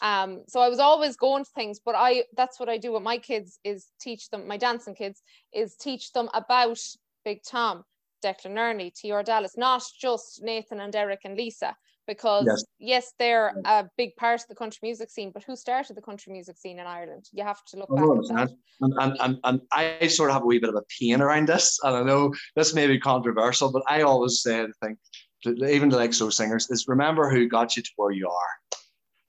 um 0.00 0.42
so 0.48 0.58
I 0.60 0.68
was 0.68 0.80
always 0.80 1.16
going 1.16 1.44
to 1.44 1.50
things 1.54 1.78
but 1.84 1.94
I 1.96 2.24
that's 2.36 2.58
what 2.58 2.68
I 2.68 2.76
do 2.76 2.92
with 2.92 3.04
my 3.04 3.18
kids 3.18 3.60
is 3.62 3.88
teach 4.00 4.30
them 4.30 4.48
my 4.48 4.56
dancing 4.56 4.96
kids 4.96 5.22
is 5.52 5.76
teach 5.76 6.12
them 6.12 6.28
about 6.34 6.80
Big 7.24 7.40
Tom, 7.44 7.84
Declan 8.24 8.56
Nerney, 8.56 8.92
T.R. 8.92 9.22
Dallas, 9.22 9.56
not 9.56 9.84
just 10.00 10.42
Nathan 10.42 10.80
and 10.80 10.92
Derek 10.92 11.20
and 11.24 11.36
Lisa 11.36 11.76
because 12.06 12.46
Yes. 12.46 12.64
yes, 12.78 13.12
they're 13.18 13.54
a 13.64 13.88
big 13.96 14.16
part 14.16 14.40
of 14.40 14.48
the 14.48 14.54
country 14.54 14.80
music 14.82 15.10
scene, 15.10 15.30
but 15.32 15.44
who 15.44 15.56
started 15.56 15.96
the 15.96 16.02
country 16.02 16.32
music 16.32 16.56
scene 16.58 16.78
in 16.78 16.86
Ireland? 16.86 17.28
You 17.32 17.44
have 17.44 17.64
to 17.66 17.76
look 17.76 17.94
back 17.94 18.04
at 18.04 18.36
that. 18.36 18.50
And, 18.80 18.94
and, 18.98 19.16
and, 19.20 19.38
and 19.44 19.60
I 19.72 20.06
sort 20.08 20.30
of 20.30 20.34
have 20.34 20.42
a 20.42 20.46
wee 20.46 20.58
bit 20.58 20.70
of 20.70 20.74
a 20.76 20.82
pain 21.00 21.20
around 21.20 21.48
this. 21.48 21.78
And 21.82 21.96
I 21.96 22.02
know 22.02 22.32
this 22.56 22.74
may 22.74 22.86
be 22.86 22.98
controversial, 22.98 23.70
but 23.70 23.82
I 23.88 24.02
always 24.02 24.42
say, 24.42 24.66
the 24.66 24.72
thing, 24.82 24.96
to- 25.44 25.64
even 25.66 25.90
to 25.90 25.96
like 25.96 26.12
so 26.12 26.30
singers, 26.30 26.68
is 26.70 26.88
remember 26.88 27.30
who 27.30 27.48
got 27.48 27.76
you 27.76 27.82
to 27.82 27.90
where 27.96 28.10
you 28.10 28.28
are. 28.28 28.78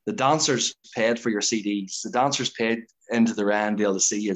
The 0.05 0.13
dancers 0.13 0.75
paid 0.95 1.19
for 1.19 1.29
your 1.29 1.41
CDs. 1.41 2.01
The 2.01 2.09
dancers 2.11 2.49
paid 2.49 2.79
into 3.09 3.33
the 3.33 3.43
Randale 3.43 3.93
to 3.93 3.99
see 3.99 4.19
you. 4.19 4.35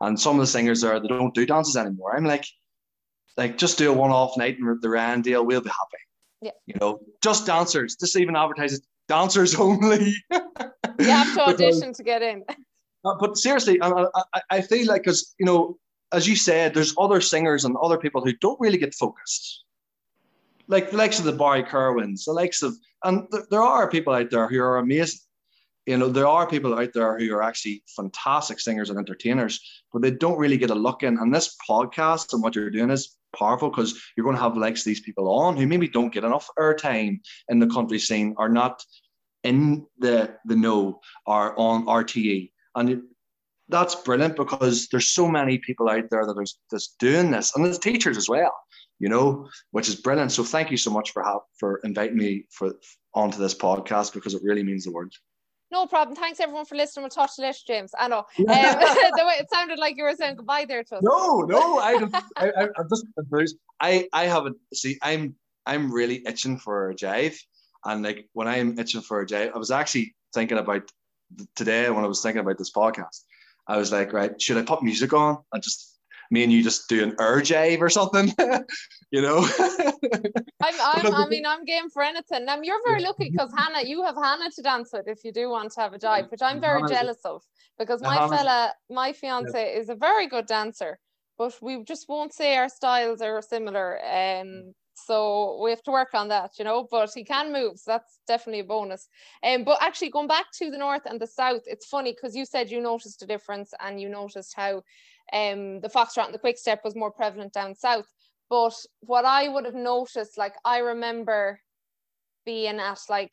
And 0.00 0.18
some 0.18 0.36
of 0.36 0.40
the 0.40 0.46
singers 0.46 0.84
are 0.84 1.00
they 1.00 1.08
don't 1.08 1.34
do 1.34 1.46
dances 1.46 1.76
anymore. 1.76 2.16
I'm 2.16 2.24
like, 2.24 2.44
like 3.36 3.56
just 3.56 3.78
do 3.78 3.90
a 3.90 3.94
one-off 3.94 4.36
night 4.36 4.58
in 4.58 4.78
the 4.80 4.88
Randale, 4.88 5.46
we'll 5.46 5.60
be 5.60 5.70
happy. 5.70 6.02
Yeah. 6.40 6.52
You 6.66 6.74
know, 6.80 7.00
just 7.22 7.46
dancers. 7.46 7.96
Just 7.96 8.16
even 8.16 8.36
advertise 8.36 8.74
it, 8.74 8.82
dancers 9.08 9.54
only. 9.58 10.14
You 10.30 10.30
have 10.30 11.26
to 11.26 11.32
Because- 11.34 11.54
audition 11.54 11.92
to 11.94 12.02
get 12.02 12.22
in. 12.22 12.44
uh, 13.04 13.14
but 13.20 13.36
seriously, 13.36 13.80
I, 13.80 14.06
I, 14.34 14.40
I 14.50 14.60
feel 14.60 14.86
like 14.86 15.02
because 15.02 15.34
you 15.38 15.46
know, 15.46 15.78
as 16.12 16.26
you 16.28 16.36
said, 16.36 16.74
there's 16.74 16.94
other 16.98 17.20
singers 17.20 17.64
and 17.64 17.76
other 17.82 17.98
people 17.98 18.24
who 18.24 18.32
don't 18.40 18.58
really 18.60 18.78
get 18.78 18.94
focused, 18.94 19.64
like 20.68 20.90
the 20.90 20.96
likes 20.96 21.18
of 21.18 21.24
the 21.24 21.32
Barry 21.32 21.62
Kirwans, 21.62 22.24
the 22.24 22.32
likes 22.32 22.62
of, 22.62 22.74
and 23.04 23.26
th- 23.30 23.44
there 23.50 23.62
are 23.62 23.90
people 23.90 24.14
out 24.14 24.30
there 24.30 24.48
who 24.48 24.60
are 24.60 24.78
amazing. 24.78 25.20
You 25.86 25.96
know, 25.96 26.08
there 26.08 26.26
are 26.26 26.46
people 26.46 26.78
out 26.78 26.92
there 26.92 27.18
who 27.18 27.34
are 27.34 27.42
actually 27.42 27.82
fantastic 27.96 28.60
singers 28.60 28.90
and 28.90 28.98
entertainers, 28.98 29.58
but 29.92 30.02
they 30.02 30.10
don't 30.10 30.38
really 30.38 30.58
get 30.58 30.68
a 30.70 30.74
look 30.74 31.02
in. 31.02 31.16
And 31.18 31.34
this 31.34 31.56
podcast 31.68 32.34
and 32.34 32.42
what 32.42 32.54
you're 32.54 32.68
doing 32.70 32.90
is 32.90 33.16
powerful 33.36 33.70
because 33.70 34.00
you're 34.16 34.24
going 34.24 34.36
to 34.36 34.42
have 34.42 34.56
likes 34.56 34.84
these 34.84 35.00
people 35.00 35.28
on 35.30 35.56
who 35.56 35.66
maybe 35.66 35.88
don't 35.88 36.12
get 36.12 36.24
enough 36.24 36.48
airtime 36.58 37.18
in 37.48 37.58
the 37.58 37.66
country 37.66 37.98
scene, 37.98 38.34
are 38.38 38.48
not 38.48 38.82
in 39.44 39.86
the 39.98 40.36
the 40.46 40.56
know, 40.56 41.00
are 41.26 41.56
on 41.58 41.86
RTE, 41.86 42.50
and 42.74 42.90
it, 42.90 43.00
that's 43.68 43.94
brilliant 43.94 44.36
because 44.36 44.88
there's 44.88 45.08
so 45.08 45.28
many 45.28 45.58
people 45.58 45.88
out 45.88 46.10
there 46.10 46.26
that 46.26 46.36
are 46.36 46.46
just 46.70 46.98
doing 46.98 47.30
this, 47.30 47.54
and 47.54 47.64
there's 47.64 47.78
teachers 47.78 48.16
as 48.16 48.28
well, 48.28 48.52
you 48.98 49.08
know, 49.08 49.48
which 49.70 49.88
is 49.88 49.96
brilliant. 49.96 50.32
So 50.32 50.42
thank 50.42 50.70
you 50.70 50.76
so 50.76 50.90
much 50.90 51.12
for 51.12 51.22
ha- 51.22 51.40
for 51.58 51.80
inviting 51.84 52.16
me 52.16 52.44
for 52.50 52.74
onto 53.14 53.38
this 53.38 53.54
podcast 53.54 54.14
because 54.14 54.34
it 54.34 54.42
really 54.42 54.62
means 54.62 54.84
the 54.84 54.92
world. 54.92 55.12
No 55.70 55.86
problem. 55.86 56.16
Thanks 56.16 56.40
everyone 56.40 56.64
for 56.64 56.76
listening. 56.76 57.02
We'll 57.02 57.10
talk 57.10 57.34
to 57.34 57.42
you 57.42 57.48
later, 57.48 57.58
James. 57.66 57.92
I 57.98 58.08
know. 58.08 58.18
Um, 58.18 58.24
the 58.46 59.24
way 59.26 59.34
it 59.38 59.50
sounded 59.50 59.78
like 59.78 59.96
you 59.96 60.04
were 60.04 60.14
saying 60.14 60.36
goodbye 60.36 60.64
there 60.66 60.82
to 60.84 60.96
us. 60.96 61.02
No, 61.02 61.40
no, 61.42 61.78
I, 61.78 61.98
don't- 61.98 62.14
I, 62.36 62.48
I 62.50 62.62
I'm 62.78 62.88
just 62.88 63.06
confused. 63.16 63.56
I, 63.80 64.08
I 64.12 64.24
haven't. 64.24 64.56
See, 64.72 64.98
I'm, 65.02 65.34
I'm 65.66 65.92
really 65.92 66.22
itching 66.26 66.58
for 66.58 66.90
a 66.90 66.94
jive, 66.94 67.38
and 67.84 68.02
like 68.02 68.28
when 68.32 68.48
I'm 68.48 68.78
itching 68.78 69.02
for 69.02 69.20
a 69.20 69.26
jive, 69.26 69.52
I 69.54 69.58
was 69.58 69.70
actually 69.70 70.14
thinking 70.32 70.56
about 70.58 70.90
today 71.54 71.90
when 71.90 72.04
I 72.04 72.08
was 72.08 72.22
thinking 72.22 72.40
about 72.40 72.56
this 72.56 72.72
podcast. 72.72 73.24
I 73.66 73.76
was 73.76 73.92
like, 73.92 74.14
right, 74.14 74.40
should 74.40 74.56
I 74.56 74.62
put 74.62 74.82
music 74.82 75.12
on 75.12 75.38
and 75.52 75.62
just 75.62 75.97
me 76.30 76.42
and 76.42 76.52
you 76.52 76.62
just 76.62 76.88
do 76.88 77.02
an 77.02 77.16
air 77.20 77.40
jive 77.40 77.80
or 77.80 77.88
something, 77.88 78.32
you 79.10 79.22
know? 79.22 79.38
I'm, 80.60 80.74
I'm, 80.80 81.14
I 81.14 81.26
mean, 81.28 81.46
I'm 81.46 81.64
game 81.64 81.88
for 81.90 82.02
anything. 82.02 82.48
Um, 82.48 82.64
you're 82.64 82.80
very 82.86 83.02
lucky 83.02 83.30
because 83.30 83.50
Hannah, 83.56 83.86
you 83.86 84.02
have 84.04 84.16
Hannah 84.16 84.50
to 84.50 84.62
dance 84.62 84.90
with 84.92 85.08
if 85.08 85.24
you 85.24 85.32
do 85.32 85.48
want 85.48 85.72
to 85.72 85.80
have 85.80 85.94
a 85.94 85.98
jive, 85.98 86.30
which 86.30 86.42
I'm 86.42 86.60
very 86.60 86.80
Hannah- 86.80 86.94
jealous 86.94 87.18
of 87.24 87.42
because 87.78 88.02
my 88.02 88.16
Hannah- 88.16 88.36
fella, 88.36 88.72
my 88.90 89.12
fiance, 89.12 89.74
is 89.74 89.88
a 89.88 89.94
very 89.94 90.26
good 90.26 90.46
dancer, 90.46 90.98
but 91.38 91.56
we 91.62 91.82
just 91.84 92.08
won't 92.08 92.34
say 92.34 92.56
our 92.56 92.68
styles 92.68 93.20
are 93.22 93.40
similar. 93.40 93.98
Um, 94.04 94.74
so 94.94 95.60
we 95.62 95.70
have 95.70 95.82
to 95.84 95.92
work 95.92 96.12
on 96.12 96.28
that, 96.28 96.58
you 96.58 96.64
know. 96.64 96.88
But 96.90 97.10
he 97.14 97.24
can 97.24 97.52
move, 97.52 97.78
so 97.78 97.92
that's 97.92 98.18
definitely 98.26 98.60
a 98.60 98.64
bonus. 98.64 99.08
Um, 99.44 99.62
but 99.62 99.78
actually, 99.80 100.10
going 100.10 100.26
back 100.26 100.46
to 100.58 100.70
the 100.70 100.78
north 100.78 101.02
and 101.06 101.20
the 101.20 101.26
south, 101.26 101.62
it's 101.66 101.86
funny 101.86 102.12
because 102.12 102.34
you 102.34 102.44
said 102.44 102.68
you 102.68 102.80
noticed 102.80 103.22
a 103.22 103.26
difference 103.26 103.72
and 103.80 104.00
you 104.00 104.08
noticed 104.08 104.54
how 104.56 104.82
um 105.32 105.80
the 105.80 105.88
foxtrot 105.88 106.26
and 106.26 106.34
the 106.34 106.38
quick 106.38 106.58
step 106.58 106.80
was 106.84 106.96
more 106.96 107.10
prevalent 107.10 107.52
down 107.52 107.74
south. 107.74 108.06
But 108.50 108.74
what 109.00 109.24
I 109.24 109.48
would 109.48 109.64
have 109.66 109.74
noticed, 109.74 110.38
like 110.38 110.54
I 110.64 110.78
remember 110.78 111.60
being 112.46 112.78
at 112.80 113.00
like 113.10 113.32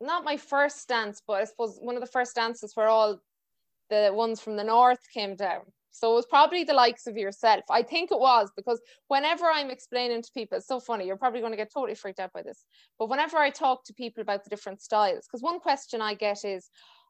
not 0.00 0.24
my 0.24 0.36
first 0.36 0.86
dance, 0.88 1.22
but 1.26 1.34
I 1.34 1.44
suppose 1.44 1.78
one 1.80 1.96
of 1.96 2.00
the 2.00 2.10
first 2.10 2.34
dances 2.34 2.72
where 2.74 2.88
all 2.88 3.20
the 3.90 4.10
ones 4.12 4.40
from 4.40 4.56
the 4.56 4.64
north 4.64 5.00
came 5.12 5.36
down. 5.36 5.62
So 5.90 6.12
it 6.12 6.16
was 6.16 6.26
probably 6.26 6.62
the 6.62 6.74
likes 6.74 7.06
of 7.06 7.16
yourself. 7.16 7.64
I 7.70 7.82
think 7.82 8.12
it 8.12 8.20
was 8.20 8.50
because 8.54 8.80
whenever 9.08 9.46
I'm 9.46 9.70
explaining 9.70 10.20
to 10.20 10.30
people, 10.34 10.58
it's 10.58 10.66
so 10.66 10.78
funny, 10.78 11.06
you're 11.06 11.16
probably 11.16 11.40
going 11.40 11.52
to 11.52 11.56
get 11.56 11.72
totally 11.72 11.94
freaked 11.94 12.20
out 12.20 12.34
by 12.34 12.42
this. 12.42 12.66
But 12.98 13.08
whenever 13.08 13.38
I 13.38 13.48
talk 13.48 13.84
to 13.86 13.94
people 13.94 14.20
about 14.20 14.44
the 14.44 14.50
different 14.50 14.82
styles, 14.82 15.26
because 15.26 15.42
one 15.42 15.58
question 15.58 16.02
I 16.02 16.12
get 16.12 16.44
is, 16.44 16.68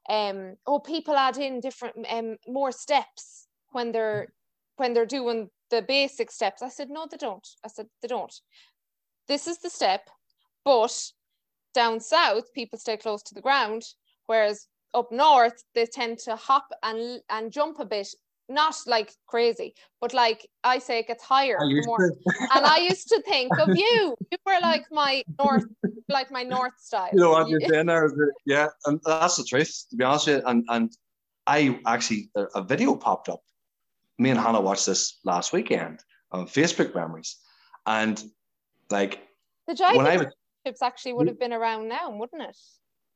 um, 0.09 0.55
oh, 0.69 0.79
people 0.79 1.17
add 1.17 1.37
in 1.37 1.59
different 1.59 1.97
um, 2.09 2.37
more 2.47 2.71
steps 2.71 3.46
when 3.73 3.93
they're 3.93 4.33
when 4.77 4.93
they're 4.95 5.07
doing 5.07 5.51
the 5.71 5.83
basic 5.83 6.31
steps. 6.31 6.63
I 6.63 6.69
said, 6.69 6.91
no, 6.91 7.07
they 7.11 7.17
don't. 7.17 7.47
I 7.65 7.69
said, 7.69 7.87
they 8.03 8.09
don't. 8.09 8.33
This 9.27 9.47
is 9.47 9.59
the 9.59 9.71
step, 9.71 10.09
but 10.65 10.95
down 11.75 11.99
south, 12.01 12.53
people 12.53 12.79
stay 12.79 12.97
close 12.97 13.23
to 13.25 13.35
the 13.35 13.41
ground, 13.41 13.83
whereas 14.27 14.69
up 14.95 15.11
north, 15.11 15.63
they 15.75 15.87
tend 15.87 16.19
to 16.21 16.37
hop 16.37 16.69
and 16.83 17.21
and 17.31 17.53
jump 17.53 17.81
a 17.81 17.85
bit, 17.85 18.09
not 18.49 18.77
like 18.87 19.13
crazy, 19.27 19.75
but 20.01 20.15
like 20.15 20.47
I 20.63 20.79
say, 20.79 21.01
it 21.01 21.09
gets 21.09 21.25
higher. 21.25 21.59
I 21.61 21.65
more- 21.85 22.15
and 22.55 22.65
I 22.67 22.79
used 22.91 23.09
to 23.09 23.21
think 23.23 23.53
of 23.59 23.69
you. 23.75 24.15
You 24.31 24.39
were 24.47 24.61
like 24.63 24.85
my 24.91 25.23
north, 25.39 25.65
like 26.09 26.31
my 26.31 26.45
north 26.45 26.79
style. 26.79 27.11
you 27.13 27.19
know 27.21 27.31
what 27.31 27.49
You- 27.49 27.59
you're 27.61 27.69
saying 27.75 27.87
there 27.87 28.07
is 28.07 28.13
yeah 28.47 28.69
and 28.87 29.01
that's 29.05 29.37
the 29.37 29.45
truth 29.45 29.87
to 29.91 29.97
be 29.97 30.05
honest 30.05 30.27
with 30.29 30.37
you 30.37 30.43
and 30.51 30.65
and 30.69 30.93
i 31.47 31.79
actually 31.87 32.31
a 32.37 32.43
a 32.61 32.63
video 32.63 32.95
popped 32.97 33.29
up 33.29 33.43
me 34.19 34.31
and 34.31 34.39
hannah 34.39 34.61
watched 34.61 34.87
this 34.87 35.19
last 35.25 35.53
weekend 35.53 36.01
on 36.33 36.47
facebook 36.47 36.95
memories 36.95 37.37
and 37.87 38.23
like 38.91 39.21
the 39.67 39.75
jive 39.75 39.97
when 39.97 40.07
i 40.07 40.17
was 40.17 40.27
championships 40.67 40.83
actually 40.83 41.13
would 41.13 41.29
have 41.29 41.39
been 41.39 41.53
around 41.53 41.89
now, 41.89 42.11
wouldn't 42.11 42.43
it? 42.43 42.57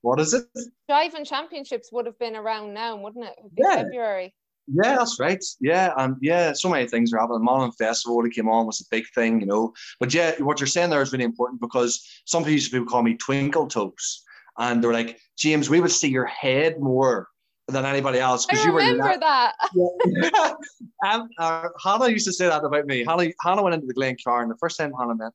what 0.03 0.21
is 0.21 0.35
it 0.35 0.45
Jive 0.91 1.27
championships 1.27 1.91
would 1.93 2.07
have 2.07 2.19
been 2.19 2.37
around 2.37 2.73
now, 2.73 2.97
wouldn't 2.97 3.25
it? 3.25 3.35
It 3.39 3.53
Yeah. 3.57 3.77
February. 3.77 4.35
yeah 4.73 4.97
that's 4.97 5.19
right 5.19 5.43
yeah 5.61 5.93
and 5.97 6.17
yeah 6.21 6.53
so 6.53 6.69
many 6.69 6.87
things 6.87 7.13
are 7.13 7.19
happening 7.19 7.45
Malin 7.45 7.73
festival 7.73 8.23
that 8.23 8.31
came 8.31 8.49
on 8.49 8.67
was 8.67 8.81
a 8.81 8.85
big 8.91 9.05
thing 9.15 9.41
you 9.41 9.47
know 9.47 9.73
but 9.99 10.15
yeah 10.15 10.33
what 10.39 10.61
you're 10.61 10.67
saying 10.67 10.91
there 10.91 11.03
is 11.03 11.13
really 11.13 11.25
important 11.25 11.61
because 11.61 12.07
some 12.25 12.43
people 12.43 12.53
used 12.53 12.71
to 12.71 12.85
call 12.87 13.03
me 13.03 13.17
twinkle 13.17 13.67
toes 13.67 14.23
and 14.59 14.83
they're 14.83 14.93
like 14.93 15.19
james 15.37 15.69
we 15.69 15.81
would 15.81 15.91
see 15.91 16.09
your 16.09 16.27
head 16.27 16.79
more 16.79 17.29
than 17.71 17.85
anybody 17.85 18.19
else 18.19 18.47
because 18.47 18.65
you 18.65 18.73
were 18.73 18.79
remember 18.79 19.19
that. 19.19 19.55
um, 21.07 21.29
uh, 21.39 21.69
Hannah 21.83 22.09
used 22.09 22.27
to 22.27 22.33
say 22.33 22.47
that 22.47 22.65
about 22.65 22.87
me. 22.87 23.05
Hannah, 23.05 23.31
Hannah 23.43 23.63
went 23.63 23.75
into 23.75 23.87
the 23.87 23.95
Glencarn, 23.95 24.43
and 24.43 24.51
the 24.51 24.59
first 24.59 24.79
time 24.79 24.93
Hannah 24.99 25.15
met, 25.15 25.33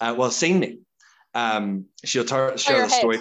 uh, 0.00 0.14
well, 0.16 0.30
seen 0.30 0.58
me, 0.60 0.78
um, 1.34 1.86
she'll 2.04 2.24
tell 2.24 2.56
share 2.56 2.82
the 2.82 2.88
story. 2.88 3.18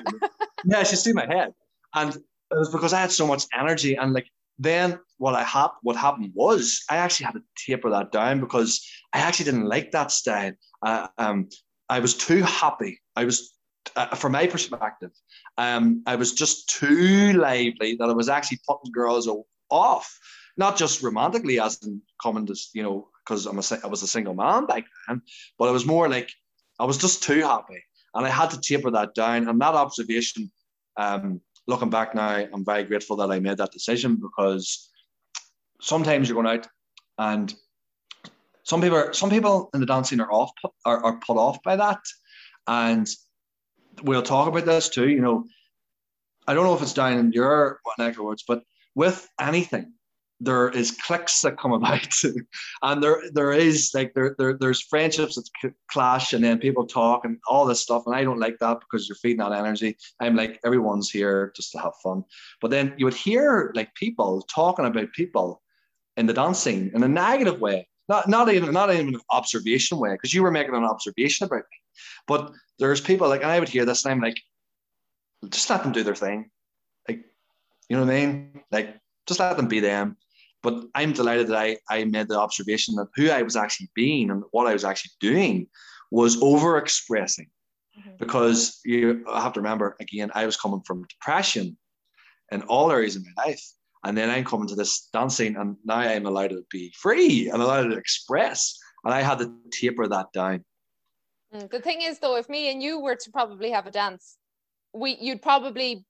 yeah, 0.66 0.84
she'll 0.84 0.98
see 0.98 1.14
my 1.14 1.26
head, 1.26 1.54
and 1.96 2.16
it 2.16 2.58
was 2.58 2.70
because 2.70 2.94
I 2.94 3.02
had 3.02 3.12
so 3.12 3.28
much 3.28 3.46
energy, 3.58 3.96
and 3.96 4.14
like 4.14 4.28
then 4.60 5.00
what 5.18 5.36
I 5.36 5.44
hap- 5.44 5.78
what 5.82 5.96
happened 5.96 6.32
was 6.34 6.84
I 6.90 6.98
actually 6.98 7.26
had 7.26 7.34
to 7.36 7.44
taper 7.66 7.90
that 7.90 8.12
down 8.12 8.40
because 8.40 8.86
I 9.14 9.20
actually 9.20 9.46
didn't 9.46 9.66
like 9.66 9.92
that 9.92 10.12
style. 10.12 10.52
Uh, 10.82 11.08
um, 11.18 11.50
I 11.90 12.00
was 12.00 12.16
too 12.16 12.42
happy. 12.44 13.00
I 13.16 13.26
was, 13.26 13.54
uh, 13.96 14.16
from 14.16 14.32
my 14.32 14.48
perspective, 14.48 15.12
um, 15.58 16.04
I 16.06 16.16
was 16.16 16.34
just 16.34 16.70
too 16.70 17.34
lively 17.34 17.96
that 17.96 18.10
I 18.10 18.14
was 18.14 18.30
actually 18.30 18.60
putting 18.68 18.92
girls 18.92 19.30
off, 19.70 20.20
not 20.58 20.78
just 20.78 21.04
romantically, 21.04 21.60
as 21.60 21.82
in 21.84 22.02
common 22.22 22.46
to 22.48 22.56
you 22.74 22.84
know, 22.84 23.08
because 23.26 23.46
I'm 23.46 23.60
a 23.60 23.64
I 23.84 23.88
was 23.88 24.04
a 24.04 24.08
single 24.08 24.34
man 24.34 24.66
back 24.66 24.86
then, 25.08 25.22
but 25.58 25.70
it 25.70 25.74
was 25.74 25.86
more 25.86 26.10
like 26.10 26.32
I 26.80 26.86
was 26.86 26.98
just 26.98 27.24
too 27.24 27.42
happy, 27.42 27.84
and 28.14 28.26
I 28.26 28.30
had 28.30 28.50
to 28.52 28.62
taper 28.62 28.92
that 28.92 29.16
down. 29.16 29.48
And 29.48 29.62
that 29.62 29.76
observation, 29.76 30.52
um, 30.98 31.42
looking 31.68 31.90
back 31.90 32.16
now, 32.16 32.48
I'm 32.52 32.66
very 32.66 32.84
grateful 32.84 33.18
that 33.18 33.32
I 33.32 33.40
made 33.40 33.58
that 33.58 33.72
decision 33.72 34.16
because 34.16 34.90
sometimes 35.82 36.30
you're 36.30 36.42
going 36.42 36.60
out 36.60 36.68
and 37.18 37.54
some 38.64 38.82
people 38.82 39.14
some 39.14 39.30
people 39.30 39.70
in 39.74 39.82
the 39.82 39.86
dancing 39.86 40.20
are 40.20 40.32
off 40.32 40.52
are, 40.86 41.04
are 41.04 41.20
put 41.20 41.38
off 41.38 41.62
by 41.64 41.76
that 41.76 42.00
and 42.68 43.08
we'll 44.02 44.24
talk 44.24 44.48
about 44.48 44.66
this 44.66 44.90
too 44.90 45.10
you 45.10 45.22
know. 45.22 45.46
I 46.46 46.54
don't 46.54 46.66
know 46.66 46.76
if 46.76 46.82
it's 46.82 46.94
down 46.94 47.18
in 47.18 47.32
your 47.32 47.80
neck 47.98 48.18
of 48.18 48.26
words 48.26 48.44
but 48.48 48.64
with 48.96 49.30
anything 49.40 49.94
there 50.44 50.70
is 50.70 50.92
clicks 50.92 51.42
that 51.42 51.58
come 51.58 51.72
about. 51.72 52.08
And 52.82 53.02
there 53.02 53.22
there 53.32 53.54
is 53.54 53.92
like 53.94 54.14
there, 54.14 54.36
there 54.38 54.58
there's 54.58 54.82
friendships 54.82 55.36
that 55.36 55.74
clash 55.90 56.34
and 56.34 56.44
then 56.44 56.60
people 56.60 56.86
talk 56.86 57.26
and 57.26 57.38
all 57.48 57.66
this 57.66 57.82
stuff. 57.82 58.04
And 58.06 58.16
i 58.16 58.24
don't 58.24 58.40
like 58.40 58.60
that 58.60 58.80
because 58.80 59.08
you're 59.08 59.16
feeding 59.16 59.38
that 59.38 59.54
energy. 59.54 59.96
I'm 60.20 60.36
like 60.36 60.60
everyone's 60.66 61.10
here 61.10 61.54
just 61.56 61.72
to 61.72 61.80
have 61.80 61.94
fun. 62.04 62.24
But 62.62 62.72
then 62.72 62.94
you 62.98 63.06
would 63.06 63.14
hear 63.14 63.72
like 63.76 63.94
people 63.96 64.42
talking 64.54 64.86
about 64.86 65.14
people 65.14 65.62
in 66.18 66.28
the 66.28 66.34
dancing 66.34 66.92
in 66.94 67.04
a 67.04 67.08
negative 67.08 67.60
way 67.60 67.88
not 68.10 68.28
not 68.28 68.52
even 68.52 68.74
not 68.74 68.94
even 68.94 69.10
an 69.10 69.22
observation 69.32 69.98
way 69.98 70.12
because 70.14 70.34
you 70.34 70.44
were 70.44 70.52
making 70.52 70.76
an 70.76 70.84
observation 70.84 71.46
about 71.46 71.58
me 71.58 71.78
but 72.28 72.52
there's 72.80 73.02
people 73.02 73.28
like 73.28 73.42
and 73.42 73.52
i 73.52 73.60
would 73.60 73.70
hear 73.70 73.86
this 73.86 74.06
and 74.06 74.12
i'm 74.12 74.22
like 74.22 74.40
just 75.50 75.70
let 75.70 75.84
them 75.84 75.92
do 75.92 76.04
their 76.04 76.16
thing 76.16 76.50
like 77.08 77.24
you 77.90 77.96
know 77.96 78.04
what 78.04 78.14
i 78.14 78.26
mean 78.26 78.62
like 78.72 79.00
just 79.28 79.40
let 79.40 79.58
them 79.58 79.68
be 79.68 79.80
them 79.80 80.18
but 80.64 80.86
I'm 80.96 81.12
delighted 81.12 81.48
that 81.48 81.58
I, 81.58 81.78
I 81.90 82.06
made 82.06 82.30
the 82.30 82.40
observation 82.40 82.96
that 82.96 83.10
who 83.16 83.30
I 83.30 83.44
was 83.44 83.58
actually 83.58 83.90
being 83.94 84.32
and 84.32 84.44
what 84.52 84.66
I 84.66 84.74
was 84.74 84.86
actually 84.86 85.12
doing 85.20 85.68
was 86.10 86.42
over 86.42 86.78
expressing. 86.78 87.48
Mm-hmm. 88.00 88.16
Because 88.18 88.80
you 88.86 89.24
have 89.32 89.54
to 89.54 89.60
remember, 89.60 89.96
again, 90.00 90.32
I 90.34 90.46
was 90.46 90.58
coming 90.58 90.82
from 90.88 91.06
depression 91.08 91.78
in 92.52 92.62
all 92.64 92.92
areas 92.92 93.18
of 93.18 93.24
my 93.26 93.46
life. 93.46 93.64
And 94.04 94.18
then 94.18 94.30
I'm 94.30 94.44
coming 94.44 94.68
to 94.68 94.76
this 94.76 95.08
dancing, 95.14 95.56
and 95.56 95.78
now 95.86 96.00
I'm 96.00 96.26
allowed 96.26 96.50
to 96.50 96.64
be 96.70 96.94
free 96.98 97.50
and 97.50 97.62
allowed 97.62 97.88
to 97.88 97.98
express. 97.98 98.78
And 99.06 99.14
I 99.14 99.22
had 99.22 99.40
to 99.40 99.54
taper 99.72 100.08
that 100.08 100.32
down. 100.34 100.64
Mm, 101.54 101.70
the 101.70 101.80
thing 101.80 102.02
is, 102.02 102.20
though, 102.20 102.36
if 102.36 102.50
me 102.50 102.72
and 102.72 102.82
you 102.82 103.00
were 103.00 103.16
to 103.16 103.32
probably 103.32 103.72
have 103.72 103.88
a 103.88 103.92
dance, 103.92 104.38
we 104.94 105.18
you'd 105.20 105.42
probably 105.42 106.06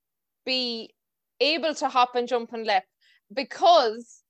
be 0.46 0.94
able 1.40 1.74
to 1.76 1.88
hop 1.88 2.16
and 2.16 2.28
jump 2.28 2.54
and 2.54 2.66
lip 2.66 2.84
because 3.34 4.22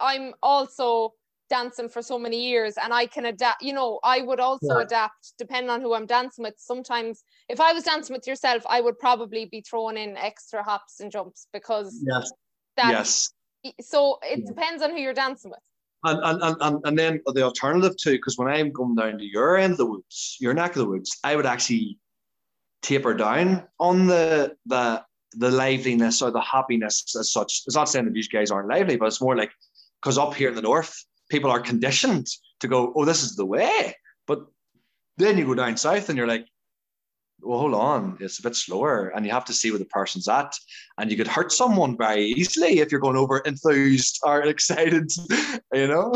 I'm 0.00 0.34
also 0.42 1.14
dancing 1.48 1.88
for 1.88 2.02
so 2.02 2.18
many 2.18 2.48
years 2.48 2.74
and 2.82 2.92
I 2.92 3.06
can 3.06 3.26
adapt, 3.26 3.62
you 3.62 3.72
know, 3.72 4.00
I 4.04 4.20
would 4.20 4.40
also 4.40 4.76
yeah. 4.76 4.82
adapt 4.82 5.32
depending 5.38 5.70
on 5.70 5.80
who 5.80 5.94
I'm 5.94 6.06
dancing 6.06 6.42
with. 6.42 6.54
Sometimes 6.58 7.24
if 7.48 7.60
I 7.60 7.72
was 7.72 7.84
dancing 7.84 8.14
with 8.14 8.26
yourself, 8.26 8.62
I 8.68 8.80
would 8.80 8.98
probably 8.98 9.46
be 9.46 9.62
throwing 9.62 9.96
in 9.96 10.16
extra 10.16 10.62
hops 10.62 11.00
and 11.00 11.10
jumps 11.10 11.48
because 11.52 12.04
yes. 12.06 12.30
Yes. 12.78 13.32
So 13.80 14.18
it 14.22 14.46
depends 14.46 14.82
on 14.82 14.90
who 14.90 14.98
you're 14.98 15.14
dancing 15.14 15.50
with. 15.50 15.60
And, 16.04 16.42
and, 16.42 16.56
and, 16.60 16.80
and 16.84 16.98
then 16.98 17.20
the 17.26 17.42
alternative 17.42 17.96
too, 17.96 18.12
because 18.12 18.38
when 18.38 18.48
I'm 18.48 18.70
going 18.70 18.94
down 18.94 19.18
to 19.18 19.24
your 19.24 19.56
end 19.56 19.72
of 19.72 19.78
the 19.78 19.86
woods, 19.86 20.36
your 20.40 20.54
neck 20.54 20.70
of 20.70 20.82
the 20.82 20.88
woods, 20.88 21.18
I 21.24 21.34
would 21.34 21.46
actually 21.46 21.98
taper 22.82 23.14
down 23.14 23.64
on 23.80 24.06
the 24.06 24.54
the 24.66 25.02
the 25.32 25.50
liveliness 25.50 26.22
or 26.22 26.30
the 26.30 26.40
happiness 26.40 27.14
as 27.18 27.32
such. 27.32 27.62
It's 27.66 27.76
not 27.76 27.88
saying 27.88 28.06
that 28.06 28.14
these 28.14 28.28
guys 28.28 28.50
aren't 28.50 28.68
lively, 28.68 28.96
but 28.96 29.06
it's 29.06 29.20
more 29.20 29.36
like 29.36 29.50
because 30.00 30.18
up 30.18 30.34
here 30.34 30.48
in 30.48 30.54
the 30.54 30.62
north, 30.62 31.04
people 31.28 31.50
are 31.50 31.60
conditioned 31.60 32.28
to 32.60 32.68
go, 32.68 32.92
oh, 32.96 33.04
this 33.04 33.22
is 33.22 33.36
the 33.36 33.44
way. 33.44 33.94
But 34.26 34.40
then 35.16 35.36
you 35.36 35.46
go 35.46 35.54
down 35.54 35.76
south 35.76 36.08
and 36.08 36.16
you're 36.16 36.26
like, 36.26 36.46
well, 37.40 37.60
hold 37.60 37.74
on, 37.74 38.16
it's 38.20 38.38
a 38.38 38.42
bit 38.42 38.56
slower, 38.56 39.08
and 39.08 39.24
you 39.24 39.32
have 39.32 39.44
to 39.46 39.52
see 39.52 39.70
where 39.70 39.78
the 39.78 39.84
person's 39.86 40.28
at, 40.28 40.54
and 40.98 41.10
you 41.10 41.16
could 41.16 41.28
hurt 41.28 41.52
someone 41.52 41.96
very 41.96 42.24
easily 42.24 42.80
if 42.80 42.90
you're 42.90 43.00
going 43.00 43.16
over 43.16 43.38
enthused 43.38 44.20
or 44.24 44.42
excited, 44.46 45.10
you 45.72 45.86
know. 45.86 46.14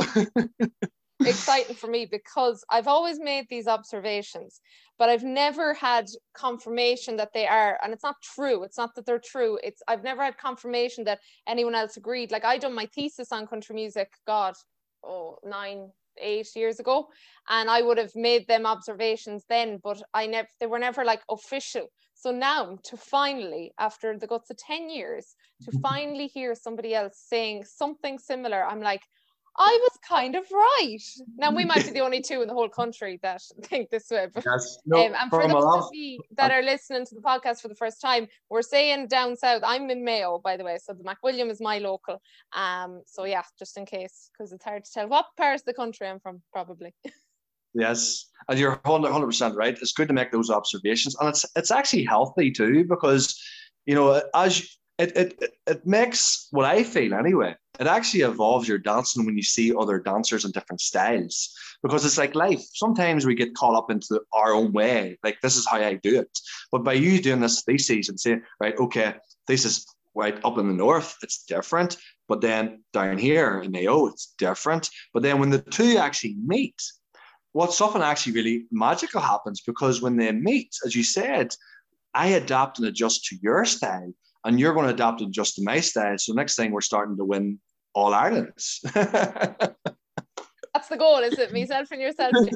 exciting 1.20 1.76
for 1.76 1.86
me 1.86 2.06
because 2.10 2.64
I've 2.70 2.88
always 2.88 3.20
made 3.20 3.46
these 3.48 3.68
observations, 3.68 4.60
but 4.98 5.08
I've 5.08 5.22
never 5.22 5.74
had 5.74 6.06
confirmation 6.34 7.16
that 7.16 7.32
they 7.32 7.46
are, 7.46 7.78
and 7.82 7.92
it's 7.92 8.02
not 8.02 8.16
true. 8.22 8.64
It's 8.64 8.78
not 8.78 8.94
that 8.96 9.06
they're 9.06 9.20
true. 9.24 9.58
It's 9.62 9.82
I've 9.86 10.02
never 10.02 10.22
had 10.22 10.38
confirmation 10.38 11.04
that 11.04 11.20
anyone 11.46 11.74
else 11.74 11.96
agreed. 11.96 12.32
Like 12.32 12.44
I 12.44 12.58
done 12.58 12.74
my 12.74 12.86
thesis 12.86 13.32
on 13.32 13.46
country 13.46 13.74
music, 13.74 14.12
God, 14.26 14.54
oh 15.04 15.38
nine, 15.44 15.90
eight 16.20 16.48
years 16.54 16.80
ago, 16.80 17.08
and 17.48 17.70
I 17.70 17.82
would 17.82 17.98
have 17.98 18.14
made 18.14 18.46
them 18.46 18.66
observations 18.66 19.44
then, 19.48 19.78
but 19.82 20.02
I 20.14 20.26
never 20.26 20.48
they 20.60 20.66
were 20.66 20.78
never 20.78 21.04
like 21.04 21.22
official. 21.30 21.88
So 22.14 22.30
now 22.30 22.78
to 22.84 22.96
finally, 22.96 23.72
after 23.78 24.16
the 24.16 24.28
guts 24.28 24.50
of 24.50 24.56
10 24.56 24.90
years, 24.90 25.34
to 25.62 25.70
mm-hmm. 25.70 25.80
finally 25.80 26.26
hear 26.28 26.54
somebody 26.54 26.94
else 26.94 27.18
saying 27.18 27.64
something 27.64 28.18
similar, 28.18 28.64
I'm 28.64 28.80
like, 28.80 29.02
I 29.58 29.78
was 29.82 29.98
kind 30.06 30.34
of 30.34 30.44
right. 30.50 30.98
Now 31.36 31.54
we 31.54 31.64
might 31.64 31.84
be 31.84 31.90
the 31.90 32.00
only 32.06 32.20
two 32.20 32.42
in 32.42 32.48
the 32.48 32.54
whole 32.54 32.68
country 32.68 33.18
that 33.22 33.42
think 33.62 33.90
this 33.90 34.10
way. 34.10 34.26
But, 34.32 34.44
yes, 34.44 34.78
no, 34.86 35.06
um, 35.06 35.14
and 35.18 35.30
for 35.30 35.46
those 35.46 35.64
of 35.64 35.88
you 35.92 36.20
that 36.36 36.50
are 36.50 36.62
listening 36.62 37.04
to 37.06 37.14
the 37.14 37.20
podcast 37.20 37.60
for 37.60 37.68
the 37.68 37.74
first 37.74 38.00
time, 38.00 38.28
we're 38.48 38.62
saying 38.62 39.08
down 39.08 39.36
south. 39.36 39.62
I'm 39.64 39.90
in 39.90 40.04
Mayo, 40.04 40.40
by 40.42 40.56
the 40.56 40.64
way, 40.64 40.78
so 40.82 40.94
the 40.94 41.04
McWilliam 41.04 41.50
is 41.50 41.60
my 41.60 41.78
local. 41.78 42.20
Um, 42.52 43.02
so 43.06 43.24
yeah, 43.24 43.42
just 43.58 43.76
in 43.76 43.84
case, 43.84 44.30
because 44.32 44.52
it's 44.52 44.64
hard 44.64 44.84
to 44.84 44.92
tell 44.92 45.08
what 45.08 45.26
part 45.36 45.56
of 45.56 45.64
the 45.64 45.74
country 45.74 46.08
I'm 46.08 46.20
from, 46.20 46.42
probably. 46.52 46.94
Yes, 47.74 48.26
and 48.50 48.58
you're 48.58 48.78
100 48.84 49.26
percent 49.26 49.56
right. 49.56 49.74
It's 49.80 49.94
good 49.94 50.08
to 50.08 50.12
make 50.12 50.30
those 50.30 50.50
observations, 50.50 51.16
and 51.18 51.30
it's 51.30 51.46
it's 51.56 51.70
actually 51.70 52.04
healthy 52.04 52.50
too 52.50 52.84
because 52.84 53.34
you 53.86 53.94
know 53.94 54.20
as 54.34 54.76
it, 55.02 55.16
it, 55.42 55.54
it 55.66 55.86
makes 55.86 56.48
what 56.50 56.64
I 56.64 56.84
feel 56.84 57.14
anyway. 57.14 57.56
It 57.80 57.86
actually 57.86 58.20
evolves 58.20 58.68
your 58.68 58.78
dancing 58.78 59.24
when 59.24 59.36
you 59.36 59.42
see 59.42 59.74
other 59.74 59.98
dancers 59.98 60.44
in 60.44 60.52
different 60.52 60.80
styles 60.80 61.52
because 61.82 62.04
it's 62.04 62.18
like 62.18 62.34
life. 62.34 62.62
Sometimes 62.74 63.26
we 63.26 63.34
get 63.34 63.54
caught 63.54 63.74
up 63.74 63.90
into 63.90 64.20
our 64.32 64.52
own 64.52 64.72
way, 64.72 65.18
like 65.24 65.40
this 65.42 65.56
is 65.56 65.66
how 65.66 65.78
I 65.78 65.94
do 65.94 66.20
it. 66.20 66.38
But 66.70 66.84
by 66.84 66.92
you 66.92 67.20
doing 67.20 67.40
this 67.40 67.62
thesis 67.62 68.08
and 68.08 68.20
saying, 68.20 68.42
right, 68.60 68.76
okay, 68.78 69.14
this 69.48 69.64
is 69.64 69.86
right 70.14 70.38
up 70.44 70.58
in 70.58 70.68
the 70.68 70.74
north, 70.74 71.16
it's 71.22 71.44
different. 71.44 71.96
But 72.28 72.40
then 72.40 72.84
down 72.92 73.18
here 73.18 73.62
in 73.62 73.72
Mayo, 73.72 74.06
it's 74.06 74.34
different. 74.38 74.88
But 75.12 75.22
then 75.22 75.40
when 75.40 75.50
the 75.50 75.62
two 75.62 75.96
actually 75.96 76.36
meet, 76.44 76.80
what 77.52 77.72
something 77.72 78.02
actually 78.02 78.32
really 78.32 78.66
magical 78.70 79.20
happens 79.20 79.60
because 79.60 80.00
when 80.00 80.16
they 80.16 80.30
meet, 80.32 80.74
as 80.86 80.94
you 80.94 81.02
said, 81.02 81.54
I 82.14 82.28
adapt 82.28 82.78
and 82.78 82.86
adjust 82.86 83.24
to 83.26 83.36
your 83.42 83.64
style 83.64 84.12
and 84.44 84.58
you're 84.58 84.74
going 84.74 84.86
to 84.86 84.94
adapt 84.94 85.20
and 85.20 85.32
just 85.32 85.56
to 85.56 85.62
my 85.62 85.80
style. 85.80 86.18
So 86.18 86.32
next 86.32 86.56
thing 86.56 86.72
we're 86.72 86.80
starting 86.80 87.16
to 87.16 87.24
win 87.24 87.58
all 87.94 88.14
Ireland's. 88.14 88.80
That's 90.74 90.88
the 90.88 90.96
goal, 90.96 91.18
is 91.18 91.38
it? 91.38 91.52
Myself 91.52 91.90
and 91.92 92.00
yourself. 92.00 92.32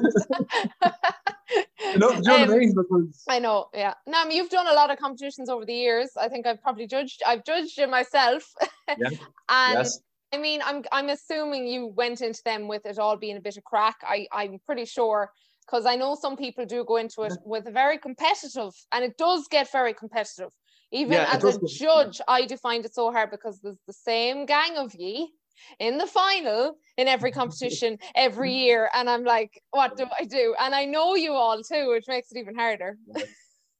no, 1.97 2.09
do 2.11 2.15
you 2.17 2.21
know 2.23 2.35
um, 2.35 2.49
I 2.51 2.57
mean? 2.57 2.73
Because 2.73 3.23
I 3.29 3.39
know, 3.39 3.67
yeah. 3.73 3.93
Now, 4.07 4.23
I 4.23 4.27
mean, 4.27 4.37
you've 4.37 4.49
done 4.49 4.67
a 4.67 4.73
lot 4.73 4.89
of 4.91 4.97
competitions 4.97 5.49
over 5.49 5.65
the 5.65 5.73
years. 5.73 6.09
I 6.19 6.27
think 6.27 6.47
I've 6.47 6.61
probably 6.61 6.87
judged. 6.87 7.21
I've 7.25 7.45
judged 7.45 7.77
it 7.79 7.89
myself. 7.89 8.43
Yeah. 8.97 9.09
and 9.49 9.79
yes. 9.79 9.99
I 10.33 10.37
mean, 10.37 10.61
I'm 10.63 10.81
I'm 10.93 11.09
assuming 11.09 11.67
you 11.67 11.87
went 11.87 12.21
into 12.21 12.41
them 12.45 12.69
with 12.69 12.85
it 12.85 12.97
all 12.97 13.17
being 13.17 13.35
a 13.35 13.41
bit 13.41 13.57
of 13.57 13.65
crack. 13.65 13.97
I 14.01 14.27
I'm 14.31 14.59
pretty 14.65 14.85
sure 14.85 15.29
because 15.65 15.85
I 15.85 15.97
know 15.97 16.15
some 16.15 16.37
people 16.37 16.65
do 16.65 16.85
go 16.85 16.95
into 16.95 17.23
it 17.23 17.33
with 17.43 17.67
a 17.67 17.71
very 17.71 17.97
competitive, 17.97 18.73
and 18.93 19.03
it 19.03 19.17
does 19.17 19.49
get 19.49 19.69
very 19.73 19.93
competitive. 19.93 20.51
Even 20.91 21.13
yeah, 21.13 21.29
as 21.31 21.43
a 21.43 21.59
judge, 21.67 22.21
I 22.27 22.45
do 22.45 22.55
find 22.57 22.85
it 22.85 22.93
so 22.93 23.11
hard 23.11 23.31
because 23.31 23.59
there's 23.59 23.81
the 23.87 23.93
same 23.93 24.45
gang 24.45 24.77
of 24.77 24.95
ye 24.95 25.33
in 25.79 25.97
the 25.97 26.07
final 26.07 26.77
in 26.97 27.07
every 27.07 27.31
competition 27.31 27.97
every 28.15 28.53
year. 28.63 28.89
And 28.93 29.09
I'm 29.09 29.23
like, 29.23 29.61
what 29.71 29.97
do 29.97 30.05
I 30.19 30.25
do? 30.25 30.55
And 30.59 30.73
I 30.73 30.85
know 30.85 31.15
you 31.15 31.33
all 31.33 31.61
too, 31.61 31.89
which 31.89 32.07
makes 32.07 32.31
it 32.31 32.37
even 32.37 32.55
harder. 32.55 32.97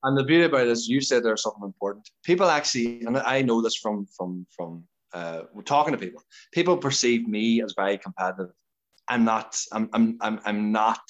And 0.04 0.18
the 0.18 0.24
beauty 0.24 0.46
about 0.46 0.62
it 0.62 0.68
is 0.68 0.88
you 0.88 1.02
said 1.02 1.24
there's 1.24 1.44
something 1.44 1.64
important. 1.64 2.10
People 2.24 2.50
actually, 2.50 3.02
and 3.06 3.18
I 3.18 3.42
know 3.42 3.62
this 3.62 3.76
from 3.76 4.06
from 4.18 4.46
from 4.56 4.84
uh, 5.14 5.42
talking 5.66 5.94
to 5.94 5.98
people, 5.98 6.22
people 6.52 6.78
perceive 6.78 7.28
me 7.28 7.64
as 7.64 7.74
very 7.76 7.98
competitive. 7.98 8.52
I'm 9.08 9.24
not, 9.24 9.60
I'm 9.72 9.90
I'm 9.94 10.18
I'm, 10.22 10.40
I'm 10.46 10.72
not, 10.72 11.02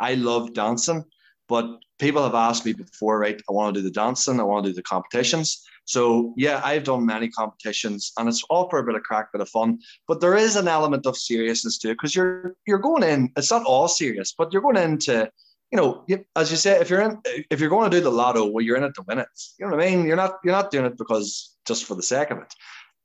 I 0.00 0.14
love 0.14 0.52
dancing 0.52 1.04
But 1.48 1.78
people 1.98 2.22
have 2.22 2.34
asked 2.34 2.64
me 2.64 2.72
before, 2.72 3.18
right? 3.18 3.40
I 3.48 3.52
want 3.52 3.74
to 3.74 3.80
do 3.80 3.84
the 3.84 3.92
dancing, 3.92 4.40
I 4.40 4.44
want 4.44 4.64
to 4.64 4.70
do 4.70 4.76
the 4.76 4.82
competitions. 4.82 5.64
So 5.84 6.34
yeah, 6.36 6.60
I've 6.64 6.84
done 6.84 7.06
many 7.06 7.28
competitions, 7.28 8.12
and 8.18 8.28
it's 8.28 8.44
all 8.50 8.68
for 8.68 8.78
a 8.78 8.84
bit 8.84 8.94
of 8.94 9.02
crack, 9.02 9.32
bit 9.32 9.40
of 9.40 9.48
fun. 9.48 9.78
But 10.06 10.20
there 10.20 10.36
is 10.36 10.56
an 10.56 10.68
element 10.68 11.06
of 11.06 11.16
seriousness 11.16 11.78
to 11.78 11.90
it 11.90 11.94
because 11.94 12.14
you're 12.14 12.54
you're 12.66 12.78
going 12.78 13.02
in. 13.02 13.32
It's 13.36 13.50
not 13.50 13.64
all 13.64 13.88
serious, 13.88 14.34
but 14.36 14.52
you're 14.52 14.62
going 14.62 14.76
into 14.76 15.30
you 15.70 15.76
know, 15.76 16.04
as 16.34 16.50
you 16.50 16.56
say, 16.56 16.80
if 16.80 16.88
you're 16.88 17.02
in, 17.02 17.18
if 17.50 17.60
you're 17.60 17.68
going 17.68 17.90
to 17.90 17.96
do 17.96 18.02
the 18.02 18.10
lotto, 18.10 18.46
well, 18.46 18.64
you're 18.64 18.76
in 18.76 18.84
it 18.84 18.94
to 18.94 19.04
win 19.06 19.18
it. 19.18 19.28
You 19.58 19.66
know 19.66 19.76
what 19.76 19.84
I 19.84 19.90
mean? 19.90 20.06
You're 20.06 20.16
not, 20.16 20.38
you're 20.42 20.54
not 20.54 20.70
doing 20.70 20.86
it 20.86 20.96
because 20.96 21.56
just 21.66 21.84
for 21.84 21.94
the 21.94 22.02
sake 22.02 22.30
of 22.30 22.38
it. 22.38 22.54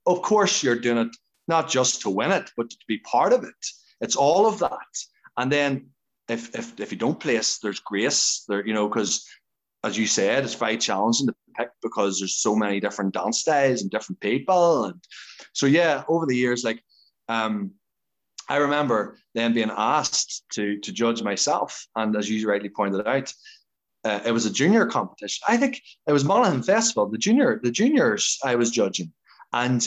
Of 0.06 0.22
course, 0.22 0.62
you're 0.62 0.78
doing 0.78 0.98
it 0.98 1.16
not 1.46 1.68
just 1.68 2.00
to 2.02 2.10
win 2.10 2.32
it, 2.32 2.50
but 2.56 2.70
to 2.70 2.76
be 2.88 2.98
part 2.98 3.32
of 3.32 3.44
it. 3.44 3.66
It's 4.00 4.16
all 4.16 4.46
of 4.46 4.58
that. 4.60 4.78
And 5.36 5.52
then 5.52 5.90
if 6.28 6.54
if 6.54 6.78
if 6.80 6.92
you 6.92 6.98
don't 6.98 7.20
place, 7.20 7.58
there's 7.58 7.80
grace 7.80 8.44
there, 8.48 8.66
you 8.66 8.74
know, 8.74 8.88
because 8.88 9.26
as 9.82 9.98
you 9.98 10.06
said, 10.06 10.44
it's 10.44 10.54
very 10.54 10.78
challenging 10.78 11.26
to 11.26 11.34
pick 11.56 11.68
because 11.82 12.18
there's 12.18 12.36
so 12.36 12.56
many 12.56 12.80
different 12.80 13.14
dance 13.14 13.40
styles 13.40 13.82
and 13.82 13.90
different 13.90 14.20
people. 14.20 14.84
And 14.86 15.00
so 15.52 15.66
yeah, 15.66 16.04
over 16.08 16.26
the 16.26 16.36
years, 16.36 16.64
like 16.64 16.82
um 17.28 17.72
I 18.48 18.56
remember 18.56 19.18
then 19.34 19.54
being 19.54 19.72
asked 19.74 20.44
to 20.52 20.78
to 20.80 20.92
judge 20.92 21.22
myself, 21.22 21.86
and 21.96 22.16
as 22.16 22.30
you 22.30 22.48
rightly 22.48 22.68
pointed 22.68 23.06
out, 23.06 23.32
uh, 24.04 24.20
it 24.24 24.32
was 24.32 24.46
a 24.46 24.52
junior 24.52 24.86
competition. 24.86 25.42
I 25.48 25.56
think 25.56 25.80
it 26.06 26.12
was 26.12 26.24
Monaghan 26.24 26.62
Festival. 26.62 27.08
The 27.08 27.18
junior 27.18 27.60
the 27.62 27.70
juniors 27.70 28.38
I 28.44 28.54
was 28.56 28.70
judging, 28.70 29.12
and 29.52 29.86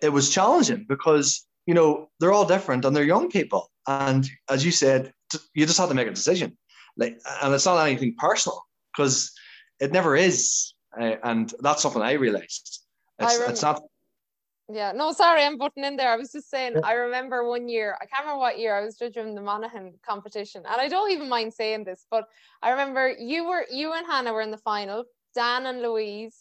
it 0.00 0.10
was 0.10 0.30
challenging 0.30 0.86
because 0.88 1.46
you 1.66 1.74
know 1.74 2.10
they're 2.18 2.32
all 2.32 2.46
different 2.46 2.84
and 2.84 2.94
they're 2.94 3.04
young 3.04 3.30
people, 3.30 3.70
and 3.86 4.28
as 4.48 4.64
you 4.64 4.72
said, 4.72 5.12
you 5.54 5.66
just 5.66 5.78
have 5.78 5.88
to 5.88 5.94
make 5.94 6.08
a 6.08 6.10
decision. 6.10 6.56
Like, 6.96 7.18
and 7.42 7.54
it's 7.54 7.66
not 7.66 7.86
anything 7.86 8.14
personal 8.18 8.66
because 8.94 9.32
it 9.80 9.92
never 9.92 10.14
is, 10.16 10.74
uh, 11.00 11.16
and 11.24 11.52
that's 11.60 11.82
something 11.82 12.02
I 12.02 12.12
realized. 12.12 12.80
It's, 13.18 13.40
I 13.40 13.50
it's 13.50 13.62
not 13.62 13.82
yeah, 14.72 14.92
no, 14.92 15.12
sorry, 15.12 15.42
I'm 15.42 15.58
butting 15.58 15.84
in 15.84 15.96
there. 15.96 16.10
I 16.10 16.16
was 16.16 16.32
just 16.32 16.48
saying, 16.48 16.76
I 16.82 16.94
remember 16.94 17.46
one 17.46 17.68
year, 17.68 17.96
I 18.00 18.06
can't 18.06 18.22
remember 18.22 18.40
what 18.40 18.58
year, 18.58 18.74
I 18.74 18.84
was 18.84 18.96
judging 18.96 19.34
the 19.34 19.40
Monaghan 19.42 19.94
competition, 20.06 20.62
and 20.66 20.80
I 20.80 20.88
don't 20.88 21.10
even 21.10 21.28
mind 21.28 21.52
saying 21.52 21.84
this, 21.84 22.06
but 22.10 22.28
I 22.62 22.70
remember 22.70 23.10
you 23.10 23.46
were 23.46 23.66
you 23.70 23.92
and 23.92 24.06
Hannah 24.06 24.32
were 24.32 24.40
in 24.40 24.50
the 24.50 24.56
final, 24.58 25.04
Dan 25.34 25.66
and 25.66 25.82
Louise. 25.82 26.36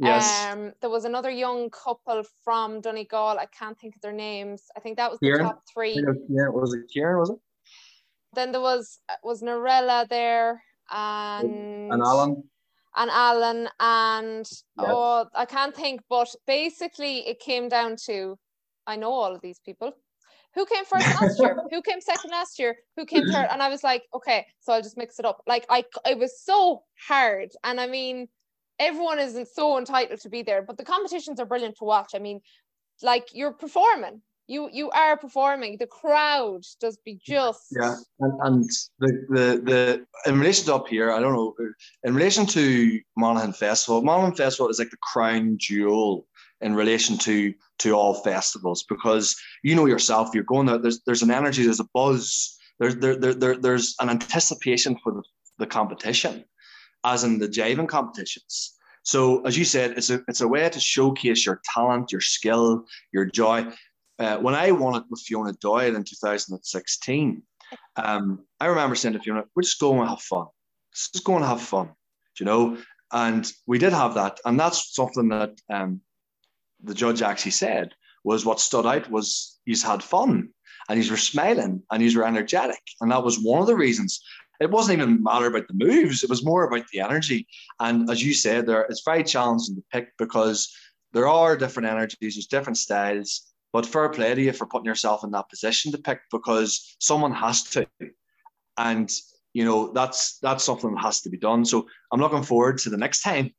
Yes. 0.00 0.52
Um, 0.52 0.72
there 0.80 0.90
was 0.90 1.04
another 1.04 1.30
young 1.30 1.70
couple 1.70 2.24
from 2.44 2.80
Donegal. 2.80 3.38
I 3.38 3.46
can't 3.46 3.78
think 3.78 3.94
of 3.94 4.02
their 4.02 4.12
names. 4.12 4.64
I 4.76 4.80
think 4.80 4.96
that 4.96 5.10
was 5.10 5.20
Kieran. 5.20 5.44
the 5.44 5.44
top 5.50 5.62
three. 5.72 5.94
Yeah, 6.28 6.48
was 6.48 6.74
it 6.74 6.88
Kieran? 6.92 7.18
Was 7.18 7.30
it? 7.30 7.38
Then 8.34 8.52
there 8.52 8.60
was 8.60 8.98
was 9.22 9.42
Narella 9.42 10.08
there 10.08 10.62
and 10.90 11.92
and 11.92 12.02
Alan 12.02 12.44
and 12.96 13.10
Alan 13.10 13.68
and 13.80 14.46
yep. 14.78 14.88
oh 14.88 15.26
I 15.34 15.44
can't 15.44 15.74
think, 15.74 16.02
but 16.08 16.28
basically 16.46 17.26
it 17.28 17.40
came 17.40 17.68
down 17.68 17.96
to 18.06 18.38
I 18.86 18.96
know 18.96 19.10
all 19.12 19.34
of 19.34 19.40
these 19.40 19.60
people. 19.64 19.92
Who 20.54 20.66
came 20.66 20.84
first 20.84 21.06
last 21.20 21.40
year? 21.40 21.56
Who 21.70 21.82
came 21.82 22.00
second 22.00 22.30
last 22.30 22.58
year? 22.58 22.76
Who 22.96 23.04
came 23.06 23.26
third? 23.26 23.48
And 23.50 23.60
I 23.60 23.68
was 23.68 23.82
like, 23.82 24.04
okay, 24.14 24.46
so 24.60 24.72
I'll 24.72 24.82
just 24.82 24.96
mix 24.96 25.18
it 25.18 25.24
up. 25.24 25.42
Like 25.46 25.66
I 25.68 25.84
it 26.06 26.18
was 26.18 26.40
so 26.40 26.84
hard. 27.08 27.50
And 27.64 27.80
I 27.80 27.86
mean, 27.86 28.28
everyone 28.78 29.18
isn't 29.18 29.48
so 29.48 29.78
entitled 29.78 30.20
to 30.20 30.28
be 30.28 30.42
there, 30.42 30.62
but 30.62 30.76
the 30.76 30.84
competitions 30.84 31.40
are 31.40 31.46
brilliant 31.46 31.76
to 31.78 31.84
watch. 31.84 32.12
I 32.14 32.18
mean, 32.18 32.40
like 33.02 33.28
you're 33.32 33.52
performing 33.52 34.22
you 34.46 34.68
you 34.72 34.90
are 34.90 35.16
performing. 35.16 35.76
The 35.78 35.86
crowd 35.86 36.62
does 36.80 36.98
be 37.04 37.18
just 37.24 37.66
yeah. 37.70 37.96
and, 38.20 38.40
and 38.42 38.64
the, 38.98 39.26
the 39.28 39.46
the 39.64 40.30
in 40.30 40.38
relation 40.38 40.66
to 40.66 40.74
up 40.74 40.88
here 40.88 41.12
i 41.12 41.20
don't 41.20 41.32
know 41.32 41.54
in 42.04 42.14
relation 42.14 42.46
to 42.46 43.00
monaghan 43.16 43.52
festival 43.52 44.02
monaghan 44.02 44.34
festival 44.34 44.68
is 44.68 44.78
like 44.78 44.90
the 44.90 44.96
crown 45.12 45.56
jewel 45.58 46.26
in 46.60 46.74
relation 46.74 47.18
to 47.18 47.52
to 47.78 47.92
all 47.92 48.14
festivals 48.14 48.84
because 48.88 49.36
you 49.62 49.74
know 49.74 49.86
yourself 49.86 50.30
you're 50.34 50.44
going 50.44 50.66
there 50.66 50.78
there's 50.78 51.00
there's 51.06 51.22
an 51.22 51.30
energy 51.30 51.64
there's 51.64 51.80
a 51.80 51.88
buzz 51.94 52.56
there's 52.78 52.96
there, 52.96 53.16
there, 53.16 53.34
there 53.34 53.56
there's 53.56 53.94
an 54.00 54.10
anticipation 54.10 54.96
for 55.02 55.12
the, 55.12 55.22
the 55.58 55.66
competition 55.66 56.44
as 57.04 57.22
in 57.22 57.38
the 57.38 57.48
jiving 57.48 57.88
competitions. 57.88 58.74
So 59.02 59.42
as 59.44 59.56
you 59.56 59.64
said, 59.64 59.92
it's 59.92 60.10
a 60.10 60.22
it's 60.28 60.40
a 60.40 60.48
way 60.48 60.68
to 60.68 60.80
showcase 60.80 61.44
your 61.44 61.60
talent, 61.74 62.10
your 62.10 62.22
skill, 62.22 62.86
your 63.12 63.26
joy 63.26 63.66
uh, 64.18 64.38
when 64.38 64.54
I 64.54 64.70
won 64.70 64.96
it 64.96 65.04
with 65.10 65.20
Fiona 65.20 65.52
Doyle 65.54 65.94
in 65.94 66.04
2016, 66.04 67.42
um, 67.96 68.44
I 68.60 68.66
remember 68.66 68.94
saying 68.94 69.14
to 69.14 69.18
Fiona, 69.18 69.44
we're 69.54 69.62
just 69.62 69.80
going 69.80 70.00
to 70.00 70.08
have 70.08 70.20
fun. 70.20 70.46
Just 70.92 71.24
going 71.24 71.42
to 71.42 71.48
have 71.48 71.60
fun, 71.60 71.90
you 72.38 72.46
know? 72.46 72.78
And 73.12 73.50
we 73.66 73.78
did 73.78 73.92
have 73.92 74.14
that. 74.14 74.40
And 74.44 74.58
that's 74.58 74.94
something 74.94 75.28
that 75.28 75.60
um, 75.70 76.00
the 76.82 76.94
judge 76.94 77.22
actually 77.22 77.52
said 77.52 77.92
was 78.22 78.44
what 78.44 78.60
stood 78.60 78.86
out 78.86 79.10
was 79.10 79.58
he's 79.64 79.82
had 79.82 80.02
fun 80.02 80.48
and 80.88 80.96
he's 80.96 81.10
were 81.10 81.16
smiling 81.16 81.82
and 81.90 82.02
he's 82.02 82.16
were 82.16 82.26
energetic. 82.26 82.80
And 83.00 83.10
that 83.10 83.24
was 83.24 83.38
one 83.38 83.60
of 83.60 83.66
the 83.66 83.76
reasons. 83.76 84.20
It 84.60 84.70
wasn't 84.70 84.98
even 84.98 85.16
a 85.16 85.20
matter 85.20 85.46
about 85.46 85.66
the 85.68 85.74
moves, 85.74 86.22
it 86.22 86.30
was 86.30 86.44
more 86.44 86.64
about 86.64 86.86
the 86.92 87.00
energy. 87.00 87.46
And 87.80 88.08
as 88.08 88.22
you 88.22 88.32
said, 88.32 88.66
there 88.66 88.82
it's 88.82 89.02
very 89.04 89.24
challenging 89.24 89.74
to 89.76 89.84
pick 89.92 90.16
because 90.16 90.72
there 91.12 91.28
are 91.28 91.56
different 91.56 91.88
energies, 91.88 92.34
there's 92.34 92.46
different 92.46 92.78
styles 92.78 93.53
but 93.74 93.84
fair 93.84 94.08
play 94.08 94.32
to 94.32 94.40
you 94.40 94.52
for 94.52 94.66
putting 94.66 94.86
yourself 94.86 95.24
in 95.24 95.32
that 95.32 95.50
position 95.50 95.90
to 95.90 95.98
pick 95.98 96.20
because 96.30 96.96
someone 97.00 97.32
has 97.32 97.64
to. 97.64 97.84
And 98.78 99.10
you 99.52 99.64
know, 99.64 99.92
that's 99.92 100.38
that's 100.38 100.62
something 100.62 100.94
that 100.94 101.02
has 101.02 101.20
to 101.22 101.28
be 101.28 101.36
done. 101.36 101.64
So 101.64 101.86
I'm 102.12 102.20
looking 102.20 102.44
forward 102.44 102.78
to 102.78 102.90
the 102.90 102.96
next 102.96 103.22
time. 103.22 103.52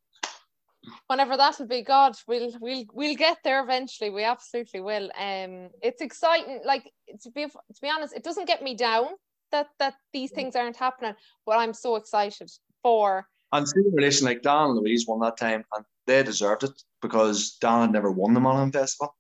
Whenever 1.08 1.36
that 1.36 1.60
will 1.60 1.68
be, 1.68 1.82
God, 1.82 2.16
we'll 2.30 2.54
we'll 2.62 2.86
we'll 2.94 3.16
get 3.16 3.40
there 3.44 3.62
eventually. 3.62 4.10
We 4.10 4.24
absolutely 4.24 4.80
will. 4.80 5.10
Um, 5.20 5.70
it's 5.82 6.02
exciting. 6.02 6.62
Like 6.64 6.90
to 7.24 7.32
be 7.32 7.48
to 7.48 7.82
be 7.82 7.90
honest, 7.90 8.16
it 8.16 8.24
doesn't 8.24 8.48
get 8.48 8.64
me 8.64 8.74
down 8.74 9.08
that 9.52 9.68
that 9.80 9.96
these 10.14 10.32
things 10.32 10.56
aren't 10.56 10.78
happening, 10.78 11.16
but 11.46 11.58
I'm 11.58 11.74
so 11.74 11.98
excited 11.98 12.50
for. 12.82 13.28
And 13.52 13.68
see, 13.68 13.82
in 13.86 13.94
relation 13.94 14.26
like 14.26 14.44
Dan 14.44 14.70
and 14.70 14.78
Louise 14.78 15.06
won 15.08 15.20
that 15.22 15.38
time, 15.38 15.66
and 15.76 15.84
they 16.08 16.24
deserved 16.24 16.64
it 16.64 16.82
because 17.02 17.58
Dan 17.60 17.82
had 17.82 17.92
never 17.92 18.12
won 18.12 18.34
the 18.34 18.40
Monaghan 18.40 18.72
Festival 18.72 19.14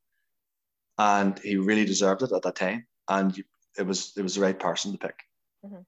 and 0.97 1.37
he 1.39 1.57
really 1.57 1.85
deserved 1.85 2.21
it 2.23 2.31
at 2.31 2.41
that 2.43 2.55
time. 2.55 2.85
And 3.09 3.37
it 3.77 3.85
was 3.85 4.13
it 4.17 4.21
was 4.21 4.35
the 4.35 4.41
right 4.41 4.59
person 4.59 4.91
to 4.91 4.97
pick. 4.97 5.19
Mm-hmm. 5.65 5.81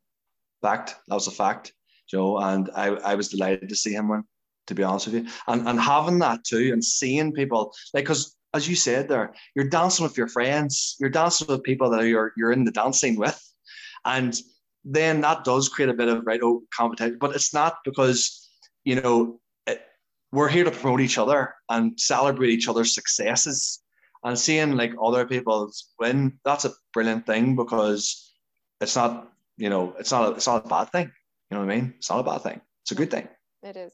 Fact, 0.62 0.96
that 1.08 1.16
was 1.16 1.28
a 1.28 1.32
fact, 1.32 1.74
Joe. 2.10 2.38
And 2.38 2.70
I, 2.76 2.88
I 2.88 3.16
was 3.16 3.30
delighted 3.30 3.70
to 3.70 3.76
see 3.76 3.94
him 3.94 4.10
win. 4.10 4.24
To 4.68 4.76
be 4.76 4.84
honest 4.84 5.08
with 5.08 5.24
you, 5.24 5.32
and 5.48 5.66
and 5.66 5.80
having 5.80 6.20
that 6.20 6.44
too, 6.44 6.74
and 6.74 6.84
seeing 6.84 7.32
people 7.32 7.74
like 7.94 8.04
because 8.04 8.36
as 8.54 8.68
you 8.68 8.76
said 8.76 9.08
there, 9.08 9.34
you're 9.56 9.70
dancing 9.70 10.04
with 10.04 10.18
your 10.18 10.28
friends, 10.28 10.98
you're 11.00 11.10
dancing 11.10 11.48
with 11.48 11.64
people 11.64 11.90
that 11.92 12.06
you're 12.06 12.34
you're 12.36 12.52
in 12.52 12.66
the 12.66 12.72
dancing 12.72 13.16
with, 13.16 13.42
and 14.04 14.42
then 14.84 15.22
that 15.22 15.46
does 15.46 15.70
create 15.70 15.90
a 15.90 15.94
bit 15.94 16.10
of 16.10 16.26
right 16.26 16.42
oh 16.44 16.64
competition. 16.76 17.18
But 17.18 17.34
it's 17.34 17.54
not 17.54 17.78
because 17.86 18.50
you 18.84 19.00
know 19.00 19.40
it, 19.68 19.82
we're 20.34 20.50
here 20.50 20.66
to 20.66 20.72
promote 20.72 21.00
each 21.00 21.18
other 21.18 21.56
and 21.70 21.98
celebrate 21.98 22.50
each 22.50 22.68
other's 22.68 22.94
successes 22.94 23.82
and 24.24 24.38
seeing 24.38 24.76
like 24.76 24.94
other 25.02 25.26
people 25.26 25.72
win 26.00 26.40
that's 26.44 26.66
a 26.66 26.72
brilliant 26.94 27.26
thing 27.26 27.56
because 27.56 28.34
it's 28.82 28.96
not 28.96 29.32
you 29.58 29.70
know 29.70 29.96
it's 30.00 30.12
not 30.12 30.30
a, 30.30 30.32
it's 30.36 30.48
not 30.48 30.66
a 30.66 30.70
bad 30.70 30.92
thing. 30.92 31.12
You 31.50 31.58
know 31.58 31.66
what 31.66 31.72
i 31.72 31.76
mean? 31.76 31.94
It's 31.98 32.10
not 32.10 32.20
a 32.20 32.24
bad 32.24 32.42
thing. 32.42 32.62
It's 32.84 32.92
a 32.92 32.96
good 32.96 33.12
thing. 33.12 33.28
It 33.64 33.78
is. 33.78 33.94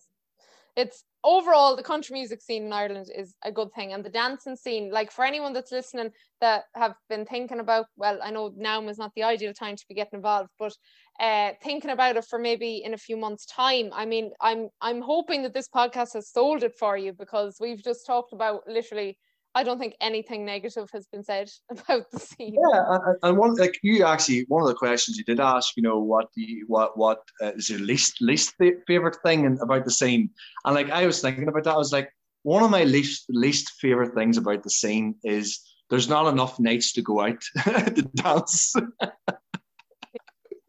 It's 0.76 1.03
overall 1.24 1.76
the 1.76 1.84
country 1.84 2.13
music 2.13 2.41
scene 2.41 2.65
in 2.65 2.74
ireland 2.74 3.09
is 3.15 3.36
a 3.43 3.51
good 3.51 3.71
thing 3.74 3.93
and 3.93 4.03
the 4.03 4.09
dancing 4.09 4.55
scene 4.55 4.91
like 4.91 5.11
for 5.11 5.24
anyone 5.24 5.53
that's 5.53 5.71
listening 5.71 6.11
that 6.41 6.65
have 6.76 6.95
been 7.09 7.26
thinking 7.26 7.59
about 7.59 7.86
well 7.95 8.19
i 8.24 8.30
know 8.30 8.53
now 8.57 8.86
is 8.88 8.97
not 8.97 9.11
the 9.15 9.24
ideal 9.24 9.53
time 9.53 9.76
to 9.76 9.86
be 9.88 9.95
getting 9.95 10.17
involved 10.17 10.49
but 10.59 10.76
uh, 11.19 11.51
thinking 11.61 11.91
about 11.91 12.17
it 12.17 12.26
for 12.26 12.39
maybe 12.39 12.82
in 12.84 12.93
a 12.93 12.97
few 12.97 13.15
months 13.15 13.45
time 13.45 13.89
i 13.93 14.05
mean 14.05 14.32
i'm 14.41 14.67
i'm 14.82 15.01
hoping 15.01 15.43
that 15.43 15.53
this 15.53 15.69
podcast 15.69 16.13
has 16.13 16.30
sold 16.30 16.63
it 16.63 16.76
for 16.78 16.97
you 16.97 17.13
because 17.13 17.57
we've 17.59 17.84
just 17.84 18.05
talked 18.05 18.34
about 18.34 18.61
literally 18.67 19.17
I 19.55 19.63
don't 19.63 19.77
think 19.77 19.95
anything 20.01 20.45
negative 20.45 20.89
has 20.93 21.05
been 21.07 21.23
said 21.23 21.51
about 21.69 22.09
the 22.11 22.19
scene. 22.19 22.55
Yeah, 22.71 22.97
and 23.21 23.37
one 23.37 23.55
like 23.55 23.77
you 23.83 24.03
actually 24.05 24.45
one 24.47 24.63
of 24.63 24.69
the 24.69 24.75
questions 24.75 25.17
you 25.17 25.23
did 25.23 25.39
ask, 25.39 25.77
you 25.77 25.83
know, 25.83 25.99
what 25.99 26.27
you 26.35 26.65
what 26.67 26.97
what 26.97 27.19
uh, 27.41 27.51
is 27.53 27.69
your 27.69 27.79
least 27.79 28.21
least 28.21 28.55
favorite 28.87 29.17
thing 29.23 29.59
about 29.61 29.85
the 29.85 29.91
scene? 29.91 30.29
And 30.65 30.75
like 30.75 30.89
I 30.89 31.05
was 31.05 31.21
thinking 31.21 31.47
about 31.47 31.63
that, 31.65 31.75
I 31.75 31.77
was 31.77 31.93
like, 31.93 32.09
one 32.43 32.63
of 32.63 32.71
my 32.71 32.83
least 32.83 33.25
least 33.29 33.73
favorite 33.79 34.15
things 34.15 34.37
about 34.37 34.63
the 34.63 34.69
scene 34.69 35.15
is 35.23 35.59
there's 35.89 36.09
not 36.09 36.27
enough 36.27 36.59
nights 36.59 36.93
to 36.93 37.01
go 37.01 37.21
out 37.21 37.41
to 37.63 38.09
dance. 38.15 38.73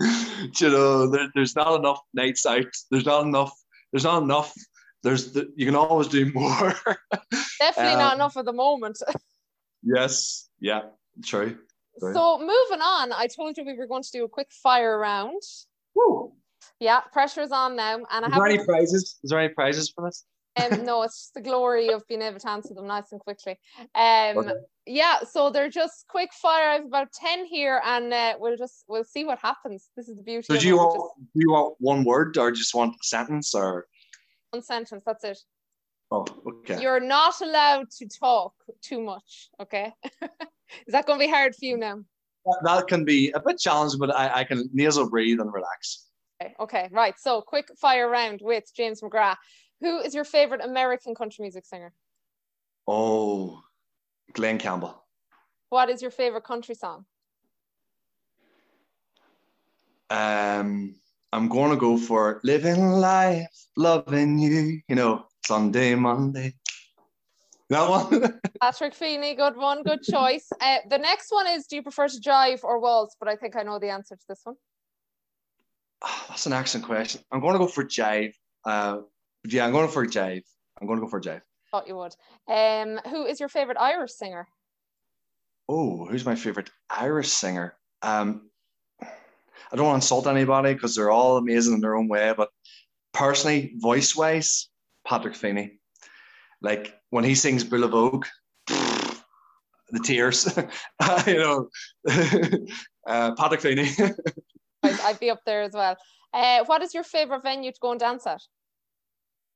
you 0.61 0.68
know, 0.68 1.11
there, 1.11 1.30
there's 1.35 1.57
not 1.57 1.78
enough 1.78 2.01
nights 2.12 2.45
out. 2.45 2.66
There's 2.91 3.07
not 3.07 3.24
enough. 3.24 3.53
There's 3.93 4.05
not 4.05 4.22
enough 4.22 4.53
there's 5.05 5.33
the, 5.33 5.53
you 5.55 5.67
can 5.67 5.77
always 5.77 6.09
do 6.09 6.33
more. 6.33 6.75
Definitely 7.59 7.93
um, 7.93 7.99
not 7.99 8.15
enough 8.15 8.37
at 8.37 8.47
the 8.47 8.53
moment. 8.53 8.99
yes. 9.83 10.49
Yeah. 10.61 10.83
True. 11.25 11.59
true. 12.01 12.15
So 12.15 12.39
moving 12.39 12.83
on, 12.83 13.13
I 13.13 13.29
told 13.29 13.57
you 13.57 13.65
we 13.65 13.77
were 13.77 13.87
going 13.87 14.03
to 14.03 14.11
do 14.11 14.25
a 14.25 14.29
quick 14.29 14.49
fire 14.51 14.99
round. 14.99 15.43
Woo. 15.95 16.33
Yeah, 16.81 17.01
pressure's 17.13 17.53
on 17.53 17.77
now. 17.77 17.97
And 18.11 18.25
I 18.25 18.31
have 18.31 18.43
any 18.45 18.65
prizes? 18.65 19.19
Is 19.23 19.31
there 19.31 19.39
any 19.39 19.53
prizes 19.53 19.93
for 19.95 20.07
this? 20.07 20.25
Um, 20.57 20.85
no, 20.85 21.03
it's 21.03 21.19
just 21.19 21.35
the 21.35 21.43
glory 21.43 21.91
of 21.91 22.07
being 22.09 22.23
able 22.23 22.41
to 22.41 22.51
answer 22.51 22.73
them 22.75 22.87
nice 22.87 23.13
and 23.13 23.21
quickly. 23.21 23.59
Um, 23.95 24.39
okay. 24.39 24.53
yeah, 24.87 25.19
so 25.31 25.51
they're 25.51 25.69
just 25.69 26.07
quick 26.09 26.33
fire. 26.33 26.71
I 26.71 26.75
have 26.75 26.87
about 26.87 27.13
ten 27.13 27.45
here, 27.45 27.83
and 27.85 28.13
uh, 28.13 28.35
we'll 28.39 28.57
just 28.57 28.85
we'll 28.89 29.05
see 29.05 29.25
what 29.25 29.39
happens. 29.39 29.91
This 29.97 30.09
is 30.09 30.17
the 30.17 30.23
beauty. 30.23 30.47
So 30.47 30.59
do 30.59 30.67
you 30.67 30.77
want 30.77 30.95
just... 30.95 31.33
do 31.35 31.41
you 31.41 31.51
want 31.51 31.75
one 31.79 32.05
word 32.05 32.37
or 32.39 32.51
just 32.53 32.75
want 32.75 32.95
a 32.95 33.05
sentence 33.05 33.55
or 33.55 33.87
one 34.55 34.63
sentence? 34.63 35.03
That's 35.05 35.25
it. 35.25 35.39
Oh, 36.11 36.25
okay. 36.47 36.81
You're 36.81 37.01
not 37.01 37.41
allowed 37.41 37.91
to 37.99 38.07
talk 38.09 38.55
too 38.83 39.01
much. 39.01 39.51
Okay, 39.61 39.93
is 40.87 40.93
that 40.93 41.07
going 41.07 41.19
to 41.19 41.27
be 41.27 41.31
hard 41.31 41.55
for 41.55 41.65
you 41.65 41.77
now? 41.77 42.01
That 42.63 42.87
can 42.89 43.05
be 43.05 43.31
a 43.33 43.41
bit 43.41 43.59
challenging, 43.59 43.99
but 43.99 44.15
I, 44.15 44.41
I 44.41 44.45
can 44.45 44.69
nasal 44.73 45.09
breathe 45.09 45.41
and 45.41 45.53
relax. 45.53 46.07
Okay, 46.41 46.55
okay, 46.61 46.89
right. 46.93 47.15
So 47.19 47.41
quick 47.41 47.67
fire 47.81 48.09
round 48.09 48.41
with 48.43 48.65
James 48.77 49.01
McGrath. 49.01 49.37
Who 49.81 49.99
is 50.01 50.15
your 50.15 50.25
favorite 50.25 50.63
American 50.63 51.15
country 51.15 51.43
music 51.43 51.65
singer? 51.65 51.93
Oh, 52.87 53.61
Glen 54.35 54.59
Campbell. 54.59 55.03
What 55.71 55.89
is 55.89 56.03
your 56.03 56.11
favorite 56.11 56.45
country 56.45 56.75
song? 56.75 57.07
Um, 60.11 60.95
I'm 61.35 61.49
going 61.49 61.70
to 61.70 61.76
go 61.76 61.99
for 61.99 62.41
living 62.45 62.93
life, 62.93 63.49
loving 63.76 64.39
you. 64.39 64.80
You 64.87 64.95
know, 64.95 65.26
Sunday, 65.45 65.97
Monday. 65.97 66.55
That 67.70 67.91
one. 67.91 68.39
Patrick 68.62 68.95
Feeney, 68.95 69.35
good 69.35 69.57
one, 69.57 69.82
good 69.82 70.03
choice. 70.05 70.49
Uh, 70.61 70.76
the 70.89 70.99
next 70.99 71.32
one 71.32 71.49
is: 71.49 71.66
Do 71.66 71.74
you 71.74 71.82
prefer 71.82 72.07
to 72.07 72.20
jive 72.20 72.62
or 72.62 72.78
waltz? 72.78 73.16
But 73.18 73.28
I 73.28 73.35
think 73.35 73.57
I 73.57 73.64
know 73.64 73.80
the 73.80 73.89
answer 73.89 74.14
to 74.14 74.24
this 74.28 74.43
one. 74.45 74.55
Oh, 76.03 76.26
that's 76.28 76.47
an 76.47 76.53
excellent 76.53 76.87
question. 76.87 77.20
I'm 77.32 77.41
going 77.41 77.55
to 77.55 77.59
go 77.59 77.66
for 77.66 77.82
jive. 77.82 78.35
Uh, 78.64 78.99
yeah, 79.45 79.66
I'm 79.66 79.72
going 79.72 79.89
for 79.89 80.07
jive. 80.07 80.45
I'm 80.80 80.87
going 80.87 81.01
to 81.01 81.05
go 81.05 81.11
for 81.11 81.20
jive. 81.20 81.43
Thought 81.72 81.89
you 81.89 81.97
would. 81.97 82.14
Um, 82.47 83.01
who 83.11 83.26
is 83.26 83.41
your 83.41 83.49
favorite 83.49 83.78
Irish 83.80 84.12
singer? 84.12 84.47
Oh, 85.68 86.07
who's 86.07 86.24
my 86.24 86.37
favorite 86.37 86.70
Irish 86.91 87.30
singer? 87.30 87.74
Um, 88.03 88.51
I 89.73 89.77
don't 89.77 89.87
want 89.87 90.03
to 90.03 90.05
insult 90.05 90.27
anybody 90.27 90.75
because 90.75 90.95
they're 90.95 91.11
all 91.11 91.37
amazing 91.37 91.75
in 91.75 91.81
their 91.81 91.97
own 91.97 92.09
way, 92.09 92.33
but 92.37 92.51
personally, 93.13 93.75
voice 93.77 94.15
wise, 94.15 94.69
Patrick 95.07 95.35
Feeney. 95.35 95.79
Like 96.61 96.95
when 97.11 97.25
he 97.25 97.35
sings 97.35 97.65
Boolavogue, 97.65 98.25
the 98.67 100.01
tears, 100.03 100.57
you 101.27 101.39
know, 101.39 101.69
uh, 103.07 103.35
Patrick 103.37 103.61
Feeney. 103.61 103.89
I'd 104.83 105.21
be 105.21 105.31
up 105.31 105.41
there 105.47 105.63
as 105.63 105.73
well. 105.73 105.97
Uh, 106.33 106.65
what 106.65 106.83
is 106.83 106.93
your 106.95 107.05
favorite 107.05 107.43
venue 107.43 107.73
to 107.73 107.79
go 107.81 107.93
and 107.93 108.01
dance 108.01 108.27
at? 108.27 108.43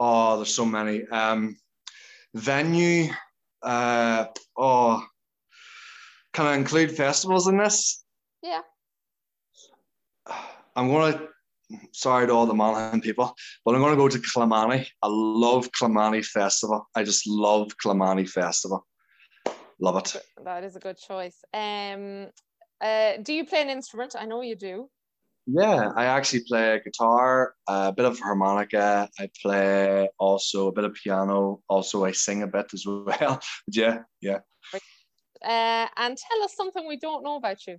Oh, 0.00 0.36
there's 0.36 0.54
so 0.54 0.64
many. 0.64 1.06
Um, 1.08 1.56
venue. 2.34 3.10
Uh, 3.62 4.26
oh, 4.56 5.04
can 6.32 6.46
I 6.46 6.54
include 6.54 6.96
festivals 6.96 7.48
in 7.48 7.58
this? 7.58 8.04
Yeah. 8.42 8.60
I'm 10.78 10.88
gonna. 10.88 11.20
Sorry 11.92 12.26
to 12.26 12.32
all 12.32 12.46
the 12.46 12.54
Monaghan 12.54 13.00
people, 13.00 13.34
but 13.64 13.74
I'm 13.74 13.80
gonna 13.80 13.96
go 13.96 14.08
to 14.08 14.18
Clonmany. 14.18 14.86
I 15.02 15.08
love 15.08 15.70
Clonmany 15.72 16.24
Festival. 16.24 16.88
I 16.94 17.02
just 17.02 17.26
love 17.26 17.72
Clonmany 17.84 18.28
Festival. 18.28 18.86
Love 19.80 19.96
it. 19.98 20.16
That 20.44 20.62
is 20.62 20.76
a 20.76 20.78
good 20.78 20.96
choice. 20.96 21.36
Um, 21.52 22.28
uh, 22.80 23.14
do 23.22 23.32
you 23.34 23.44
play 23.44 23.62
an 23.62 23.70
instrument? 23.70 24.14
I 24.16 24.24
know 24.24 24.40
you 24.40 24.54
do. 24.54 24.88
Yeah, 25.46 25.90
I 25.96 26.04
actually 26.04 26.44
play 26.46 26.80
guitar, 26.84 27.54
a 27.68 27.92
bit 27.92 28.04
of 28.04 28.20
harmonica. 28.20 29.08
I 29.18 29.28
play 29.42 30.08
also 30.18 30.68
a 30.68 30.72
bit 30.72 30.84
of 30.84 30.94
piano. 30.94 31.60
Also, 31.68 32.04
I 32.04 32.12
sing 32.12 32.44
a 32.44 32.46
bit 32.46 32.66
as 32.72 32.86
well. 32.86 33.40
yeah, 33.66 34.02
yeah. 34.20 34.38
Uh, 34.74 35.86
and 35.96 36.16
tell 36.16 36.42
us 36.44 36.54
something 36.54 36.86
we 36.86 36.98
don't 36.98 37.24
know 37.24 37.36
about 37.36 37.66
you. 37.66 37.78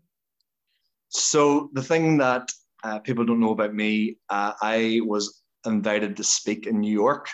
So 1.10 1.70
the 1.74 1.82
thing 1.82 2.18
that 2.18 2.52
uh, 2.84 3.00
people 3.00 3.26
don't 3.26 3.40
know 3.40 3.52
about 3.52 3.74
me, 3.74 4.18
uh, 4.30 4.54
I 4.62 5.02
was 5.04 5.42
invited 5.66 6.18
to 6.18 6.24
speak 6.24 6.68
in 6.68 6.80
New 6.80 6.92
York 6.92 7.28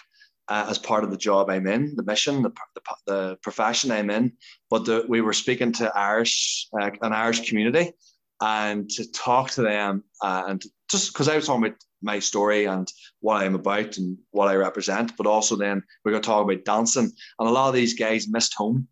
uh, 0.48 0.68
as 0.70 0.78
part 0.78 1.04
of 1.04 1.12
the 1.12 1.18
job 1.18 1.50
I'm 1.50 1.68
in, 1.68 1.96
the 1.96 2.04
mission, 2.04 2.42
the, 2.42 2.52
the, 2.76 2.82
the 3.06 3.38
profession 3.42 3.92
I'm 3.92 4.10
in. 4.10 4.34
But 4.70 4.86
the, 4.86 5.06
we 5.08 5.22
were 5.22 5.34
speaking 5.34 5.72
to 5.74 5.96
Irish, 5.96 6.68
uh, 6.80 6.92
an 7.02 7.14
Irish 7.14 7.48
community, 7.48 7.94
and 8.42 8.90
to 8.92 9.12
talk 9.12 9.52
to 9.52 9.62
them 9.62 10.04
uh, 10.22 10.44
and 10.48 10.64
just 10.90 11.14
because 11.14 11.28
I 11.28 11.36
was 11.36 11.48
talking 11.48 11.66
about 11.66 11.78
my 12.02 12.20
story 12.20 12.66
and 12.66 12.92
what 13.22 13.42
I'm 13.42 13.56
about 13.56 13.98
and 13.98 14.18
what 14.32 14.48
I 14.48 14.56
represent, 14.56 15.18
but 15.18 15.26
also 15.26 15.56
then 15.56 15.82
we're 16.04 16.12
going 16.12 16.22
to 16.22 16.28
talk 16.28 16.44
about 16.44 16.66
dancing. 16.66 17.12
And 17.40 17.50
a 17.50 17.52
lot 17.52 17.70
of 17.70 17.74
these 17.74 17.96
guys 17.96 18.28
missed 18.30 18.54
home. 18.54 18.88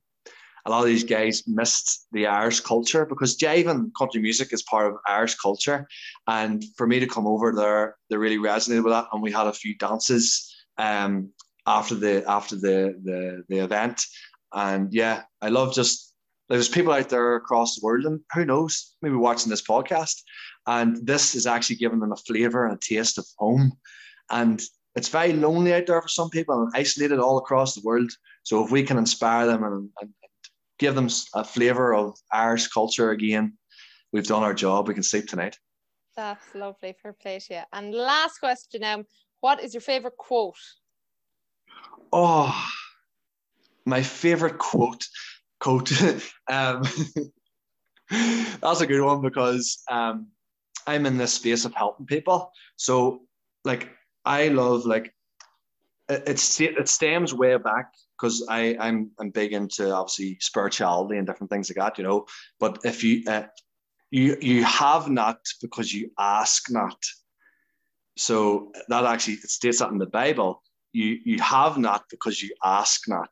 A 0.66 0.70
lot 0.70 0.80
of 0.82 0.86
these 0.86 1.03
guys 1.03 1.43
missed 1.45 2.07
the 2.11 2.28
Irish 2.28 2.61
culture 2.61 3.05
because 3.05 3.38
jive 3.38 3.70
and 3.70 3.91
country 3.97 4.22
music 4.22 4.53
is 4.53 4.64
part 4.64 4.88
of 4.88 4.99
Irish 5.07 5.36
culture. 5.36 5.88
And 6.28 6.64
for 6.78 6.88
me 6.88 6.99
to 6.99 7.07
come 7.07 7.28
over 7.28 7.51
there, 7.51 7.97
they 8.09 8.18
really 8.18 8.38
resonated 8.38 8.84
with 8.84 8.93
that. 8.93 9.07
And 9.11 9.22
we 9.22 9.32
had 9.32 9.47
a 9.47 9.53
few 9.53 9.76
dances 9.78 10.55
um, 10.78 11.30
after 11.68 11.95
the 11.95 12.24
after 12.30 12.55
the, 12.55 12.99
the 13.03 13.43
the 13.49 13.59
event. 13.59 14.01
And 14.53 14.93
yeah, 14.93 15.24
I 15.41 15.49
love 15.49 15.74
just 15.74 16.14
there's 16.49 16.70
people 16.70 16.93
out 16.93 17.09
there 17.09 17.36
across 17.36 17.76
the 17.76 17.84
world, 17.84 18.05
and 18.05 18.20
who 18.34 18.45
knows, 18.45 18.95
maybe 19.01 19.16
watching 19.16 19.49
this 19.49 19.61
podcast, 19.61 20.22
and 20.68 21.05
this 21.05 21.36
is 21.36 21.47
actually 21.47 21.78
giving 21.78 21.99
them 21.99 22.11
a 22.11 22.18
flavor 22.18 22.66
and 22.66 22.76
a 22.76 22.80
taste 22.80 23.18
of 23.18 23.26
home. 23.38 23.72
And 24.30 24.61
it's 24.95 25.09
very 25.09 25.34
lonely 25.34 25.74
out 25.74 25.88
there 25.88 26.01
for 26.01 26.07
some 26.07 26.30
people 26.30 26.61
and 26.61 26.72
isolated 26.76 27.20
all 27.20 27.38
across 27.38 27.74
the 27.74 27.82
world. 27.84 28.11
So 28.43 28.64
if 28.64 28.72
we 28.72 28.84
can 28.84 28.97
inspire 28.97 29.47
them 29.47 29.64
and, 29.64 29.89
and 30.01 30.14
give 30.84 30.96
them 30.96 31.10
a 31.34 31.46
flavor 31.46 31.96
of 31.96 32.18
Irish 32.32 32.68
culture 32.68 33.12
again, 33.12 33.54
we've 34.12 34.28
done 34.28 34.44
our 34.44 34.54
job. 34.54 34.88
We 34.88 34.94
can 34.94 35.04
sleep 35.04 35.28
tonight. 35.28 35.58
That's 36.16 36.54
lovely. 36.54 36.94
Fair 37.02 37.14
play 37.14 37.40
to 37.40 37.54
you. 37.54 37.62
And 37.72 37.94
last 37.94 38.40
question 38.40 38.84
um, 38.84 39.06
what 39.40 39.64
is 39.64 39.74
your 39.74 39.82
favorite 39.82 40.18
quote? 40.18 40.64
Oh, 42.12 42.54
my 43.86 44.04
favorite 44.04 44.58
quote 44.58 45.08
quote. 45.62 45.90
um, 46.52 46.84
that's 48.62 48.82
a 48.82 48.88
good 48.88 49.06
one 49.06 49.22
because 49.22 49.82
um, 49.90 50.28
I'm 50.86 51.06
in 51.06 51.18
this 51.18 51.34
space 51.34 51.64
of 51.64 51.74
helping 51.74 52.06
people. 52.06 52.52
So, 52.76 53.22
like, 53.64 53.90
I 54.26 54.50
love 54.50 54.86
like 54.86 55.14
it, 56.10 56.24
it 56.28 56.90
stems 56.90 57.34
way 57.34 57.56
back 57.58 57.94
because 58.18 58.45
I 58.49 58.78
I'm 58.80 59.11
I'm 59.20 59.30
big 59.30 59.53
into 59.53 59.91
obviously 59.91 60.38
spirituality 60.39 61.18
and 61.18 61.28
different 61.28 61.51
things 61.51 61.70
like 61.70 61.84
that, 61.84 61.97
you 61.97 62.03
know. 62.03 62.26
But 62.59 62.80
if 62.84 63.03
you 63.03 63.24
uh, 63.28 63.43
you 64.11 64.38
you 64.41 64.64
have 64.64 65.09
not 65.09 65.39
because 65.61 65.91
you 65.93 66.11
ask 66.20 66.72
not. 66.72 66.97
So 68.16 68.72
that 68.89 69.05
actually 69.05 69.36
it 69.36 69.49
states 69.49 69.80
that 69.80 69.89
in 69.89 69.97
the 69.97 70.05
Bible. 70.05 70.61
You 70.91 71.18
you 71.26 71.41
have 71.41 71.78
not 71.78 72.03
because 72.09 72.41
you 72.41 72.53
ask 72.64 73.07
not. 73.07 73.32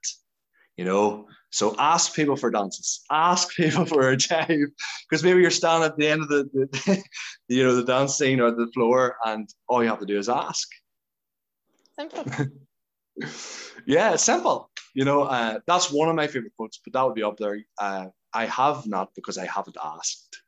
You 0.78 0.86
know, 0.86 1.28
so 1.52 1.76
ask 1.78 2.16
people 2.16 2.36
for 2.36 2.50
dances. 2.50 3.02
Ask 3.12 3.56
people 3.56 3.86
for 3.86 4.10
a 4.10 4.18
jive 4.18 4.72
because 5.08 5.24
maybe 5.24 5.42
you're 5.42 5.52
standing 5.52 5.88
at 5.88 5.98
the 5.98 6.08
end 6.08 6.24
of 6.24 6.30
the, 6.30 6.50
the 6.54 7.04
you 7.48 7.64
know 7.64 7.76
the 7.76 7.84
dance 7.84 8.18
scene 8.18 8.40
or 8.40 8.52
the 8.52 8.72
floor, 8.74 9.18
and 9.26 9.48
all 9.68 9.84
you 9.84 9.90
have 9.90 10.00
to 10.00 10.06
do 10.06 10.18
is 10.18 10.30
ask. 10.30 10.68
Simple. 11.96 12.26
yeah, 13.86 14.14
it's 14.14 14.24
simple. 14.24 14.71
You 14.94 15.06
know, 15.06 15.24
uh, 15.24 15.60
that's 15.68 15.92
one 15.92 16.10
of 16.10 16.16
my 16.16 16.28
favorite 16.28 16.54
quotes, 16.58 16.80
but 16.84 16.94
that 16.94 17.04
would 17.04 17.16
be 17.16 17.24
up 17.24 17.38
there. 17.38 17.60
Uh, 17.78 18.08
I 18.34 18.46
have 18.46 18.88
not 18.88 19.14
because 19.16 19.38
I 19.38 19.46
haven't 19.46 19.78
asked. 19.84 20.42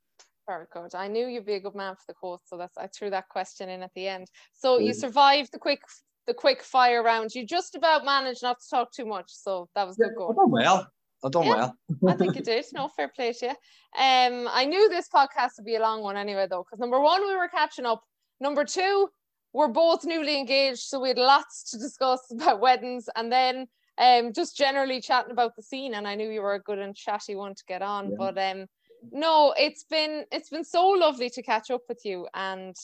Very 0.48 0.66
good. 0.74 0.94
I 0.94 1.08
knew 1.08 1.28
you'd 1.28 1.46
be 1.46 1.54
a 1.54 1.60
good 1.60 1.76
man 1.76 1.96
for 1.96 2.04
the 2.08 2.14
quotes, 2.14 2.50
so 2.50 2.58
that's 2.58 2.78
I 2.78 2.88
threw 2.88 3.10
that 3.12 3.30
question 3.30 3.70
in 3.70 3.82
at 3.82 3.92
the 3.96 4.08
end. 4.08 4.28
So 4.54 4.78
you 4.78 4.94
survived 4.94 5.52
the 5.54 5.60
quick 5.60 5.82
the 6.28 6.34
quick 6.34 6.62
fire 6.62 7.04
round. 7.04 7.34
You 7.34 7.46
just 7.46 7.76
about 7.76 8.04
managed 8.04 8.44
not 8.44 8.60
to 8.60 8.70
talk 8.70 8.92
too 8.92 9.06
much, 9.06 9.28
so 9.28 9.70
that 9.76 9.88
was 9.88 9.98
yeah, 10.00 10.08
good 10.08 10.18
going. 10.18 10.32
I've 10.32 10.36
done 10.36 10.52
well. 10.52 10.88
I've 11.24 11.32
done 11.32 11.46
yeah, 11.46 11.70
well. 12.02 12.14
I 12.14 12.18
think 12.18 12.36
you 12.36 12.42
did. 12.44 12.66
No 12.74 12.90
fair 12.90 13.08
play 13.08 13.32
to 13.34 13.46
you. 13.46 13.52
Um, 13.52 14.50
I 14.52 14.66
knew 14.66 14.90
this 14.90 15.08
podcast 15.14 15.52
would 15.58 15.66
be 15.66 15.76
a 15.76 15.82
long 15.82 16.02
one 16.02 16.18
anyway, 16.18 16.48
though, 16.50 16.64
because 16.64 16.80
number 16.80 17.00
one, 17.00 17.22
we 17.22 17.36
were 17.36 17.48
catching 17.48 17.86
up. 17.86 18.04
Number 18.42 18.66
two, 18.66 19.10
we're 19.54 19.70
both 19.70 20.04
newly 20.04 20.38
engaged, 20.38 20.82
so 20.82 21.00
we 21.00 21.10
had 21.10 21.18
lots 21.18 21.72
to 21.72 21.78
discuss 21.78 22.20
about 22.32 22.60
weddings, 22.60 23.08
and 23.16 23.32
then 23.32 23.68
um, 23.98 24.34
just 24.34 24.58
generally 24.58 25.02
chatting 25.02 25.32
about 25.32 25.56
the 25.56 25.62
scene. 25.62 25.94
And 25.94 26.08
I 26.08 26.16
knew 26.16 26.30
you 26.30 26.42
were 26.42 26.56
a 26.56 26.60
good 26.60 26.80
and 26.80 26.96
chatty 26.96 27.36
one 27.36 27.56
to 27.56 27.64
get 27.68 27.82
on, 27.82 28.12
yeah. 28.12 28.16
but 28.18 28.38
um, 28.38 28.66
no, 29.12 29.54
it's 29.58 29.84
been 29.84 30.26
it's 30.32 30.50
been 30.50 30.64
so 30.64 30.88
lovely 30.90 31.30
to 31.32 31.44
catch 31.44 31.72
up 31.72 31.82
with 31.90 32.02
you, 32.06 32.28
and 32.34 32.76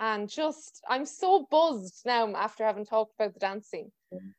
and 0.00 0.28
just 0.28 0.82
I'm 0.88 1.06
so 1.06 1.46
buzzed 1.50 2.02
now 2.04 2.32
after 2.34 2.64
having 2.64 2.84
talked 2.84 3.14
about 3.18 3.34
the 3.34 3.40
dance 3.40 3.68
scene. 3.68 3.90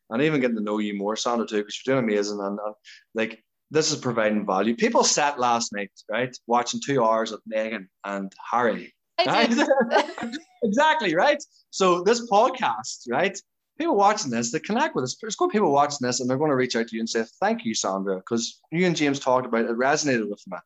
And 0.09 0.21
even 0.21 0.39
getting 0.39 0.57
to 0.57 0.63
know 0.63 0.77
you 0.77 0.95
more, 0.95 1.15
Sandra, 1.15 1.45
too, 1.45 1.57
because 1.57 1.81
you're 1.85 1.95
doing 1.95 2.05
amazing. 2.05 2.39
And 2.39 2.59
uh, 2.59 2.73
like 3.13 3.43
this 3.71 3.91
is 3.91 3.97
providing 3.97 4.45
value. 4.45 4.75
People 4.75 5.03
sat 5.03 5.39
last 5.39 5.73
night, 5.73 5.91
right, 6.09 6.35
watching 6.47 6.79
two 6.85 7.03
hours 7.03 7.31
of 7.31 7.41
Meghan 7.51 7.87
and 8.05 8.31
Harry 8.51 8.93
exactly, 10.63 11.15
right? 11.15 11.41
So 11.69 12.03
this 12.03 12.29
podcast, 12.29 13.09
right? 13.09 13.37
People 13.77 13.95
watching 13.95 14.31
this, 14.31 14.51
they 14.51 14.59
connect 14.59 14.95
with 14.95 15.03
us. 15.03 15.17
There's 15.19 15.35
good 15.35 15.49
people 15.49 15.71
watching 15.71 15.99
this, 16.01 16.19
and 16.19 16.29
they're 16.29 16.37
going 16.37 16.49
to 16.49 16.55
reach 16.55 16.75
out 16.75 16.87
to 16.87 16.95
you 16.95 17.01
and 17.01 17.09
say, 17.09 17.25
"Thank 17.41 17.65
you, 17.65 17.75
Sandra," 17.75 18.17
because 18.17 18.61
you 18.71 18.85
and 18.85 18.95
James 18.95 19.19
talked 19.19 19.45
about 19.45 19.65
it, 19.65 19.71
it 19.71 19.77
resonated 19.77 20.29
with 20.29 20.43
me. 20.47 20.57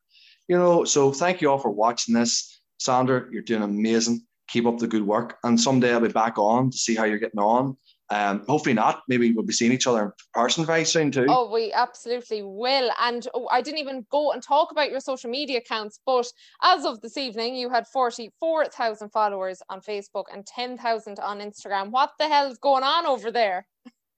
You 0.48 0.58
know, 0.58 0.84
so 0.84 1.12
thank 1.12 1.42
you 1.42 1.50
all 1.50 1.60
for 1.60 1.72
watching 1.72 2.14
this. 2.14 2.62
Sandra, 2.80 3.26
you're 3.32 3.42
doing 3.42 3.64
amazing. 3.64 4.26
Keep 4.50 4.66
up 4.66 4.78
the 4.78 4.88
good 4.88 5.06
work, 5.06 5.38
and 5.44 5.60
someday 5.60 5.94
I'll 5.94 6.00
be 6.00 6.10
back 6.10 6.38
on 6.38 6.72
to 6.72 6.78
see 6.78 6.96
how 6.96 7.04
you're 7.06 7.20
getting 7.20 7.40
on 7.40 7.78
um, 8.12 8.44
hopefully 8.48 8.74
not. 8.74 9.04
Maybe 9.08 9.32
we'll 9.32 9.46
be 9.46 9.54
seeing 9.54 9.72
each 9.72 9.86
other 9.86 10.06
in 10.06 10.12
person 10.34 10.66
very 10.66 10.86
soon 10.86 11.12
too. 11.12 11.26
Oh, 11.30 11.52
we 11.52 11.72
absolutely 11.72 12.42
will. 12.42 12.90
And 13.00 13.28
oh, 13.34 13.48
I 13.52 13.62
didn't 13.62 13.80
even 13.80 14.06
go 14.10 14.32
and 14.32 14.42
talk 14.42 14.72
about 14.72 14.90
your 14.90 15.00
social 15.00 15.30
media 15.30 15.60
accounts, 15.60 16.00
but 16.06 16.28
as 16.64 16.86
of 16.86 17.02
this 17.02 17.18
evening, 17.18 17.56
you 17.56 17.70
had 17.70 17.88
44,000 17.88 19.10
followers 19.10 19.62
on 19.70 19.82
Facebook 19.82 20.26
and 20.34 20.46
10,000 20.46 21.20
on 21.20 21.40
Instagram. 21.40 21.92
What 21.92 22.12
the 22.18 22.28
hell 22.28 22.52
is 22.52 22.58
going 22.58 22.84
on 22.84 23.06
over 23.06 23.32
there? 23.32 23.68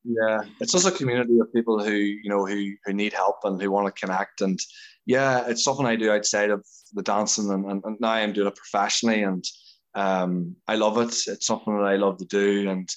Yeah, 0.03 0.41
it's 0.59 0.71
just 0.71 0.87
a 0.87 0.91
community 0.91 1.37
of 1.39 1.53
people 1.53 1.83
who, 1.83 1.91
you 1.91 2.29
know, 2.29 2.45
who, 2.45 2.73
who 2.85 2.93
need 2.93 3.13
help 3.13 3.39
and 3.43 3.61
who 3.61 3.69
want 3.69 3.93
to 3.93 3.99
connect. 3.99 4.41
And 4.41 4.59
yeah, 5.05 5.45
it's 5.47 5.63
something 5.63 5.85
I 5.85 5.95
do 5.95 6.11
outside 6.11 6.49
of 6.49 6.65
the 6.93 7.03
dancing 7.03 7.51
and, 7.51 7.65
and, 7.65 7.83
and 7.83 7.97
now 7.99 8.11
I'm 8.11 8.33
doing 8.33 8.47
it 8.47 8.55
professionally 8.55 9.23
and 9.23 9.45
um, 9.93 10.55
I 10.67 10.75
love 10.75 10.97
it. 10.97 11.15
It's 11.27 11.45
something 11.45 11.77
that 11.77 11.83
I 11.85 11.97
love 11.97 12.17
to 12.17 12.25
do. 12.25 12.69
And 12.69 12.89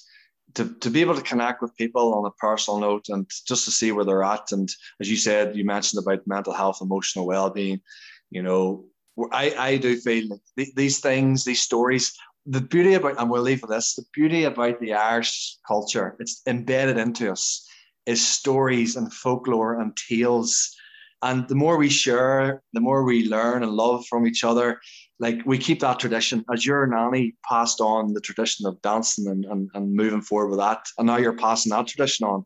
to, 0.55 0.73
to 0.79 0.89
be 0.89 1.01
able 1.01 1.15
to 1.15 1.21
connect 1.21 1.61
with 1.61 1.75
people 1.75 2.13
on 2.13 2.25
a 2.25 2.31
personal 2.31 2.79
note 2.79 3.09
and 3.09 3.29
just 3.47 3.65
to 3.65 3.71
see 3.71 3.91
where 3.91 4.05
they're 4.05 4.23
at. 4.23 4.51
And 4.51 4.69
as 4.99 5.09
you 5.09 5.17
said, 5.17 5.55
you 5.55 5.65
mentioned 5.65 6.01
about 6.01 6.27
mental 6.27 6.53
health, 6.53 6.79
emotional 6.81 7.27
well-being, 7.27 7.81
you 8.31 8.41
know, 8.41 8.85
I, 9.31 9.55
I 9.57 9.77
do 9.77 9.95
feel 9.97 10.39
these 10.75 10.99
things, 10.99 11.45
these 11.45 11.61
stories, 11.61 12.17
the 12.45 12.61
beauty 12.61 12.93
about, 12.93 13.19
and 13.19 13.29
we'll 13.29 13.41
leave 13.41 13.61
with 13.61 13.71
this, 13.71 13.95
the 13.95 14.03
beauty 14.13 14.43
about 14.43 14.79
the 14.79 14.93
Irish 14.93 15.57
culture, 15.67 16.15
it's 16.19 16.41
embedded 16.45 16.97
into 16.97 17.31
us, 17.31 17.67
is 18.05 18.25
stories 18.25 18.95
and 18.97 19.11
folklore 19.13 19.79
and 19.79 19.95
tales. 19.95 20.75
And 21.21 21.47
the 21.47 21.55
more 21.55 21.77
we 21.77 21.89
share, 21.89 22.61
the 22.73 22.81
more 22.81 23.03
we 23.03 23.27
learn 23.27 23.63
and 23.63 23.71
love 23.71 24.05
from 24.05 24.27
each 24.27 24.43
other, 24.43 24.79
like 25.19 25.39
we 25.45 25.57
keep 25.57 25.79
that 25.79 25.99
tradition. 25.99 26.43
As 26.51 26.65
your 26.65 26.85
nanny 26.87 27.35
passed 27.47 27.81
on 27.81 28.13
the 28.13 28.21
tradition 28.21 28.65
of 28.65 28.81
dancing 28.81 29.27
and, 29.27 29.45
and, 29.45 29.69
and 29.73 29.93
moving 29.93 30.21
forward 30.21 30.49
with 30.49 30.59
that? 30.59 30.85
And 30.97 31.07
now 31.07 31.17
you're 31.17 31.37
passing 31.37 31.71
that 31.71 31.87
tradition 31.87 32.25
on. 32.25 32.45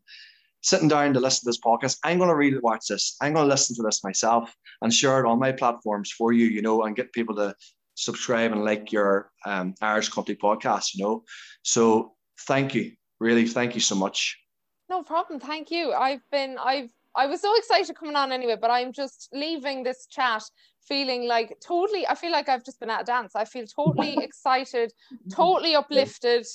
Sitting 0.62 0.90
down 0.90 1.14
to 1.14 1.22
listen 1.22 1.46
to 1.46 1.46
this 1.46 1.62
podcast 1.62 2.00
i'm 2.04 2.18
going 2.18 2.30
to 2.30 2.36
read 2.36 2.54
it 2.54 2.62
watch 2.62 2.88
this. 2.90 3.16
I'm 3.22 3.34
going 3.34 3.46
to 3.46 3.50
listen 3.50 3.78
to 3.78 3.82
this 3.82 4.04
myself 4.04 4.54
and 4.82 4.94
share 4.94 5.24
it 5.24 5.26
on 5.26 5.40
my 5.40 5.54
platforms 5.54 6.12
for 6.12 6.34
you 6.34 6.48
you 6.48 6.62
know 6.62 6.84
and 6.84 6.98
get 6.98 7.14
people 7.14 7.34
to 7.38 7.56
subscribe 7.96 8.52
and 8.52 8.66
like 8.66 8.92
your 8.92 9.32
um, 9.46 9.74
irish 9.82 10.10
country 10.10 10.36
podcast 10.36 10.96
you 10.96 11.06
know? 11.06 11.24
So 11.62 12.14
thank 12.42 12.76
you. 12.76 12.92
Really 13.22 13.48
thank 13.48 13.74
you 13.74 13.82
so 13.82 13.96
much. 13.96 14.38
No 14.90 15.02
problem. 15.02 15.40
Thank 15.40 15.72
you. 15.72 15.94
I've 15.94 16.24
been 16.30 16.58
i've 16.58 16.90
I 17.16 17.26
was 17.26 17.42
so 17.42 17.56
excited 17.58 17.96
coming 17.96 18.16
on 18.16 18.32
anyway, 18.32 18.56
but 18.60 18.70
I'm 18.70 18.94
just 18.94 19.30
leaving 19.34 19.84
this 19.84 20.06
chat 20.08 20.44
feeling 20.90 21.28
like 21.28 21.58
totally 21.66 22.06
I 22.08 22.16
feel 22.16 22.32
like 22.32 22.50
I've 22.50 22.66
just 22.66 22.80
been 22.80 22.90
at 22.90 23.04
a 23.04 23.06
dance. 23.06 23.36
I 23.36 23.46
feel 23.46 23.66
totally 23.66 24.18
excited, 24.28 24.92
mm-hmm. 25.14 25.30
totally 25.30 25.76
uplifted. 25.76 26.46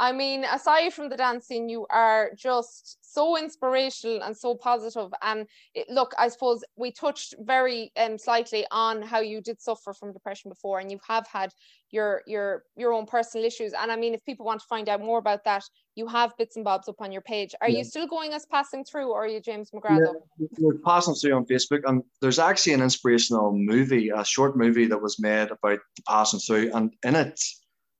I 0.00 0.12
mean, 0.12 0.44
aside 0.44 0.94
from 0.94 1.08
the 1.08 1.16
dancing, 1.16 1.68
you 1.68 1.84
are 1.90 2.30
just 2.36 2.98
so 3.00 3.36
inspirational 3.36 4.22
and 4.22 4.36
so 4.36 4.54
positive. 4.54 5.12
And 5.22 5.46
it, 5.74 5.90
look, 5.90 6.12
I 6.16 6.28
suppose 6.28 6.62
we 6.76 6.92
touched 6.92 7.34
very 7.40 7.90
um, 7.96 8.16
slightly 8.16 8.64
on 8.70 9.02
how 9.02 9.20
you 9.20 9.40
did 9.40 9.60
suffer 9.60 9.92
from 9.92 10.12
depression 10.12 10.50
before, 10.50 10.78
and 10.78 10.90
you 10.90 11.00
have 11.08 11.26
had 11.26 11.52
your 11.90 12.22
your 12.26 12.62
your 12.76 12.92
own 12.92 13.06
personal 13.06 13.44
issues. 13.44 13.72
And 13.72 13.90
I 13.90 13.96
mean, 13.96 14.14
if 14.14 14.24
people 14.24 14.46
want 14.46 14.60
to 14.60 14.66
find 14.68 14.88
out 14.88 15.00
more 15.00 15.18
about 15.18 15.42
that, 15.44 15.64
you 15.96 16.06
have 16.06 16.36
bits 16.38 16.54
and 16.54 16.64
bobs 16.64 16.88
up 16.88 17.00
on 17.00 17.10
your 17.10 17.22
page. 17.22 17.54
Are 17.60 17.68
yeah. 17.68 17.78
you 17.78 17.84
still 17.84 18.06
going 18.06 18.32
as 18.32 18.46
passing 18.46 18.84
through, 18.84 19.10
or 19.10 19.24
are 19.24 19.28
you 19.28 19.40
James 19.40 19.72
McGrath? 19.72 19.98
Yeah, 20.38 20.46
we're 20.60 20.78
passing 20.84 21.14
through 21.14 21.34
on 21.34 21.44
Facebook, 21.46 21.80
and 21.86 22.04
there's 22.20 22.38
actually 22.38 22.74
an 22.74 22.82
inspirational 22.82 23.52
movie, 23.52 24.10
a 24.10 24.24
short 24.24 24.56
movie 24.56 24.86
that 24.86 25.02
was 25.02 25.18
made 25.18 25.50
about 25.50 25.80
the 25.96 26.02
passing 26.06 26.38
through, 26.38 26.70
and 26.72 26.94
in 27.02 27.16
it, 27.16 27.40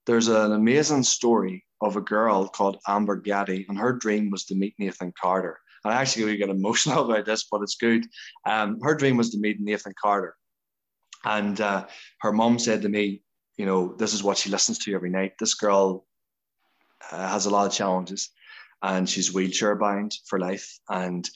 there's 0.08 0.28
an 0.28 0.52
amazing 0.52 1.02
story 1.02 1.66
of 1.82 1.96
a 1.96 2.00
girl 2.00 2.48
called 2.48 2.78
Amber 2.88 3.16
Getty, 3.16 3.66
and 3.68 3.78
her 3.78 3.92
dream 3.92 4.30
was 4.30 4.46
to 4.46 4.54
meet 4.54 4.74
Nathan 4.78 5.12
Carter. 5.20 5.58
And 5.84 5.92
I 5.92 6.00
actually 6.00 6.34
get 6.38 6.48
emotional 6.48 7.04
about 7.10 7.26
this, 7.26 7.46
but 7.52 7.60
it's 7.60 7.76
good. 7.76 8.06
Um, 8.46 8.80
her 8.80 8.94
dream 8.94 9.18
was 9.18 9.28
to 9.30 9.38
meet 9.38 9.60
Nathan 9.60 9.92
Carter, 10.00 10.34
and 11.24 11.60
uh, 11.60 11.86
her 12.22 12.32
mom 12.32 12.58
said 12.58 12.80
to 12.82 12.88
me, 12.88 13.22
"You 13.58 13.66
know, 13.66 13.94
this 13.98 14.14
is 14.14 14.22
what 14.22 14.38
she 14.38 14.48
listens 14.48 14.78
to 14.78 14.94
every 14.94 15.10
night. 15.10 15.32
This 15.38 15.52
girl 15.52 16.06
uh, 17.12 17.28
has 17.28 17.44
a 17.44 17.50
lot 17.50 17.66
of 17.66 17.74
challenges, 17.74 18.30
and 18.82 19.06
she's 19.06 19.34
wheelchair 19.34 19.76
bound 19.76 20.14
for 20.26 20.38
life." 20.38 20.78
And 20.88 21.28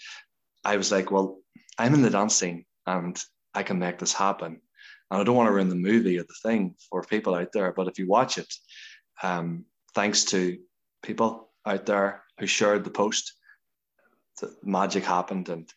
I 0.64 0.78
was 0.78 0.90
like, 0.90 1.10
"Well, 1.10 1.40
I'm 1.76 1.92
in 1.92 2.00
the 2.00 2.08
dance 2.08 2.36
scene, 2.36 2.64
and 2.86 3.22
I 3.54 3.64
can 3.64 3.78
make 3.78 3.98
this 3.98 4.14
happen." 4.14 4.62
And 5.12 5.20
I 5.20 5.24
don't 5.24 5.36
want 5.36 5.48
to 5.48 5.52
ruin 5.52 5.68
the 5.68 5.74
movie 5.74 6.18
or 6.18 6.22
the 6.22 6.34
thing 6.42 6.74
for 6.88 7.02
people 7.02 7.34
out 7.34 7.52
there, 7.52 7.70
but 7.70 7.86
if 7.86 7.98
you 7.98 8.08
watch 8.08 8.38
it, 8.38 8.50
um, 9.22 9.66
thanks 9.94 10.24
to 10.26 10.58
people 11.02 11.50
out 11.66 11.84
there 11.84 12.22
who 12.38 12.46
shared 12.46 12.82
the 12.82 12.90
post, 12.90 13.34
the 14.40 14.56
magic 14.62 15.04
happened. 15.04 15.50
And 15.50 15.70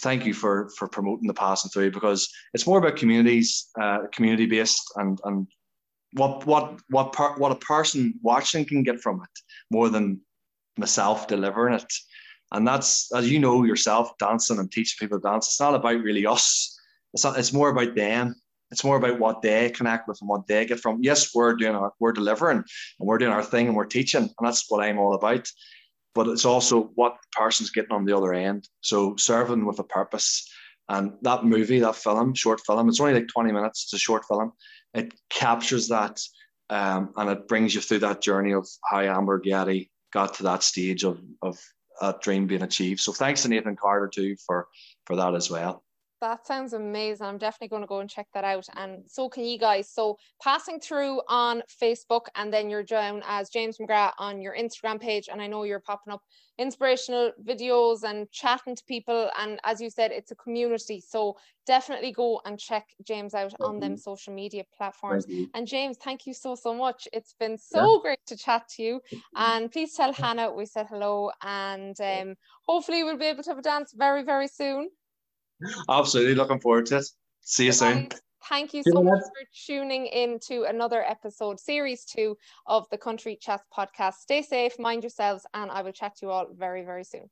thank 0.00 0.26
you 0.26 0.34
for 0.34 0.68
for 0.76 0.88
promoting 0.88 1.28
the 1.28 1.34
passing 1.34 1.70
through 1.70 1.92
because 1.92 2.28
it's 2.54 2.66
more 2.66 2.78
about 2.80 2.96
communities, 2.96 3.68
uh, 3.80 4.08
community 4.12 4.46
based, 4.46 4.82
and 4.96 5.20
and 5.22 5.46
what 6.14 6.44
what 6.44 6.80
what 6.90 7.12
per, 7.12 7.36
what 7.38 7.52
a 7.52 7.66
person 7.66 8.14
watching 8.20 8.64
can 8.64 8.82
get 8.82 9.00
from 9.00 9.22
it 9.22 9.40
more 9.70 9.90
than 9.90 10.20
myself 10.76 11.28
delivering 11.28 11.74
it. 11.74 11.92
And 12.50 12.66
that's 12.66 13.14
as 13.14 13.30
you 13.30 13.38
know 13.38 13.62
yourself, 13.62 14.18
dancing 14.18 14.58
and 14.58 14.72
teaching 14.72 14.96
people 14.98 15.20
to 15.20 15.28
dance. 15.28 15.46
It's 15.46 15.60
not 15.60 15.76
about 15.76 16.02
really 16.02 16.26
us. 16.26 16.76
It's 17.14 17.22
not. 17.22 17.38
It's 17.38 17.52
more 17.52 17.70
about 17.70 17.94
them 17.94 18.34
it's 18.72 18.84
more 18.84 18.96
about 18.96 19.20
what 19.20 19.42
they 19.42 19.70
connect 19.70 20.08
with 20.08 20.20
and 20.20 20.28
what 20.28 20.46
they 20.46 20.66
get 20.66 20.80
from. 20.80 20.98
Yes, 21.02 21.34
we're 21.34 21.54
doing 21.54 21.76
our, 21.76 21.92
we're 22.00 22.12
delivering 22.12 22.58
and 22.58 22.66
we're 22.98 23.18
doing 23.18 23.32
our 23.32 23.44
thing 23.44 23.68
and 23.68 23.76
we're 23.76 23.84
teaching, 23.84 24.22
and 24.22 24.46
that's 24.46 24.64
what 24.68 24.82
I'm 24.82 24.98
all 24.98 25.14
about. 25.14 25.46
But 26.14 26.28
it's 26.28 26.44
also 26.44 26.90
what 26.94 27.16
the 27.22 27.40
person's 27.40 27.70
getting 27.70 27.92
on 27.92 28.04
the 28.04 28.16
other 28.16 28.34
end. 28.34 28.68
So 28.80 29.16
serving 29.16 29.64
with 29.64 29.78
a 29.78 29.84
purpose. 29.84 30.50
And 30.88 31.12
that 31.22 31.44
movie, 31.44 31.78
that 31.78 31.96
film, 31.96 32.34
short 32.34 32.60
film, 32.66 32.88
it's 32.88 33.00
only 33.00 33.14
like 33.14 33.28
20 33.28 33.52
minutes. 33.52 33.84
It's 33.84 33.94
a 33.94 33.98
short 33.98 34.24
film. 34.26 34.52
It 34.94 35.14
captures 35.30 35.88
that 35.88 36.20
um, 36.72 37.12
and 37.18 37.28
it 37.28 37.48
brings 37.48 37.74
you 37.74 37.82
through 37.82 37.98
that 37.98 38.22
journey 38.22 38.52
of 38.52 38.66
how 38.90 39.00
Amber 39.00 39.38
Getty 39.38 39.90
got 40.10 40.34
to 40.34 40.42
that 40.44 40.62
stage 40.62 41.04
of, 41.04 41.20
of 41.42 41.58
that 42.00 42.22
dream 42.22 42.46
being 42.46 42.62
achieved. 42.62 43.00
So 43.00 43.12
thanks 43.12 43.42
to 43.42 43.48
Nathan 43.48 43.76
Carter 43.76 44.08
too 44.08 44.36
for 44.46 44.68
for 45.04 45.16
that 45.16 45.34
as 45.34 45.50
well. 45.50 45.84
That 46.22 46.46
sounds 46.46 46.72
amazing. 46.72 47.26
I'm 47.26 47.36
definitely 47.36 47.66
going 47.66 47.82
to 47.82 47.88
go 47.88 47.98
and 47.98 48.08
check 48.08 48.28
that 48.32 48.44
out. 48.44 48.68
And 48.76 49.02
so 49.08 49.28
can 49.28 49.44
you 49.44 49.58
guys. 49.58 49.90
So 49.90 50.16
passing 50.40 50.78
through 50.78 51.20
on 51.26 51.64
Facebook 51.82 52.26
and 52.36 52.52
then 52.52 52.70
you're 52.70 52.84
down 52.84 53.24
as 53.26 53.50
James 53.50 53.78
McGrath 53.78 54.12
on 54.18 54.40
your 54.40 54.56
Instagram 54.56 55.00
page. 55.00 55.28
And 55.28 55.42
I 55.42 55.48
know 55.48 55.64
you're 55.64 55.80
popping 55.80 56.12
up 56.12 56.22
inspirational 56.58 57.32
videos 57.44 58.04
and 58.04 58.30
chatting 58.30 58.76
to 58.76 58.84
people. 58.86 59.30
And 59.36 59.58
as 59.64 59.80
you 59.80 59.90
said, 59.90 60.12
it's 60.12 60.30
a 60.30 60.36
community. 60.36 61.02
So 61.04 61.36
definitely 61.66 62.12
go 62.12 62.40
and 62.44 62.56
check 62.56 62.86
James 63.04 63.34
out 63.34 63.52
on 63.58 63.80
them 63.80 63.96
social 63.96 64.32
media 64.32 64.62
platforms. 64.78 65.26
And 65.54 65.66
James, 65.66 65.96
thank 65.96 66.24
you 66.24 66.34
so, 66.34 66.54
so 66.54 66.72
much. 66.72 67.08
It's 67.12 67.34
been 67.40 67.58
so 67.58 67.94
yeah. 67.96 68.02
great 68.02 68.26
to 68.28 68.36
chat 68.36 68.68
to 68.76 68.82
you. 68.84 69.00
And 69.34 69.72
please 69.72 69.94
tell 69.94 70.12
Hannah 70.12 70.52
we 70.52 70.66
said 70.66 70.86
hello. 70.88 71.32
And 71.42 72.00
um, 72.00 72.36
hopefully 72.64 73.02
we'll 73.02 73.18
be 73.18 73.26
able 73.26 73.42
to 73.42 73.50
have 73.50 73.58
a 73.58 73.62
dance 73.62 73.92
very, 73.92 74.22
very 74.22 74.46
soon. 74.46 74.88
Absolutely. 75.88 76.34
Looking 76.34 76.60
forward 76.60 76.86
to 76.86 76.98
it. 76.98 77.06
See 77.40 77.66
you 77.66 77.72
soon. 77.72 78.08
Thank 78.48 78.74
you 78.74 78.82
so 78.82 79.02
much 79.02 79.20
for 79.20 79.46
tuning 79.66 80.06
in 80.06 80.38
to 80.48 80.64
another 80.64 81.02
episode, 81.02 81.60
series 81.60 82.04
two 82.04 82.36
of 82.66 82.88
the 82.90 82.98
Country 82.98 83.38
Chats 83.40 83.64
podcast. 83.76 84.14
Stay 84.14 84.42
safe, 84.42 84.78
mind 84.78 85.04
yourselves, 85.04 85.46
and 85.54 85.70
I 85.70 85.82
will 85.82 85.92
chat 85.92 86.16
to 86.16 86.26
you 86.26 86.30
all 86.32 86.46
very, 86.52 86.84
very 86.84 87.04
soon. 87.04 87.30